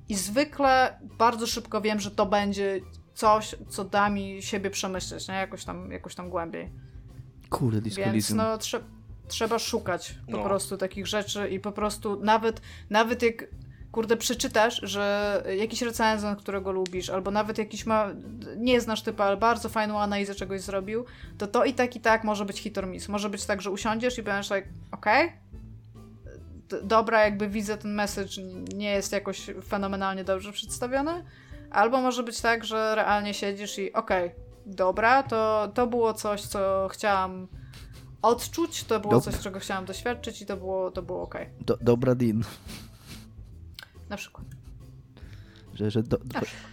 [0.09, 2.79] I zwykle bardzo szybko wiem, że to będzie
[3.13, 5.35] coś, co da mi siebie przemyśleć, nie?
[5.35, 6.71] Jakoś tam, jakoś tam głębiej.
[7.49, 8.96] Kurde, Disco Więc no, trzeba
[9.27, 10.43] trzeba szukać po no.
[10.43, 13.47] prostu takich rzeczy i po prostu nawet, nawet jak
[13.91, 18.07] kurde przeczytasz, że jakiś recenzent, którego lubisz, albo nawet jakiś ma,
[18.57, 21.05] nie znasz typa, ale bardzo fajną analizę czegoś zrobił,
[21.37, 23.09] to to i tak i tak może być hit or miss.
[23.09, 28.41] Może być tak, że usiądziesz i będziesz tak, okej, okay, dobra, jakby widzę ten message,
[28.75, 31.23] nie jest jakoś fenomenalnie dobrze przedstawiony,
[31.71, 34.35] albo może być tak, że realnie siedzisz i okej, okay,
[34.65, 37.47] dobra, to, to było coś, co chciałam
[38.21, 41.35] odczuć, to było coś, czego chciałam doświadczyć i to było, to było ok.
[41.61, 42.43] Do, dobra Din.
[44.09, 44.45] Na przykład.
[45.73, 46.71] Że, że do, Na przykład.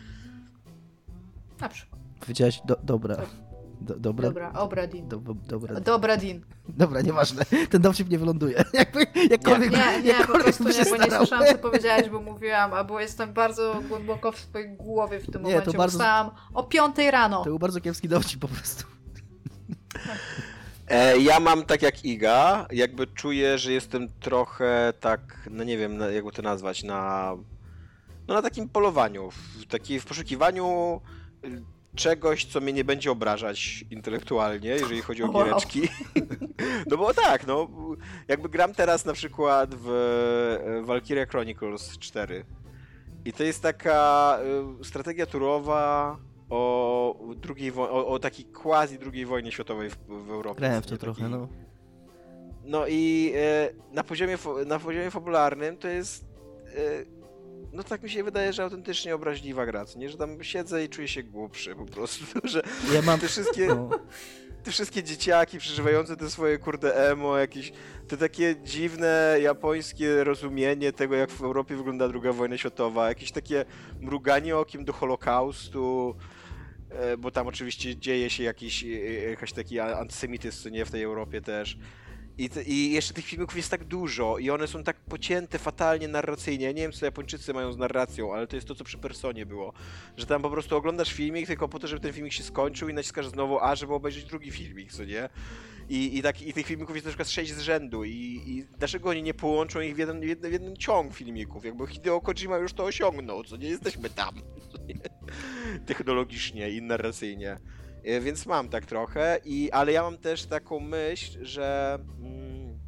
[1.60, 2.00] Na przykład.
[2.20, 3.16] Powiedziałaś do, dobra.
[3.80, 4.28] Do, dobra.
[4.28, 5.08] Dobra, Obradin.
[5.08, 5.80] Do, dobra.
[5.80, 6.44] Dobradin.
[6.68, 7.44] Dobra, nieważne.
[7.70, 8.64] Ten dowcip nie wyląduje.
[8.72, 12.72] Jakby, jakkolwiek, nie, nie, nie po prostu nie, bo nie słyszałam, co powiedziałeś, bo mówiłam,
[12.72, 15.72] albo jestem bardzo głęboko w swojej głowie w tym nie, momencie.
[15.72, 15.98] To bardzo...
[15.98, 17.38] Wstałam o piątej rano.
[17.38, 18.84] To był bardzo kiepski dowcip po prostu.
[19.92, 20.18] Tak.
[20.88, 26.00] E, ja mam tak jak Iga, jakby czuję, że jestem trochę tak, no nie wiem,
[26.14, 27.32] jakby to nazwać, na,
[28.28, 31.00] no na takim polowaniu, w, taki, w poszukiwaniu
[31.44, 31.62] y,
[31.96, 35.80] czegoś, co mnie nie będzie obrażać intelektualnie, jeżeli chodzi o giereczki.
[35.80, 35.88] Wow.
[36.90, 37.68] No bo tak, no,
[38.28, 42.44] jakby gram teraz na przykład w Valkyria Chronicles 4
[43.24, 44.38] i to jest taka
[44.80, 46.16] y, strategia turowa,
[46.50, 50.60] o drugiej o, o takiej quasi drugiej wojnie światowej w, w Europie.
[50.60, 51.48] Grałem w to trochę, no.
[52.64, 56.24] No i e, na, poziomie, na poziomie fabularnym to jest
[56.76, 57.24] e,
[57.72, 60.10] no tak mi się wydaje, że autentycznie obraźliwa gra, nie?
[60.10, 62.62] Że tam siedzę i czuję się głupszy po prostu, że
[62.94, 63.20] ja mam...
[63.20, 63.66] te wszystkie...
[63.66, 63.90] No.
[64.64, 67.72] Te wszystkie dzieciaki przeżywające te swoje kurde emo, jakieś
[68.08, 73.64] te takie dziwne japońskie rozumienie tego, jak w Europie wygląda druga wojna światowa, jakieś takie
[74.00, 76.14] mruganie okiem do Holokaustu,
[77.18, 81.76] bo tam oczywiście dzieje się jakiś, e, jakiś taki antysemityzm, nie, w tej Europie też.
[82.38, 86.08] I, te, I jeszcze tych filmików jest tak dużo i one są tak pocięte fatalnie
[86.08, 86.66] narracyjnie.
[86.66, 89.46] Ja nie wiem, co Japończycy mają z narracją, ale to jest to, co przy Personie
[89.46, 89.72] było.
[90.16, 92.94] Że tam po prostu oglądasz filmik tylko po to, żeby ten filmik się skończył i
[92.94, 95.28] naciskasz znowu A, żeby obejrzeć drugi filmik, co nie?
[95.88, 99.08] I, i, tak, i tych filmików jest na przykład sześć z rzędu i, i dlaczego
[99.08, 101.64] oni nie połączą ich w jeden, w jeden, w jeden ciąg filmików?
[101.64, 103.68] Jakby Hideo Kojima już to osiągnął, co nie?
[103.68, 104.34] Jesteśmy tam.
[105.86, 107.58] Technologicznie i narracyjnie.
[108.04, 112.78] E, więc mam tak trochę, i, ale ja mam też taką myśl, że mm,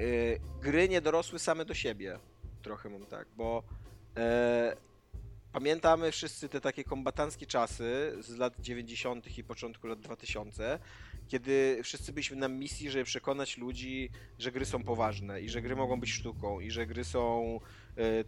[0.00, 2.18] y, gry nie dorosły same do siebie.
[2.62, 3.62] Trochę mam tak, bo
[4.10, 4.22] y,
[5.52, 9.38] pamiętamy wszyscy te takie kombatanckie czasy z lat 90.
[9.38, 10.78] i początku lat 2000,
[11.28, 15.76] kiedy wszyscy byliśmy na misji, żeby przekonać ludzi, że gry są poważne i że gry
[15.76, 17.62] mogą być sztuką i że gry są e,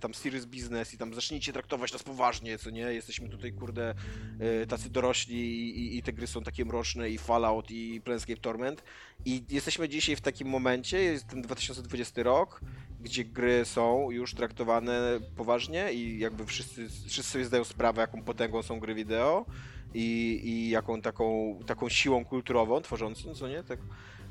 [0.00, 2.80] tam serious business i tam zacznijcie traktować nas poważnie, co nie?
[2.80, 3.94] Jesteśmy tutaj, kurde,
[4.40, 8.82] e, tacy dorośli i, i te gry są takie mroczne i Fallout i Planescape Torment
[9.24, 12.60] i jesteśmy dzisiaj w takim momencie, jest ten 2020 rok,
[13.00, 18.62] gdzie gry są już traktowane poważnie i jakby wszyscy, wszyscy sobie zdają sprawę, jaką potęgą
[18.62, 19.46] są gry wideo
[19.94, 23.62] i, i jaką taką, taką siłą kulturową tworzącą, co nie?
[23.62, 23.78] Tak.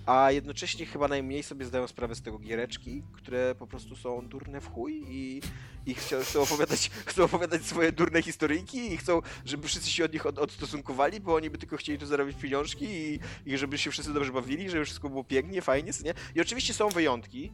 [0.05, 4.61] A jednocześnie chyba najmniej sobie zdają sprawę z tego giereczki, które po prostu są durne
[4.61, 5.41] w chuj i,
[5.85, 10.13] i chcą, chcą, opowiadać, chcą opowiadać swoje durne historyjki i chcą, żeby wszyscy się od
[10.13, 13.91] nich od, odstosunkowali, bo oni by tylko chcieli tu zarobić pieniążki i, i żeby się
[13.91, 16.13] wszyscy dobrze bawili, żeby wszystko było pięknie, fajnie, nie?
[16.35, 17.51] I oczywiście są wyjątki,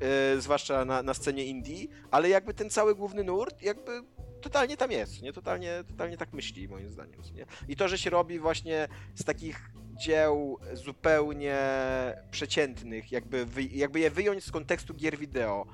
[0.00, 4.02] yy, zwłaszcza na, na scenie indie, ale jakby ten cały główny nurt jakby
[4.40, 5.32] totalnie tam jest, nie?
[5.32, 7.20] Totalnie, totalnie tak myśli, moim zdaniem.
[7.34, 7.46] Nie?
[7.68, 11.58] I to, że się robi właśnie z takich dzieł zupełnie
[12.30, 15.66] przeciętnych, jakby, wy, jakby je wyjąć z kontekstu gier wideo,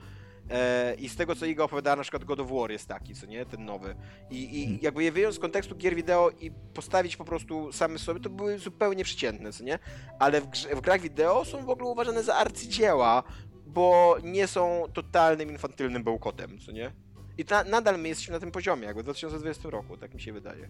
[0.51, 3.27] e, i z tego, co Iga opowiadała, na przykład God of War jest taki, co
[3.27, 3.47] nie?
[3.47, 3.95] Ten nowy.
[4.31, 4.79] I, I hmm.
[4.83, 8.59] jakby je wyjąć z kontekstu gier wideo i postawić po prostu same sobie, to były
[8.59, 9.79] zupełnie przeciętne, co nie?
[10.19, 13.23] Ale w, grze, w grach wideo są w ogóle uważane za arcydzieła,
[13.67, 16.93] bo nie są totalnym infantylnym bełkotem, co nie?
[17.39, 20.33] I ta, nadal my jesteśmy na tym poziomie, jakby w 2020 roku, tak mi się
[20.33, 20.69] wydaje.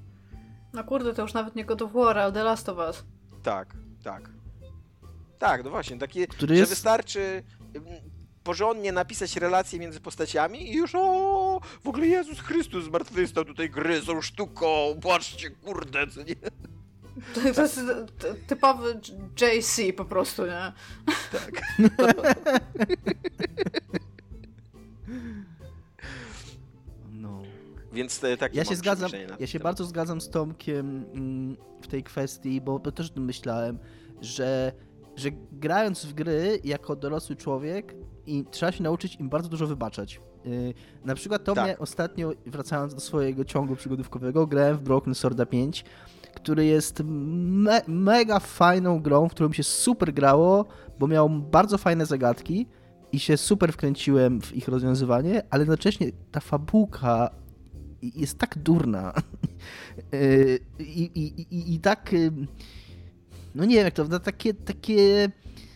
[0.72, 3.04] No kurde, to już nawet nie God of War, ale The Last of Us.
[3.48, 4.30] Tak, tak.
[5.38, 6.72] Tak, no właśnie, takie, Który że jest...
[6.72, 7.42] wystarczy
[7.74, 7.86] mm,
[8.44, 14.02] porządnie napisać relacje między postaciami i już o, w ogóle Jezus Chrystus zmartwychwstał, tutaj gry
[14.02, 14.68] są sztuką,
[15.02, 16.34] patrzcie, kurde, co nie?
[17.34, 17.80] To, to jest
[18.46, 19.00] typowy
[19.40, 20.72] JC po prostu, nie?
[21.32, 21.62] Tak.
[27.92, 28.54] Więc tak.
[28.54, 29.10] Ja się zgadzam,
[29.40, 33.78] ja się bardzo zgadzam z Tomkiem mm, w tej kwestii, bo też myślałem,
[34.20, 34.72] że,
[35.16, 37.94] że grając w gry jako dorosły człowiek
[38.26, 40.20] i trzeba się nauczyć im bardzo dużo wybaczać.
[40.46, 40.74] Y,
[41.04, 41.64] na przykład to tak.
[41.64, 45.84] mnie ostatnio, wracając do swojego ciągu przygodówkowego, grałem w Broken Sworda 5,
[46.34, 50.64] który jest me mega fajną grą, w którą się super grało,
[50.98, 52.66] bo miał bardzo fajne zagadki
[53.12, 57.30] i się super wkręciłem w ich rozwiązywanie, ale jednocześnie ta fabułka
[58.02, 59.12] jest tak durna.
[60.14, 62.32] Y, i, i, i, i tak y,
[63.54, 65.28] no nie wiem jak to, na takie, takie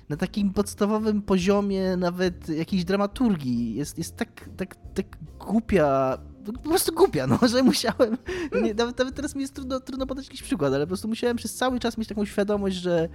[0.09, 3.75] na takim podstawowym poziomie nawet jakiejś dramaturgii.
[3.75, 5.07] Jest, jest tak, tak, tak
[5.39, 8.17] głupia, po prostu głupia, no, że musiałem,
[8.63, 11.37] nie, nawet, nawet teraz mi jest trudno, trudno podać jakiś przykład, ale po prostu musiałem
[11.37, 13.09] przez cały czas mieć taką świadomość, że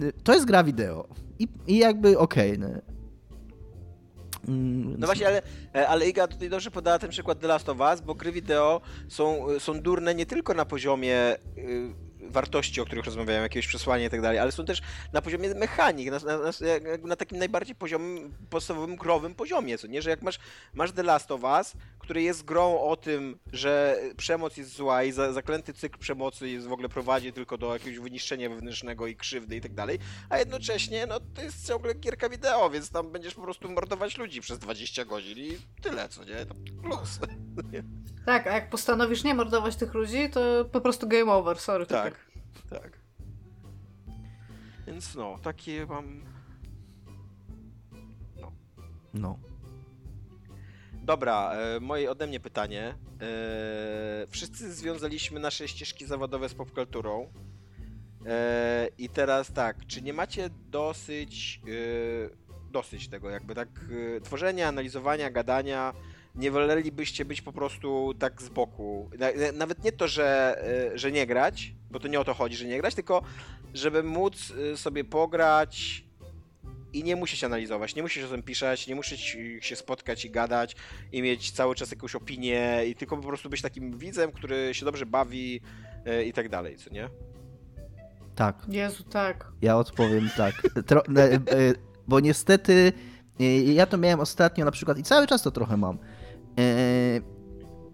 [0.00, 1.08] y, to jest gra wideo.
[1.38, 2.82] I, i jakby okej, okay,
[4.48, 4.54] no.
[4.54, 5.42] Mm, no właśnie, ale,
[5.74, 8.80] e, ale Iga tutaj dobrze podała ten przykład The Last of Us, bo gry wideo
[9.08, 14.10] są, są durne nie tylko na poziomie y, wartości, o których rozmawiałem, jakieś przesłanie i
[14.10, 14.82] tak dalej, ale są też
[15.12, 16.38] na poziomie mechanik, na, na,
[17.04, 20.02] na, takim najbardziej poziomem, podstawowym, growym poziomie, co nie?
[20.02, 20.38] Że jak masz,
[20.74, 25.12] masz The Last of Us, który jest grą o tym, że przemoc jest zła i
[25.12, 29.56] za, zaklęty cykl przemocy jest w ogóle prowadzi tylko do jakiegoś wyniszczenia wewnętrznego i krzywdy
[29.56, 29.98] i tak dalej,
[30.30, 34.40] a jednocześnie, no to jest ciągle gierka wideo, więc tam będziesz po prostu mordować ludzi
[34.40, 36.46] przez 20 godzin i tyle, co nie?
[36.46, 37.18] To plus.
[38.26, 41.86] Tak, a jak postanowisz nie mordować tych ludzi, to po prostu game over, sorry.
[41.86, 42.15] Tak,
[42.70, 43.00] tak.
[44.86, 46.24] Więc no, takie mam...
[48.40, 48.52] No.
[49.14, 49.38] No.
[50.92, 52.94] Dobra, e, moje ode mnie pytanie.
[53.20, 57.32] E, wszyscy związaliśmy nasze ścieżki zawodowe z popkulturą.
[58.26, 61.60] E, I teraz tak, czy nie macie dosyć
[62.70, 63.68] dosyć tego jakby tak
[64.22, 65.94] tworzenia, analizowania, gadania
[66.36, 69.10] nie wolelibyście być po prostu tak z boku.
[69.54, 70.58] Nawet nie to, że,
[70.94, 73.22] że nie grać, bo to nie o to chodzi, że nie grać, tylko
[73.74, 76.06] żeby móc sobie pograć
[76.96, 80.76] i nie musisz analizować, nie musisz o tym pisać, nie musisz się spotkać i gadać
[81.12, 84.84] i mieć cały czas jakąś opinię i tylko po prostu być takim widzem, który się
[84.84, 85.60] dobrze bawi
[86.06, 87.08] e, i tak dalej, co nie?
[88.34, 88.56] Tak.
[88.68, 89.52] Jezu, tak.
[89.62, 90.62] Ja odpowiem tak.
[90.86, 91.40] Tro, e, e,
[92.08, 92.92] bo niestety
[93.74, 95.98] ja to miałem ostatnio na przykład i cały czas to trochę mam.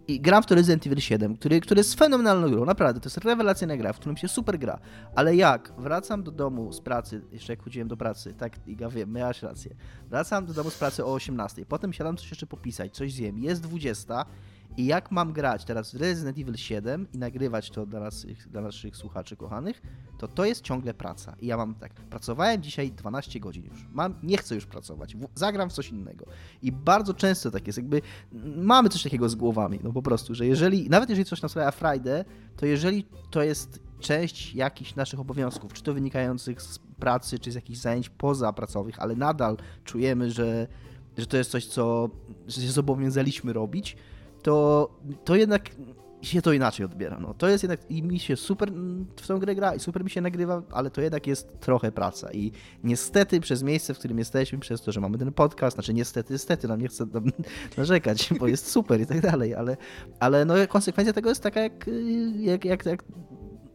[0.09, 3.19] I gram w to Resident Evil 7, który, który jest fenomenalną grą, naprawdę, to jest
[3.19, 4.79] rewelacyjna gra, w którym się super gra.
[5.15, 9.13] Ale jak wracam do domu z pracy, jeszcze jak chodziłem do pracy, tak, Iga, wiem,
[9.13, 9.75] miałaś rację.
[10.09, 13.63] Wracam do domu z pracy o 18, potem siadam coś jeszcze popisać, coś zjem, jest
[13.63, 14.25] 20
[14.77, 18.97] I jak mam grać teraz Resident Evil 7 i nagrywać to dla naszych, dla naszych
[18.97, 19.83] słuchaczy kochanych,
[20.19, 21.37] to to jest ciągle praca.
[21.41, 23.87] I ja mam tak, pracowałem dzisiaj 12 godzin już.
[23.93, 25.17] Mam, nie chcę już pracować.
[25.17, 26.27] W, zagram w coś innego.
[26.63, 28.03] I bardzo często tak jest, jakby
[28.57, 32.25] mamy coś takiego z głowami, no po prostu, że jeżeli, nawet jeżeli coś nas frajdę,
[32.57, 37.55] to jeżeli to jest część jakichś naszych obowiązków, czy to wynikających z pracy, czy z
[37.55, 40.67] jakichś zajęć pozapracowych, ale nadal czujemy, że,
[41.19, 42.11] że to jest coś, co
[42.49, 43.97] że się zobowiązaliśmy robić,
[44.43, 44.89] to,
[45.25, 45.71] to jednak
[46.23, 47.19] się to inaczej odbiera.
[47.21, 47.35] No.
[47.35, 48.73] To jest jednak, i mi się super
[49.17, 52.33] w tą grę gra i super mi się nagrywa, ale to jednak jest trochę praca
[52.33, 52.53] i
[52.85, 56.69] niestety przez miejsce, w którym jesteśmy, przez to, że mamy ten podcast, znaczy niestety, niestety,
[56.69, 57.25] nam nie chcę tam
[57.77, 59.77] narzekać, bo jest super i tak dalej, ale,
[60.21, 61.87] ale no konsekwencja tego jest taka jak,
[62.37, 63.05] jak, jak, jak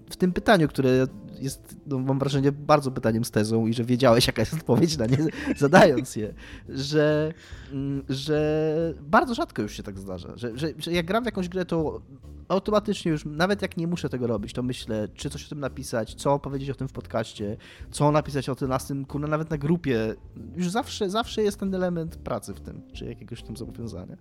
[0.09, 1.07] w tym pytaniu, które
[1.39, 5.05] jest, no, mam wrażenie, bardzo pytaniem z tezą i że wiedziałeś, jaka jest odpowiedź na
[5.05, 5.17] nie,
[5.57, 6.33] zadając je,
[6.69, 7.33] że,
[7.71, 11.49] mm, że bardzo rzadko już się tak zdarza, że, że, że jak gram w jakąś
[11.49, 12.01] grę, to
[12.47, 16.15] automatycznie już, nawet jak nie muszę tego robić, to myślę, czy coś o tym napisać,
[16.15, 17.57] co powiedzieć o tym w podcaście,
[17.91, 20.15] co napisać o tym na tym, kurna, nawet na grupie.
[20.55, 24.17] Już zawsze, zawsze jest ten element pracy w tym, czy jakiegoś tam zobowiązania.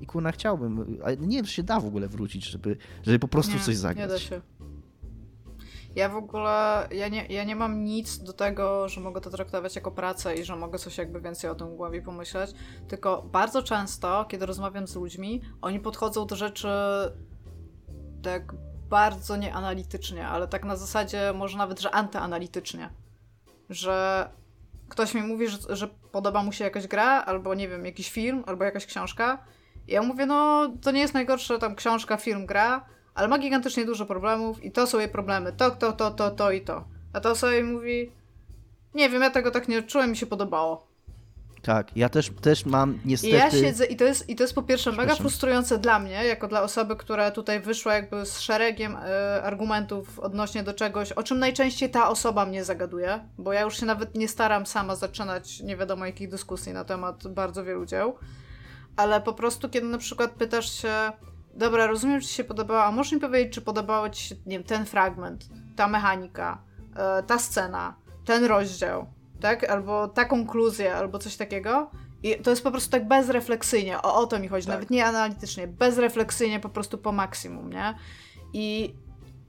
[0.00, 3.28] I kurna, chciałbym, ale nie wiem, czy się da w ogóle wrócić, żeby, żeby po
[3.28, 4.08] prostu nie, coś zagrać.
[4.08, 4.40] Nie da się.
[5.96, 9.76] Ja w ogóle, ja nie, ja nie mam nic do tego, że mogę to traktować
[9.76, 12.50] jako pracę i że mogę coś jakby więcej o tym głowie pomyśleć,
[12.88, 16.68] tylko bardzo często, kiedy rozmawiam z ludźmi, oni podchodzą do rzeczy
[18.22, 18.54] tak
[18.90, 22.90] bardzo nieanalitycznie, ale tak na zasadzie może nawet, że antyanalitycznie.
[23.70, 24.28] Że
[24.88, 28.44] ktoś mi mówi, że, że podoba mu się jakaś gra, albo nie wiem, jakiś film,
[28.46, 29.44] albo jakaś książka.
[29.88, 32.86] I ja mówię, no to nie jest najgorsze, tam książka, film, gra,
[33.20, 36.50] ale ma gigantycznie dużo problemów i to są jej problemy, to, to, to, to, to
[36.50, 36.84] i to.
[37.12, 38.12] A to sobie mówi,
[38.94, 40.90] nie wiem, ja tego tak nie odczułem, mi się podobało.
[41.62, 43.32] Tak, ja też, też mam niestety...
[43.32, 46.24] I ja siedzę i to jest, i to jest po pierwsze mega frustrujące dla mnie,
[46.24, 48.98] jako dla osoby, która tutaj wyszła jakby z szeregiem y,
[49.42, 53.86] argumentów odnośnie do czegoś, o czym najczęściej ta osoba mnie zagaduje, bo ja już się
[53.86, 58.14] nawet nie staram sama zaczynać nie wiadomo jakich dyskusji na temat bardzo wielu dzieł,
[58.96, 61.12] ale po prostu kiedy na przykład pytasz się,
[61.54, 64.58] dobra, rozumiem, czy ci się podobała, a możesz mi powiedzieć, czy podobał ci się, nie
[64.58, 66.62] wiem, ten fragment, ta mechanika,
[67.20, 69.06] y, ta scena, ten rozdział,
[69.40, 69.70] tak?
[69.70, 71.90] Albo ta konkluzja, albo coś takiego.
[72.22, 74.74] I to jest po prostu tak bezrefleksyjnie, o, o to mi chodzi, tak.
[74.74, 77.94] nawet nie analitycznie, bezrefleksyjnie, po prostu po maksimum, nie?
[78.52, 78.94] I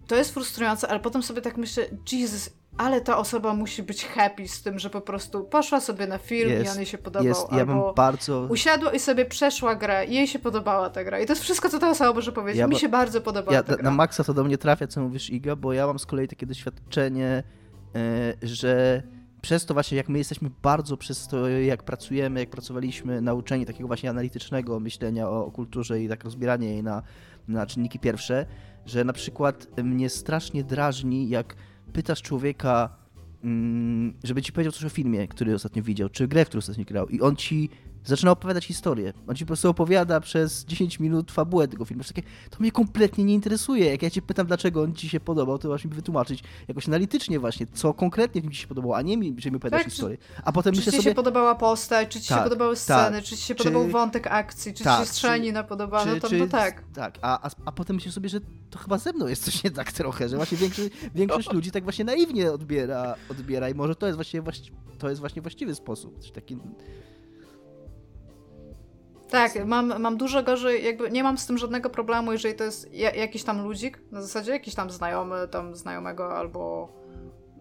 [0.07, 4.47] to jest frustrujące, ale potem sobie tak myślę, Jesus, ale ta osoba musi być happy
[4.47, 7.27] z tym, że po prostu poszła sobie na film jest, i on jej się podobał.
[7.27, 8.47] Jest, ja bym bardzo...
[8.49, 11.19] Usiadła i sobie przeszła grę i jej się podobała ta gra.
[11.19, 12.59] I to jest wszystko, co ta osoba może powiedzieć.
[12.59, 13.83] Ja Mi się bardzo podobała ja, ta gra.
[13.83, 16.45] Na maksa to do mnie trafia, co mówisz Iga, bo ja mam z kolei takie
[16.45, 17.43] doświadczenie,
[17.93, 19.03] yy, że
[19.41, 23.87] przez to właśnie, jak my jesteśmy bardzo przez to, jak pracujemy, jak pracowaliśmy, nauczeni takiego
[23.87, 27.03] właśnie analitycznego myślenia o, o kulturze i tak rozbieranie jej na,
[27.47, 28.45] na czynniki pierwsze,
[28.85, 31.55] że na przykład mnie strasznie drażni, jak
[31.93, 32.97] pytasz człowieka,
[33.43, 37.07] mm, żeby ci powiedział coś o filmie, który ostatnio widział, czy grę, którą ostatnio grał
[37.07, 37.69] i on ci
[38.05, 39.13] zaczyna opowiadać historię.
[39.27, 42.03] On ci po prostu opowiada przez 10 minut fabułę tego filmu.
[42.03, 43.91] Takie, to mnie kompletnie nie interesuje.
[43.91, 47.39] Jak ja cię pytam, dlaczego on ci się podobał, to masz mi wytłumaczyć jakoś analitycznie
[47.39, 49.91] właśnie, co konkretnie w nim ci się podobało, a nie mi, że mi opowiadasz tak,
[49.91, 50.17] historię.
[50.43, 51.11] A potem czy myślę ci sobie...
[51.11, 52.83] się podobała postać, czy ci tak, się podobały tak.
[52.83, 53.63] sceny, tak, czy ci się czy...
[53.63, 56.83] podobał wątek akcji, czy tak, ci się strzelina podobała, no to, czy, no tak.
[56.93, 59.71] Tak, a, a, a potem myślę sobie, że to chyba ze mną jest coś nie
[59.71, 64.07] tak trochę, że właśnie większość, większość ludzi tak właśnie naiwnie odbiera, odbiera i może to
[64.07, 64.41] jest właśnie,
[64.97, 66.19] to jest właśnie właściwy sposób.
[66.19, 66.57] Coś taki
[69.31, 72.93] tak, mam, mam dużo gorzej, jakby nie mam z tym żadnego problemu, jeżeli to jest
[72.93, 76.89] jakiś tam ludzik, na zasadzie jakiś tam znajomy, tam znajomego albo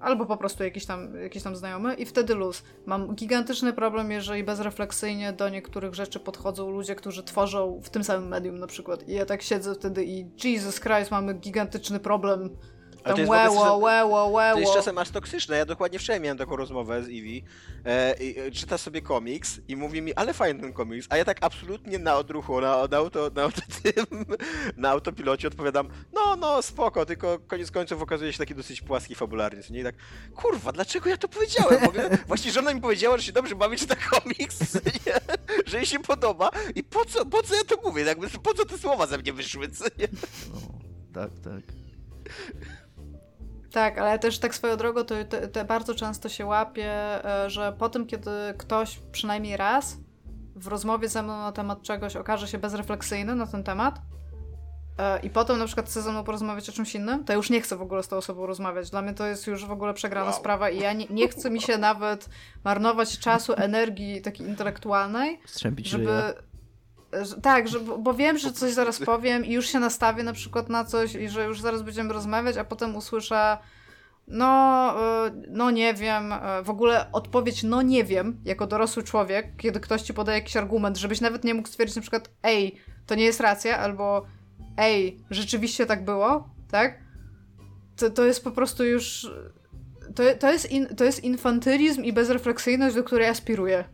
[0.00, 2.62] albo po prostu jakiś tam, jakiś tam znajomy i wtedy luz.
[2.86, 8.28] Mam gigantyczny problem, jeżeli bezrefleksyjnie do niektórych rzeczy podchodzą ludzie, którzy tworzą w tym samym
[8.28, 9.08] medium na przykład.
[9.08, 12.56] I ja tak siedzę wtedy i Jesus Christ, mamy gigantyczny problem
[13.02, 14.54] tam to jest łeło, łeło, łeło.
[14.54, 15.56] To jest czasem aż toksyczne.
[15.56, 17.44] Ja dokładnie wczoraj miałem taką rozmowę z Eevee.
[17.86, 18.14] E,
[18.46, 21.06] e, czyta sobie komiks i mówi mi, ale fajny ten komiks.
[21.10, 24.24] A ja tak absolutnie na odruchu, na, na, auto, na, auto, tym,
[24.76, 29.62] na autopilocie odpowiadam, no, no, spoko, tylko koniec końców okazuje się taki dosyć płaski fabularnie.
[29.70, 29.80] Nie?
[29.80, 29.94] I tak,
[30.34, 31.82] kurwa, dlaczego ja to powiedziałem?
[31.82, 32.18] Mogę...
[32.26, 34.74] Właśnie żona mi powiedziała, że się dobrze bawi, czyta komiks,
[35.06, 35.14] nie?
[35.66, 38.02] że jej się podoba i po co, po co ja to mówię?
[38.02, 39.68] Jakby, po co te słowa ze mnie wyszły?
[39.98, 40.08] Nie?
[40.52, 40.60] No,
[41.14, 41.62] tak, tak.
[43.72, 46.92] Tak, ale też tak swoją drogą to, to, to, bardzo często się łapie,
[47.24, 49.96] e, że po tym, kiedy ktoś przynajmniej raz
[50.56, 54.00] w rozmowie ze mną na temat czegoś okaże się bezrefleksyjny na ten temat
[54.98, 57.60] e, i potem na przykład chce ze mną porozmawiać o czymś innym, to już nie
[57.60, 58.90] chcę w ogóle z tą osobą rozmawiać.
[58.90, 60.38] Dla mnie to jest już w ogóle przegrana wow.
[60.38, 62.28] sprawa i ja nie, nie chcę mi się nawet
[62.64, 66.34] marnować czasu, energii takiej intelektualnej, Strzępić żeby...
[67.42, 70.84] Tak, że, bo wiem, że coś zaraz powiem i już się nastawię na przykład na
[70.84, 73.58] coś i że już zaraz będziemy rozmawiać, a potem usłyszę
[74.28, 74.46] no,
[75.26, 79.80] e, no nie wiem, e, w ogóle odpowiedź no nie wiem, jako dorosły człowiek, kiedy
[79.80, 82.76] ktoś ci podaje jakiś argument, żebyś nawet nie mógł stwierdzić na przykład ej,
[83.06, 84.26] to nie jest racja, albo
[84.76, 86.98] ej, rzeczywiście tak było, tak?
[87.96, 89.30] To, to jest po prostu już
[90.14, 93.84] to, to, jest in, to jest infantylizm i bezrefleksyjność, do której aspiruję.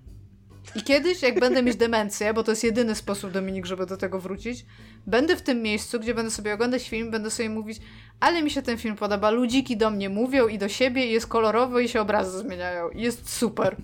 [0.74, 4.20] I kiedyś, jak będę mieć demencję, bo to jest jedyny sposób, Dominik, żeby do tego
[4.20, 4.66] wrócić,
[5.06, 7.78] będę w tym miejscu, gdzie będę sobie oglądać film, będę sobie mówić,
[8.20, 11.26] ale mi się ten film podoba, ludziki do mnie mówią i do siebie, i jest
[11.26, 12.90] kolorowo, i się obrazy zmieniają.
[12.90, 13.76] I jest super.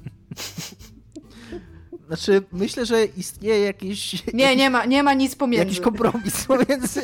[2.07, 4.27] Znaczy, myślę, że istnieje jakiś...
[4.35, 5.65] Nie, nie ma, nie ma nic pomiędzy.
[5.65, 7.03] Jakiś kompromis pomiędzy...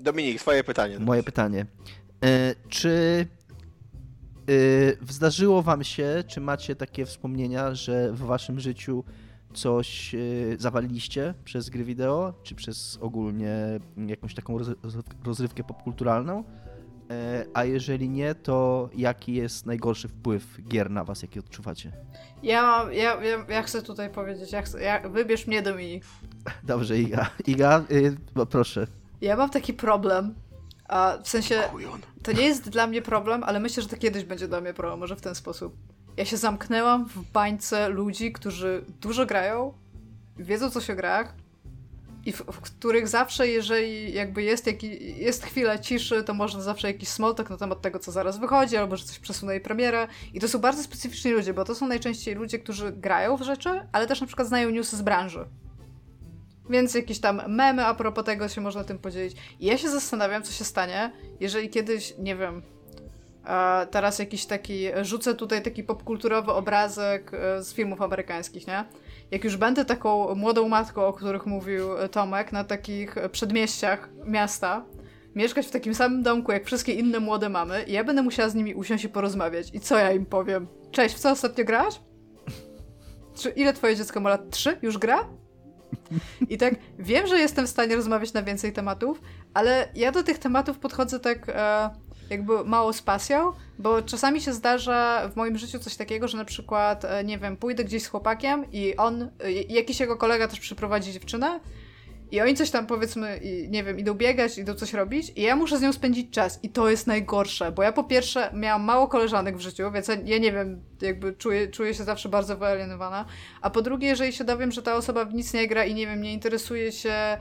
[0.00, 0.98] Dominik, twoje pytanie.
[0.98, 1.66] Moje pytanie.
[2.24, 3.26] E, czy
[4.48, 9.04] e, zdarzyło wam się, czy macie takie wspomnienia, że w waszym życiu
[9.52, 10.18] coś e,
[10.58, 14.68] zawaliliście przez gry wideo, czy przez ogólnie jakąś taką roz,
[15.24, 16.44] rozrywkę popkulturalną?
[17.10, 21.92] E, a jeżeli nie, to jaki jest najgorszy wpływ gier na was, jaki odczuwacie?
[22.42, 26.04] Ja, ja, ja, ja chcę tutaj powiedzieć, ja chcę, ja, wybierz mnie Dominik.
[26.62, 27.30] Dobrze, Iga.
[27.46, 28.16] Iga, y,
[28.50, 28.86] proszę.
[29.20, 30.34] Ja mam taki problem,
[30.88, 31.62] a w sensie
[32.22, 35.00] to nie jest dla mnie problem, ale myślę, że to kiedyś będzie dla mnie problem,
[35.00, 35.76] może w ten sposób.
[36.16, 39.74] Ja się zamknęłam w bańce ludzi, którzy dużo grają,
[40.38, 41.34] wiedzą coś o grach
[42.26, 46.88] i w, w których zawsze, jeżeli jakby jest, jaki, jest chwila ciszy, to można zawsze
[46.88, 50.08] jakiś smoltok na temat tego, co zaraz wychodzi, albo że coś przesunęli premierę.
[50.34, 53.80] I to są bardzo specyficzni ludzie, bo to są najczęściej ludzie, którzy grają w rzeczy,
[53.92, 55.44] ale też na przykład znają newsy z branży.
[56.70, 59.36] Więc jakieś tam memy a propos tego się można tym podzielić.
[59.60, 62.62] I ja się zastanawiam, co się stanie, jeżeli kiedyś, nie wiem,
[63.90, 68.84] teraz jakiś taki, rzucę tutaj taki popkulturowy obrazek e, z filmów amerykańskich, nie?
[69.30, 74.84] Jak już będę taką młodą matką, o których mówił Tomek, na takich przedmieściach miasta,
[75.34, 78.54] mieszkać w takim samym domku jak wszystkie inne młode mamy i ja będę musiała z
[78.54, 79.74] nimi usiąść i porozmawiać.
[79.74, 80.68] I co ja im powiem?
[80.90, 82.00] Cześć, w co ostatnio grasz?
[83.34, 84.50] Czy ile twoje dziecko ma lat?
[84.50, 84.78] Trzy?
[84.82, 85.28] Już gra?
[86.48, 89.20] I tak wiem, że jestem w stanie rozmawiać na więcej tematów,
[89.54, 91.90] ale ja do tych tematów podchodzę tak e,
[92.30, 96.44] jakby mało z pasją, bo czasami się zdarza w moim życiu coś takiego, że na
[96.44, 100.60] przykład, e, nie wiem, pójdę gdzieś z chłopakiem i on, e, jakiś jego kolega też
[100.60, 101.60] przyprowadzi dziewczynę
[102.32, 105.78] i oni coś tam powiedzmy, nie wiem, idą biegać, idą coś robić i ja muszę
[105.78, 106.60] z nią spędzić czas.
[106.62, 110.38] I to jest najgorsze, bo ja po pierwsze miałam mało koleżanek w życiu, więc ja
[110.38, 113.24] nie wiem, jakby czuję, czuję się zawsze bardzo wyalienowana,
[113.60, 116.06] a po drugie, jeżeli się dowiem, że ta osoba w nic nie gra i nie
[116.06, 117.38] wiem, nie interesuje się,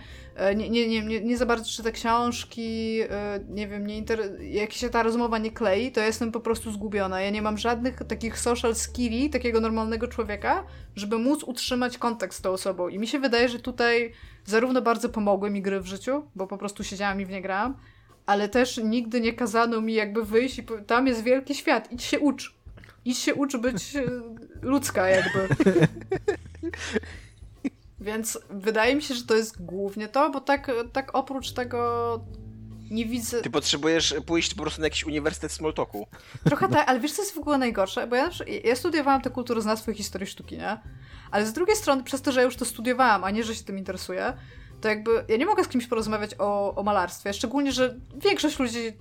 [0.56, 4.20] nie, nie, nie, nie, nie za bardzo czyta książki, e, nie wiem, nie inter...
[4.42, 7.22] jak się ta rozmowa nie klei, to jestem po prostu zgubiona.
[7.22, 10.64] Ja nie mam żadnych takich social skilli takiego normalnego człowieka,
[10.96, 14.14] żeby móc utrzymać kontakt z tą osobą i mi się wydaje, że tutaj
[14.46, 17.78] zarówno bardzo pomogły mi gry w życiu, bo po prostu siedziałam i w nie grałam,
[18.26, 22.20] ale też nigdy nie kazano mi jakby wyjść i tam jest wielki świat, idź się
[22.20, 22.56] ucz.
[23.06, 24.04] Idź się ucz być e,
[24.62, 25.48] ludzka jakby.
[28.02, 32.20] Więc wydaje mi się, że to jest głównie to, bo tak, tak oprócz tego
[32.92, 33.42] nie widzę...
[33.42, 36.08] Ty potrzebujesz pójść po prostu na jakiś uniwersytet Smalltalku.
[36.44, 38.08] Trochę tak, ale wiesz co jest w ogóle najgorsze?
[38.08, 38.30] Bo ja,
[38.64, 40.78] ja studiowałam tę kulturoznawstwo i historię sztuki, nie?
[41.32, 43.64] Ale z drugiej strony, przez to, że ja już to studiowałam, a nie, że się
[43.64, 44.34] tym interesuję,
[44.82, 47.34] to jakby ja nie mogę z kimś porozmawiać o, o malarstwie.
[47.34, 48.94] Szczególnie, że większość ludzi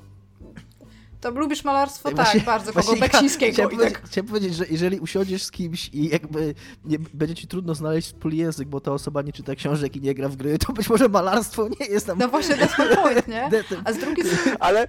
[1.21, 2.11] to lubisz malarstwo?
[2.11, 2.73] Właśnie, tak, bardzo.
[2.73, 3.53] Kogo Beksińskiego.
[3.53, 4.07] Chciałem, powiedzieć, tak.
[4.07, 8.37] chciałem powiedzieć, że jeżeli usiądziesz z kimś i jakby nie, będzie ci trudno znaleźć wspólny
[8.37, 11.09] język, bo ta osoba nie czyta książek i nie gra w gry, to być może
[11.09, 12.19] malarstwo nie jest tam...
[12.19, 13.51] No właśnie, that's my point, nie?
[13.85, 14.57] A z drugiej strony...
[14.61, 14.89] Ale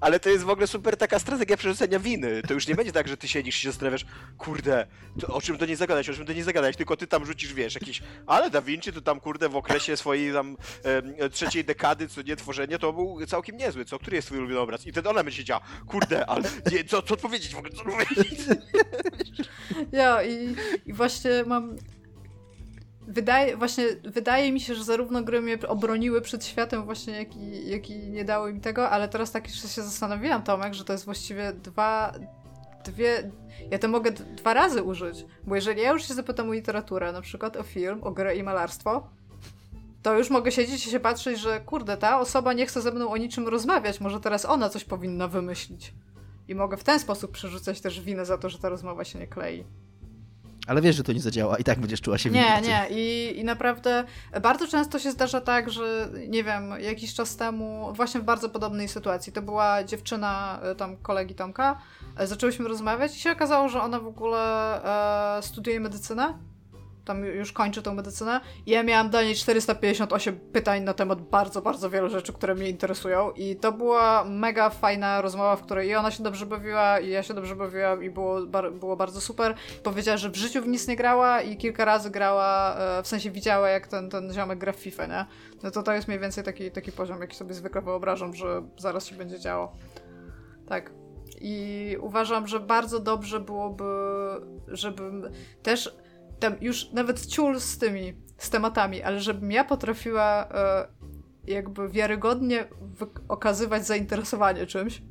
[0.00, 2.42] ale to jest w ogóle super taka strategia przerzucenia winy.
[2.42, 4.06] To już nie będzie tak, że ty siedzisz i się zastanawiasz,
[4.38, 4.86] kurde,
[5.20, 7.54] to, o czym to nie zagadać, o czym to nie zagadać, tylko ty tam rzucisz,
[7.54, 10.56] wiesz, jakiś, ale Da Vinci to tam, kurde, w okresie swojej tam
[11.18, 14.60] e, trzeciej dekady, co nie tworzenie, to był całkiem niezły, co, który jest twój ulubiony
[14.60, 14.86] obraz?
[14.86, 16.42] I wtedy ona będzie siedziała, kurde, ale
[16.72, 18.40] nie, co, co odpowiedzieć w ogóle, co powiedzieć?
[19.92, 20.56] Ja i,
[20.86, 21.76] i właśnie mam
[23.06, 27.70] wydaje, właśnie, wydaje mi się, że zarówno gry mnie obroniły przed światem właśnie, jak i,
[27.70, 30.92] jak i nie dały mi tego, ale teraz tak jeszcze się zastanowiłam, Tomek, że to
[30.92, 32.12] jest właściwie dwa,
[32.84, 33.30] dwie,
[33.70, 37.20] ja to mogę dwa razy użyć, bo jeżeli ja już się zapytam o literaturę, na
[37.20, 39.08] przykład o film, o grę i malarstwo,
[40.02, 43.10] to już mogę siedzieć i się patrzeć, że kurde, ta osoba nie chce ze mną
[43.10, 45.94] o niczym rozmawiać, może teraz ona coś powinna wymyślić.
[46.48, 49.26] I mogę w ten sposób przerzucać też winę za to, że ta rozmowa się nie
[49.26, 49.64] klei.
[50.66, 52.86] Ale wiesz, że to nie zadziała i tak będziesz czuła się Nie, nie.
[52.90, 54.04] I, I naprawdę
[54.42, 58.88] bardzo często się zdarza tak, że nie wiem, jakiś czas temu, właśnie w bardzo podobnej
[58.88, 61.78] sytuacji, to była dziewczyna e, tam kolegi Tomka,
[62.16, 66.38] e, zaczęłyśmy rozmawiać i się okazało, że ona w ogóle e, studiuje medycynę
[67.06, 68.40] tam już kończy tą medycynę.
[68.66, 73.30] Ja miałam do niej 458 pytań na temat bardzo, bardzo wielu rzeczy, które mnie interesują.
[73.30, 77.22] I to była mega fajna rozmowa, w której i ona się dobrze bawiła, i ja
[77.22, 79.54] się dobrze bawiłam, i było, bar było bardzo super.
[79.82, 83.30] Powiedziała, że w życiu w nic nie grała i kilka razy grała, e, w sensie
[83.30, 85.26] widziała, jak ten, ten ziomek gra w FIFA, nie?
[85.62, 89.06] No to to jest mniej więcej taki, taki poziom, jaki sobie zwykle wyobrażam, że zaraz
[89.06, 89.72] się będzie działo.
[90.68, 90.90] Tak.
[91.40, 93.84] I uważam, że bardzo dobrze byłoby,
[94.68, 95.30] żebym
[95.62, 95.96] też
[96.40, 100.88] tam już nawet ciul z tymi, z tematami, ale żebym ja potrafiła e,
[101.46, 102.68] jakby wiarygodnie
[103.28, 105.02] okazywać zainteresowanie czymś,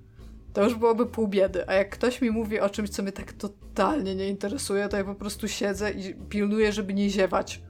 [0.53, 1.69] to już byłoby pół biedy.
[1.69, 5.03] A jak ktoś mi mówi o czymś, co mnie tak totalnie nie interesuje, to ja
[5.03, 7.61] po prostu siedzę i pilnuję, żeby nie ziewać.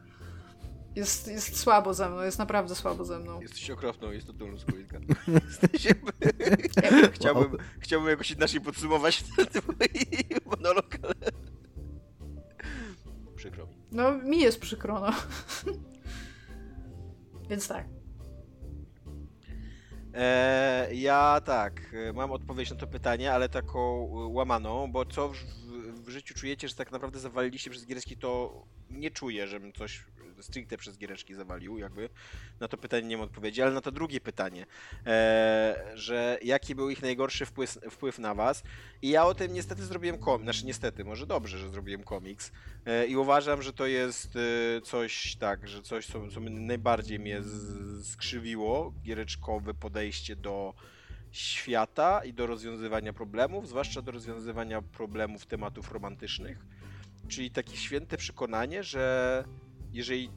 [0.96, 3.42] Jest, jest słabo ze mną, jest naprawdę słabo ze mną.
[3.42, 5.00] Jesteś okropną, jest to Tulus Quilka.
[7.12, 9.76] chciałbym, chciałbym jakoś inaczej podsumować ten twój
[10.46, 11.32] monolog, ale
[13.36, 13.76] przykro mi.
[13.92, 15.12] No, mi jest przykro, no.
[17.50, 17.88] Więc tak.
[20.14, 25.38] E, ja tak, mam odpowiedź na to pytanie, ale taką łamaną, bo co w,
[26.06, 30.06] w, życiu czujecie, że tak naprawdę zawaliliście przez gierski, to nie czuję, żebym coś
[30.44, 32.10] stricte przez giereczki zawalił, jakby
[32.60, 34.66] na to pytanie nie mam odpowiedzi, ale na to drugie pytanie,
[35.06, 38.64] e, że jaki był ich najgorszy wpływ, wpływ na was
[39.02, 42.52] i ja o tym niestety zrobiłem komiks, znaczy niestety, może dobrze, że zrobiłem komiks
[42.86, 47.42] e, i uważam, że to jest e, coś tak, że coś, co, co najbardziej mnie
[48.04, 50.74] skrzywiło, giereczkowe podejście do
[51.36, 56.58] świata i do rozwiązywania problemów, zwłaszcza do rozwiązywania problemów tematów romantycznych.
[57.28, 59.44] Czyli takie święte przekonanie, że
[59.96, 60.30] jeżeli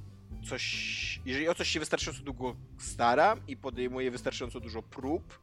[0.45, 5.41] coś, jeżeli o coś się wystarczająco długo staram i podejmuję wystarczająco dużo prób,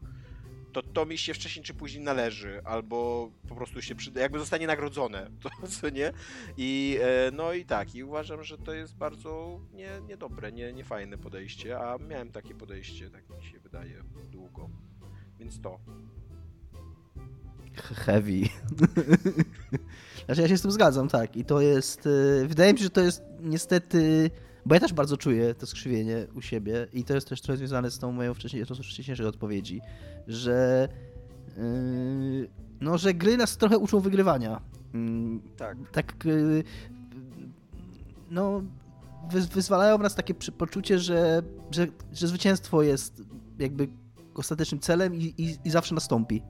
[0.71, 4.67] to to mi się wcześniej czy później należy, albo po prostu się przyda, jakby zostanie
[4.67, 6.13] nagrodzone, to co nie?
[6.57, 11.17] I e, no i tak, i uważam, że to jest bardzo nie, niedobre, nie, niefajne
[11.17, 14.69] podejście, a miałem takie podejście, tak mi się wydaje, długo.
[15.39, 15.79] Więc to.
[17.75, 18.41] Heavy.
[20.25, 21.37] Znaczy ja się z tym zgadzam, tak.
[21.37, 22.07] I to jest.
[22.43, 24.31] E, wydaje mi się, że to jest niestety.
[24.65, 27.91] Bo ja też bardzo czuję to skrzywienie u siebie i to jest też trochę związane
[27.91, 28.75] z tą moją wcześniejszą,
[29.27, 29.81] odpowiedzi,
[30.27, 30.87] że
[31.57, 32.49] yy,
[32.81, 34.61] no, że gry nas trochę uczą wygrywania.
[34.93, 35.77] Yy, tak.
[35.91, 36.63] Tak yy,
[38.31, 38.61] no
[39.31, 41.41] wyzwalają w nas takie poczucie, że,
[41.71, 43.21] że, że zwycięstwo jest
[43.59, 43.87] jakby
[44.35, 46.41] ostatecznym celem i, i, i zawsze nastąpi.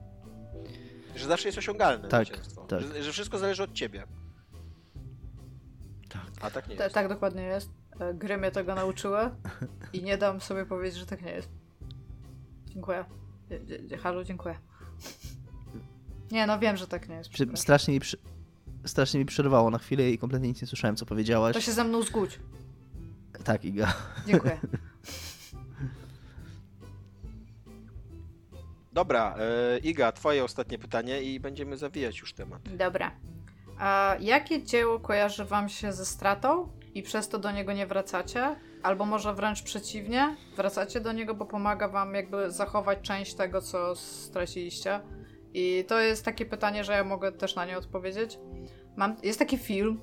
[1.16, 2.66] Że zawsze jest osiągalne tak, zwycięstwo.
[2.66, 2.80] Tak.
[2.80, 4.04] Że, że wszystko zależy od ciebie.
[6.08, 6.22] Tak.
[6.40, 6.94] A tak nie jest.
[6.94, 7.70] tak dokładnie jest.
[8.00, 9.30] E, gry mnie tego nauczyły
[9.92, 11.48] i nie dam sobie powiedzieć, że tak nie jest.
[12.66, 13.04] Dziękuję.
[14.02, 14.58] Halo, dziękuję.
[16.30, 17.30] Nie, no wiem, że tak nie jest.
[17.54, 18.16] Strasznie mi, przy...
[18.84, 21.54] strasznie mi przerwało na chwilę i kompletnie nic nie słyszałem, co powiedziałaś.
[21.54, 22.40] To się ze mną zgódź.
[23.44, 23.94] Tak, Iga.
[24.26, 24.60] Dziękuję.
[28.96, 32.62] Dobra, e, Iga, twoje ostatnie pytanie i będziemy zawijać już temat.
[32.76, 33.10] Dobra.
[33.78, 38.56] A jakie dzieło kojarzy wam się ze stratą i przez to do niego nie wracacie?
[38.82, 43.96] Albo może wręcz przeciwnie, wracacie do niego, bo pomaga wam jakby zachować część tego, co
[43.96, 45.00] straciliście?
[45.54, 48.38] I to jest takie pytanie, że ja mogę też na nie odpowiedzieć.
[48.96, 50.00] Mam, jest taki film,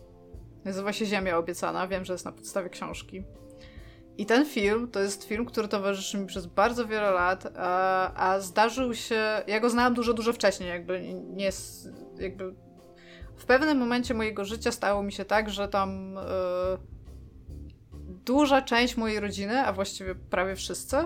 [0.65, 3.23] nazywa się Ziemia Obiecana, wiem, że jest na podstawie książki.
[4.17, 8.39] I ten film to jest film, który towarzyszy mi przez bardzo wiele lat, a, a
[8.39, 9.43] zdarzył się.
[9.47, 11.49] Ja go znałam dużo, dużo wcześniej, jakby nie.
[12.19, 12.53] Jakby
[13.35, 16.23] w pewnym momencie mojego życia stało mi się tak, że tam e,
[18.25, 20.97] duża część mojej rodziny, a właściwie prawie wszyscy,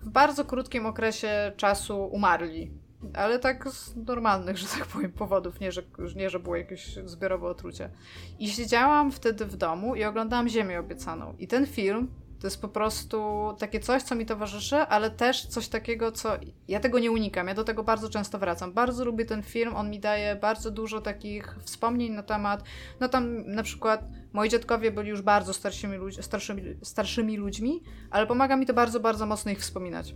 [0.00, 2.70] w bardzo krótkim okresie czasu umarli.
[3.14, 5.82] Ale tak z normalnych, że tak powiem, powodów, nie że,
[6.16, 7.90] nie, że było jakieś zbiorowe otrucie.
[8.38, 11.34] I siedziałam wtedy w domu i oglądałam Ziemię Obiecaną.
[11.38, 12.08] I ten film
[12.46, 16.32] to jest po prostu takie coś, co mi towarzyszy, ale też coś takiego, co.
[16.68, 18.72] Ja tego nie unikam, ja do tego bardzo często wracam.
[18.72, 22.64] Bardzo lubię ten film, on mi daje bardzo dużo takich wspomnień na temat.
[23.00, 28.26] No tam na przykład moi dziadkowie byli już bardzo starszymi, ludź, starszymi, starszymi ludźmi, ale
[28.26, 30.14] pomaga mi to bardzo, bardzo mocno ich wspominać.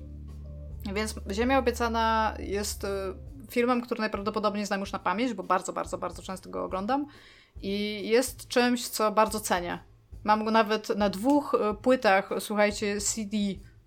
[0.95, 2.89] Więc Ziemia Obiecana jest y,
[3.51, 7.07] filmem, który najprawdopodobniej znam już na pamięć, bo bardzo, bardzo, bardzo często go oglądam.
[7.63, 9.90] I jest czymś, co bardzo cenię
[10.25, 13.37] Mam go nawet na dwóch e, płytach, słuchajcie, CD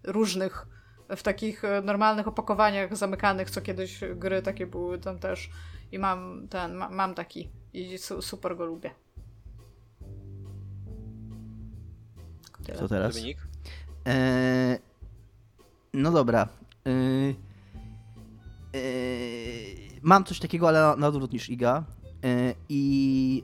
[0.03, 0.67] różnych
[1.09, 5.49] w takich e, normalnych opakowaniach zamykanych, co kiedyś gry takie były tam też.
[5.91, 8.91] I mam ten, ma, mam taki i super go lubię.
[12.65, 12.77] Tyle.
[12.77, 13.17] Co teraz?
[14.05, 14.79] Eee,
[15.93, 16.47] no dobra.
[16.85, 17.35] Eee,
[20.01, 21.83] mam coś takiego, ale na, na odwrót niż Iga.
[22.69, 23.43] I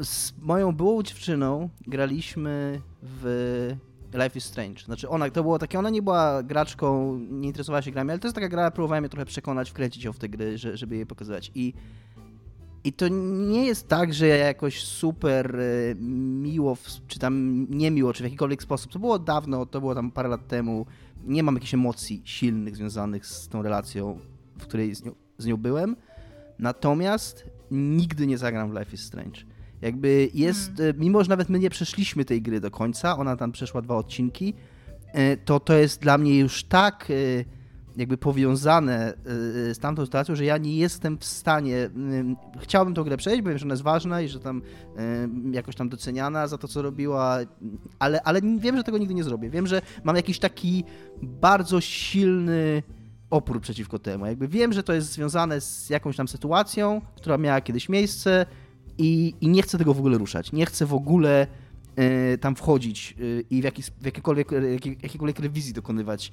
[0.00, 3.70] z moją byłą dziewczyną graliśmy w
[4.14, 4.84] Life is Strange.
[4.84, 8.28] Znaczy ona, to było takie, ona nie była graczką, nie interesowała się grami, ale to
[8.28, 11.06] jest taka gra, próbowałem je trochę przekonać, wkręcić ją w te gry, że, żeby je
[11.06, 11.50] pokazywać.
[11.54, 11.72] I
[12.84, 13.08] i to
[13.48, 15.94] nie jest tak, że ja jakoś super e,
[16.42, 18.92] miło, czy tam niemiło, czy w jakikolwiek sposób.
[18.92, 20.86] To było dawno, to było tam parę lat temu.
[21.24, 24.18] Nie mam jakichś emocji silnych związanych z tą relacją,
[24.58, 25.96] w której z nią, z nią byłem.
[26.58, 29.55] Natomiast nigdy nie zagram w Life is Strange.
[29.86, 33.52] Jakby jest, e, mimo że nawet my nie przeszliśmy tej gry do końca, ona tam
[33.52, 34.54] przeszła dwa odcinki,
[35.12, 37.44] e, to to jest dla mnie już tak e,
[37.96, 39.14] jakby powiązane
[39.72, 41.90] z tamtą sytuacją, że ja nie jestem w stanie.
[42.60, 44.62] Chciałbym tą grę przejść, bo wiem, że ona jest ważna i że tam
[45.52, 47.38] jakoś tam doceniana za to, co robiła,
[47.98, 49.50] ale, ale wiem, że tego nigdy nie zrobię.
[49.50, 50.84] Wiem, że mam jakiś taki
[51.22, 52.82] bardzo silny
[53.30, 54.26] opór przeciwko temu.
[54.26, 58.46] Jakby wiem, że to jest związane z jakąś tam sytuacją, która miała kiedyś miejsce
[58.98, 60.52] i, i nie chcę tego w ogóle ruszać.
[60.52, 61.46] Nie chcę w ogóle
[62.34, 66.32] y, tam wchodzić y, i w, jakiś, w jakiekolwiek, jakiej, jakiejkolwiek rewizji dokonywać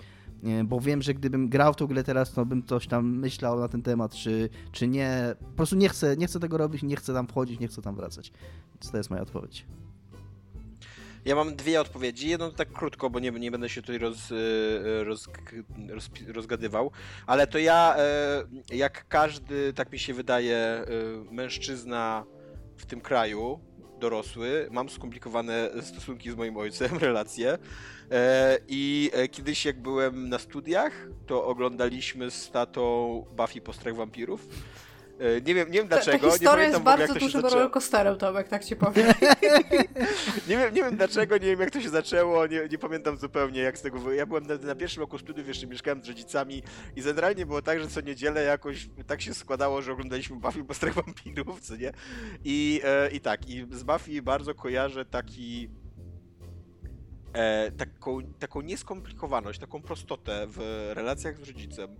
[0.65, 3.67] bo wiem, że gdybym grał w tą grę teraz, to bym coś tam myślał na
[3.67, 5.35] ten temat, czy, czy nie.
[5.39, 7.95] Po prostu nie chcę, nie chcę tego robić, nie chcę tam wchodzić, nie chcę tam
[7.95, 8.31] wracać.
[8.73, 9.65] Więc to jest moja odpowiedź.
[11.25, 12.29] Ja mam dwie odpowiedzi.
[12.29, 15.27] Jedną tak krótko, bo nie, nie będę się tutaj roz, e, roz,
[15.89, 16.91] roz, rozgadywał,
[17.27, 18.43] ale to ja, e,
[18.75, 20.85] jak każdy, tak mi się wydaje, e,
[21.31, 22.25] mężczyzna
[22.77, 23.59] w tym kraju,
[23.99, 27.57] dorosły, mam skomplikowane stosunki z moim ojcem, relacje.
[28.11, 33.95] E, I e, kiedyś, jak byłem na studiach, to oglądaliśmy z tatą Buffy po strach
[33.95, 34.47] wampirów.
[35.19, 36.17] E, Nie wiem, nie wiem Ta, dlaczego.
[36.17, 38.75] ta nie historia jest pamiętam w ogóle, bardzo jak to dużym rollercoasterem, Tomek, tak ci
[38.75, 39.07] powiem.
[40.49, 43.61] Nie wiem, nie wiem dlaczego, nie wiem jak to się zaczęło, nie, nie pamiętam zupełnie
[43.61, 46.63] jak z tego Ja byłem na, na pierwszym roku studiów, jeszcze mieszkałem z rodzicami
[46.95, 50.73] i generalnie było tak, że co niedzielę jakoś tak się składało, że oglądaliśmy Buffy po
[50.73, 51.91] strach wampirów, co nie?
[52.43, 55.69] I, e, I tak, i z Buffy bardzo kojarzę taki
[57.33, 61.95] e, taką, taką nieskomplikowaność, taką prostotę w relacjach z rodzicem,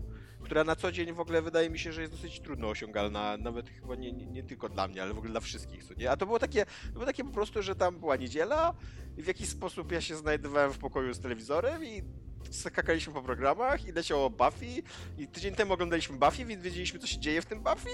[0.54, 3.70] która na co dzień w ogóle wydaje mi się, że jest dosyć trudno osiągalna, nawet
[3.70, 6.12] chyba nie, nie, nie tylko dla mnie, ale w ogóle dla wszystkich, co nie?
[6.12, 8.74] A to było takie, to było takie po prostu, że tam była niedziela
[9.18, 12.04] i w jakiś sposób ja się znajdowałem w pokoju z telewizorem i
[12.52, 14.84] skakaliśmy po programach i leciało Buffy
[15.18, 17.90] i tydzień temu oglądaliśmy Buffy, więc wiedzieliśmy, co się dzieje w tym Buffy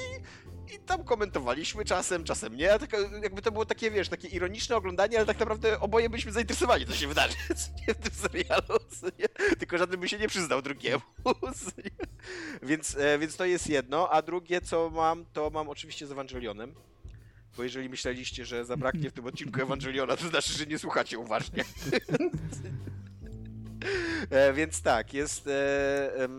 [0.76, 2.80] i tam komentowaliśmy czasem, czasem nie.
[2.80, 6.86] Tak, jakby to było takie, wiesz, takie ironiczne oglądanie, ale tak naprawdę oboje byliśmy zainteresowani,
[6.86, 7.36] co się wydarzy
[7.88, 8.80] nie, w tym serialu,
[9.20, 9.56] nie?
[9.56, 11.02] Tylko żaden by się nie przyznał drugiemu.
[11.86, 12.08] nie?
[12.64, 16.76] Więc, e, więc to jest jedno, a drugie, co mam, to mam oczywiście z Ewangelionem.
[17.58, 21.64] Bo jeżeli myśleliście, że zabraknie w tym odcinku Ewangeliona, to znaczy, że nie słuchacie uważnie.
[24.30, 25.48] e, więc tak, jest.
[25.48, 26.30] E,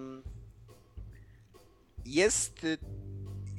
[2.05, 2.79] jest y,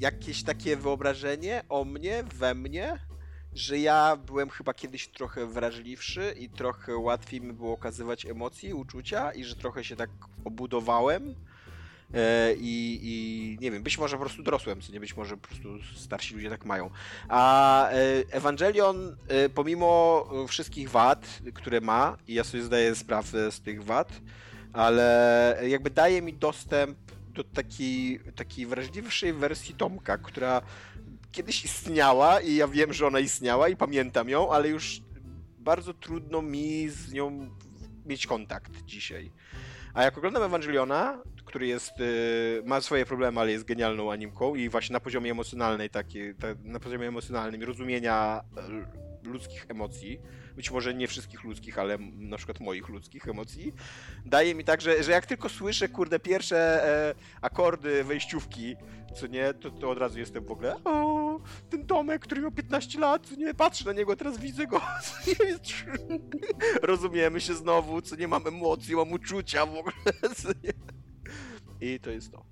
[0.02, 3.00] jakieś takie wyobrażenie o mnie, we mnie,
[3.54, 9.32] że ja byłem chyba kiedyś trochę wrażliwszy i trochę łatwiej mi było okazywać emocje, uczucia
[9.32, 10.10] i że trochę się tak
[10.46, 11.36] obudowałem.
[12.14, 15.48] E, I, I nie wiem, być może po prostu dorosłem, co nie być może po
[15.48, 16.90] prostu starsi ludzie tak mają.
[17.30, 17.94] A e,
[18.32, 24.12] Ewangelion, e, pomimo wszystkich wad, które ma, i ja sobie zdaję sprawę z tych wad,
[24.74, 26.98] ale jakby daje mi dostęp
[27.34, 30.62] do takiej, takiej wrażliwszej wersji Tomka, która
[31.32, 35.02] kiedyś istniała i ja wiem, że ona istniała i pamiętam ją, ale już
[35.60, 37.50] bardzo trudno mi z nią
[38.06, 39.32] mieć kontakt dzisiaj.
[39.94, 44.70] A jak oglądam Ewangeliona, który jest, y, ma swoje problemy, ale jest genialną animką i
[44.70, 48.42] właśnie na poziomie emocjonalnej, taki, ta, na poziomie emocjonalnym rozumienia
[49.24, 50.20] y, ludzkich emocji,
[50.56, 53.74] być może nie wszystkich ludzkich, ale na przykład moich ludzkich emocji,
[54.26, 58.76] daje mi tak, że, że jak tylko słyszę, kurde, pierwsze e, akordy wejściówki,
[59.16, 63.00] co nie, to, to od razu jestem w ogóle, o, ten Tomek, który miał 15
[63.00, 65.14] lat, co nie, patrzę na niego, teraz widzę go, co
[65.44, 65.58] nie,
[66.82, 70.74] rozumiemy się znowu, co nie, mam emocji, mam uczucia w ogóle, co nie.
[71.82, 72.46] I to jest to.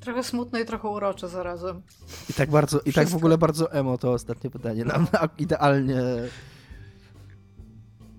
[0.00, 1.82] Trochę smutne i trochę urocze zarazem.
[2.30, 3.16] I tak bardzo, i tak w Wszystko.
[3.16, 4.84] ogóle bardzo emo to ostatnie pytanie.
[4.84, 6.00] Nam na- idealnie.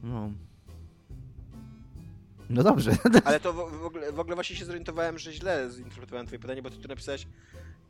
[0.03, 0.29] No.
[2.49, 2.91] No dobrze.
[3.25, 6.61] Ale to w, w, ogóle, w ogóle właśnie się zorientowałem, że źle zinterpretowałem twoje pytanie,
[6.61, 7.27] bo ty tu napisałeś,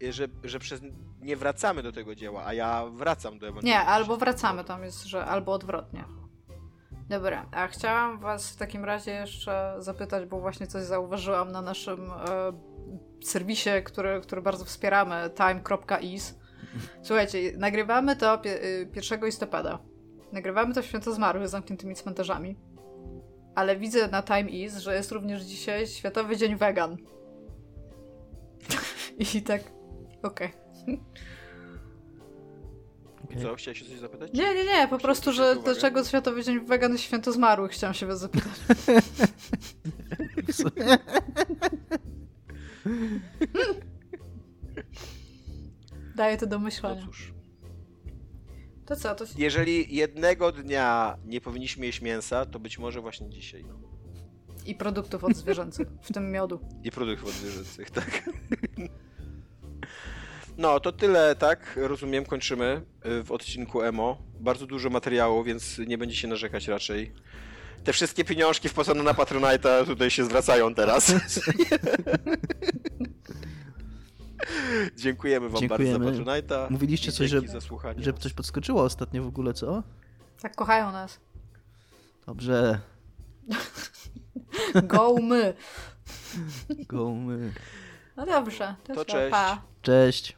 [0.03, 0.81] y, że, że przez
[1.21, 3.79] nie wracamy do tego dzieła, a ja wracam do Ewangeliona.
[3.79, 6.03] Nie, albo wracamy, tam jest, że albo odwrotnie.
[7.09, 12.11] Dobra, a chciałam was w takim razie jeszcze zapytać, bo właśnie coś zauważyłam na naszym
[12.11, 12.17] e,
[13.23, 16.41] serwisie, który, który bardzo wspieramy, time.is,
[17.01, 19.79] Słuchajcie, nagrywamy to pie- y, 1 listopada.
[20.31, 22.55] Nagrywamy to w święto zmarłych z zamkniętymi cmentarzami.
[23.55, 26.97] Ale widzę na Time Is, że jest również dzisiaj Światowy Dzień Wegan.
[29.35, 29.61] I tak,
[30.23, 30.49] okej.
[33.23, 33.41] Okej.
[33.41, 34.33] Co, chciałeś się coś zapytać?
[34.33, 38.05] Nie, nie, nie, po prostu, że dlaczego Światowy Dzień Wegan jest święto zmarłych, chciałam się
[38.05, 38.51] was zapytać.
[46.15, 47.05] Daję to do No myślenia.
[47.05, 47.33] cóż.
[48.85, 49.25] To co, to...
[49.37, 53.65] Jeżeli jednego dnia nie powinniśmy jeść mięsa, to być może właśnie dzisiaj.
[53.67, 53.79] No.
[54.65, 56.59] I produktów odzwierzęcych, w tym miodu.
[56.83, 58.29] I produktów odzwierzęcych, tak.
[60.57, 61.79] No, to tyle, tak?
[61.81, 64.17] Rozumiem, kończymy y, w odcinku Emo.
[64.39, 67.11] Bardzo dużo materiału, więc nie będzie się narzekać raczej.
[67.83, 71.13] Te wszystkie pieniążki wpłacone na Patronite'a tutaj się zwracają teraz.
[74.97, 75.99] Dziękujemy wam Dziękujemy.
[76.05, 76.71] bardzo za Patronite'a.
[76.71, 77.41] Mówiliście coś, że-.
[77.97, 79.83] Żeby coś podskoczyło ostatnio w ogóle, co?
[80.41, 81.19] Tak kochają nas.
[82.25, 82.79] Dobrze.
[84.83, 85.53] Go my.
[86.87, 87.53] Go my.
[88.15, 89.31] No dobrze, to, To cześć.
[89.31, 89.61] pa.
[89.81, 90.35] Cześć.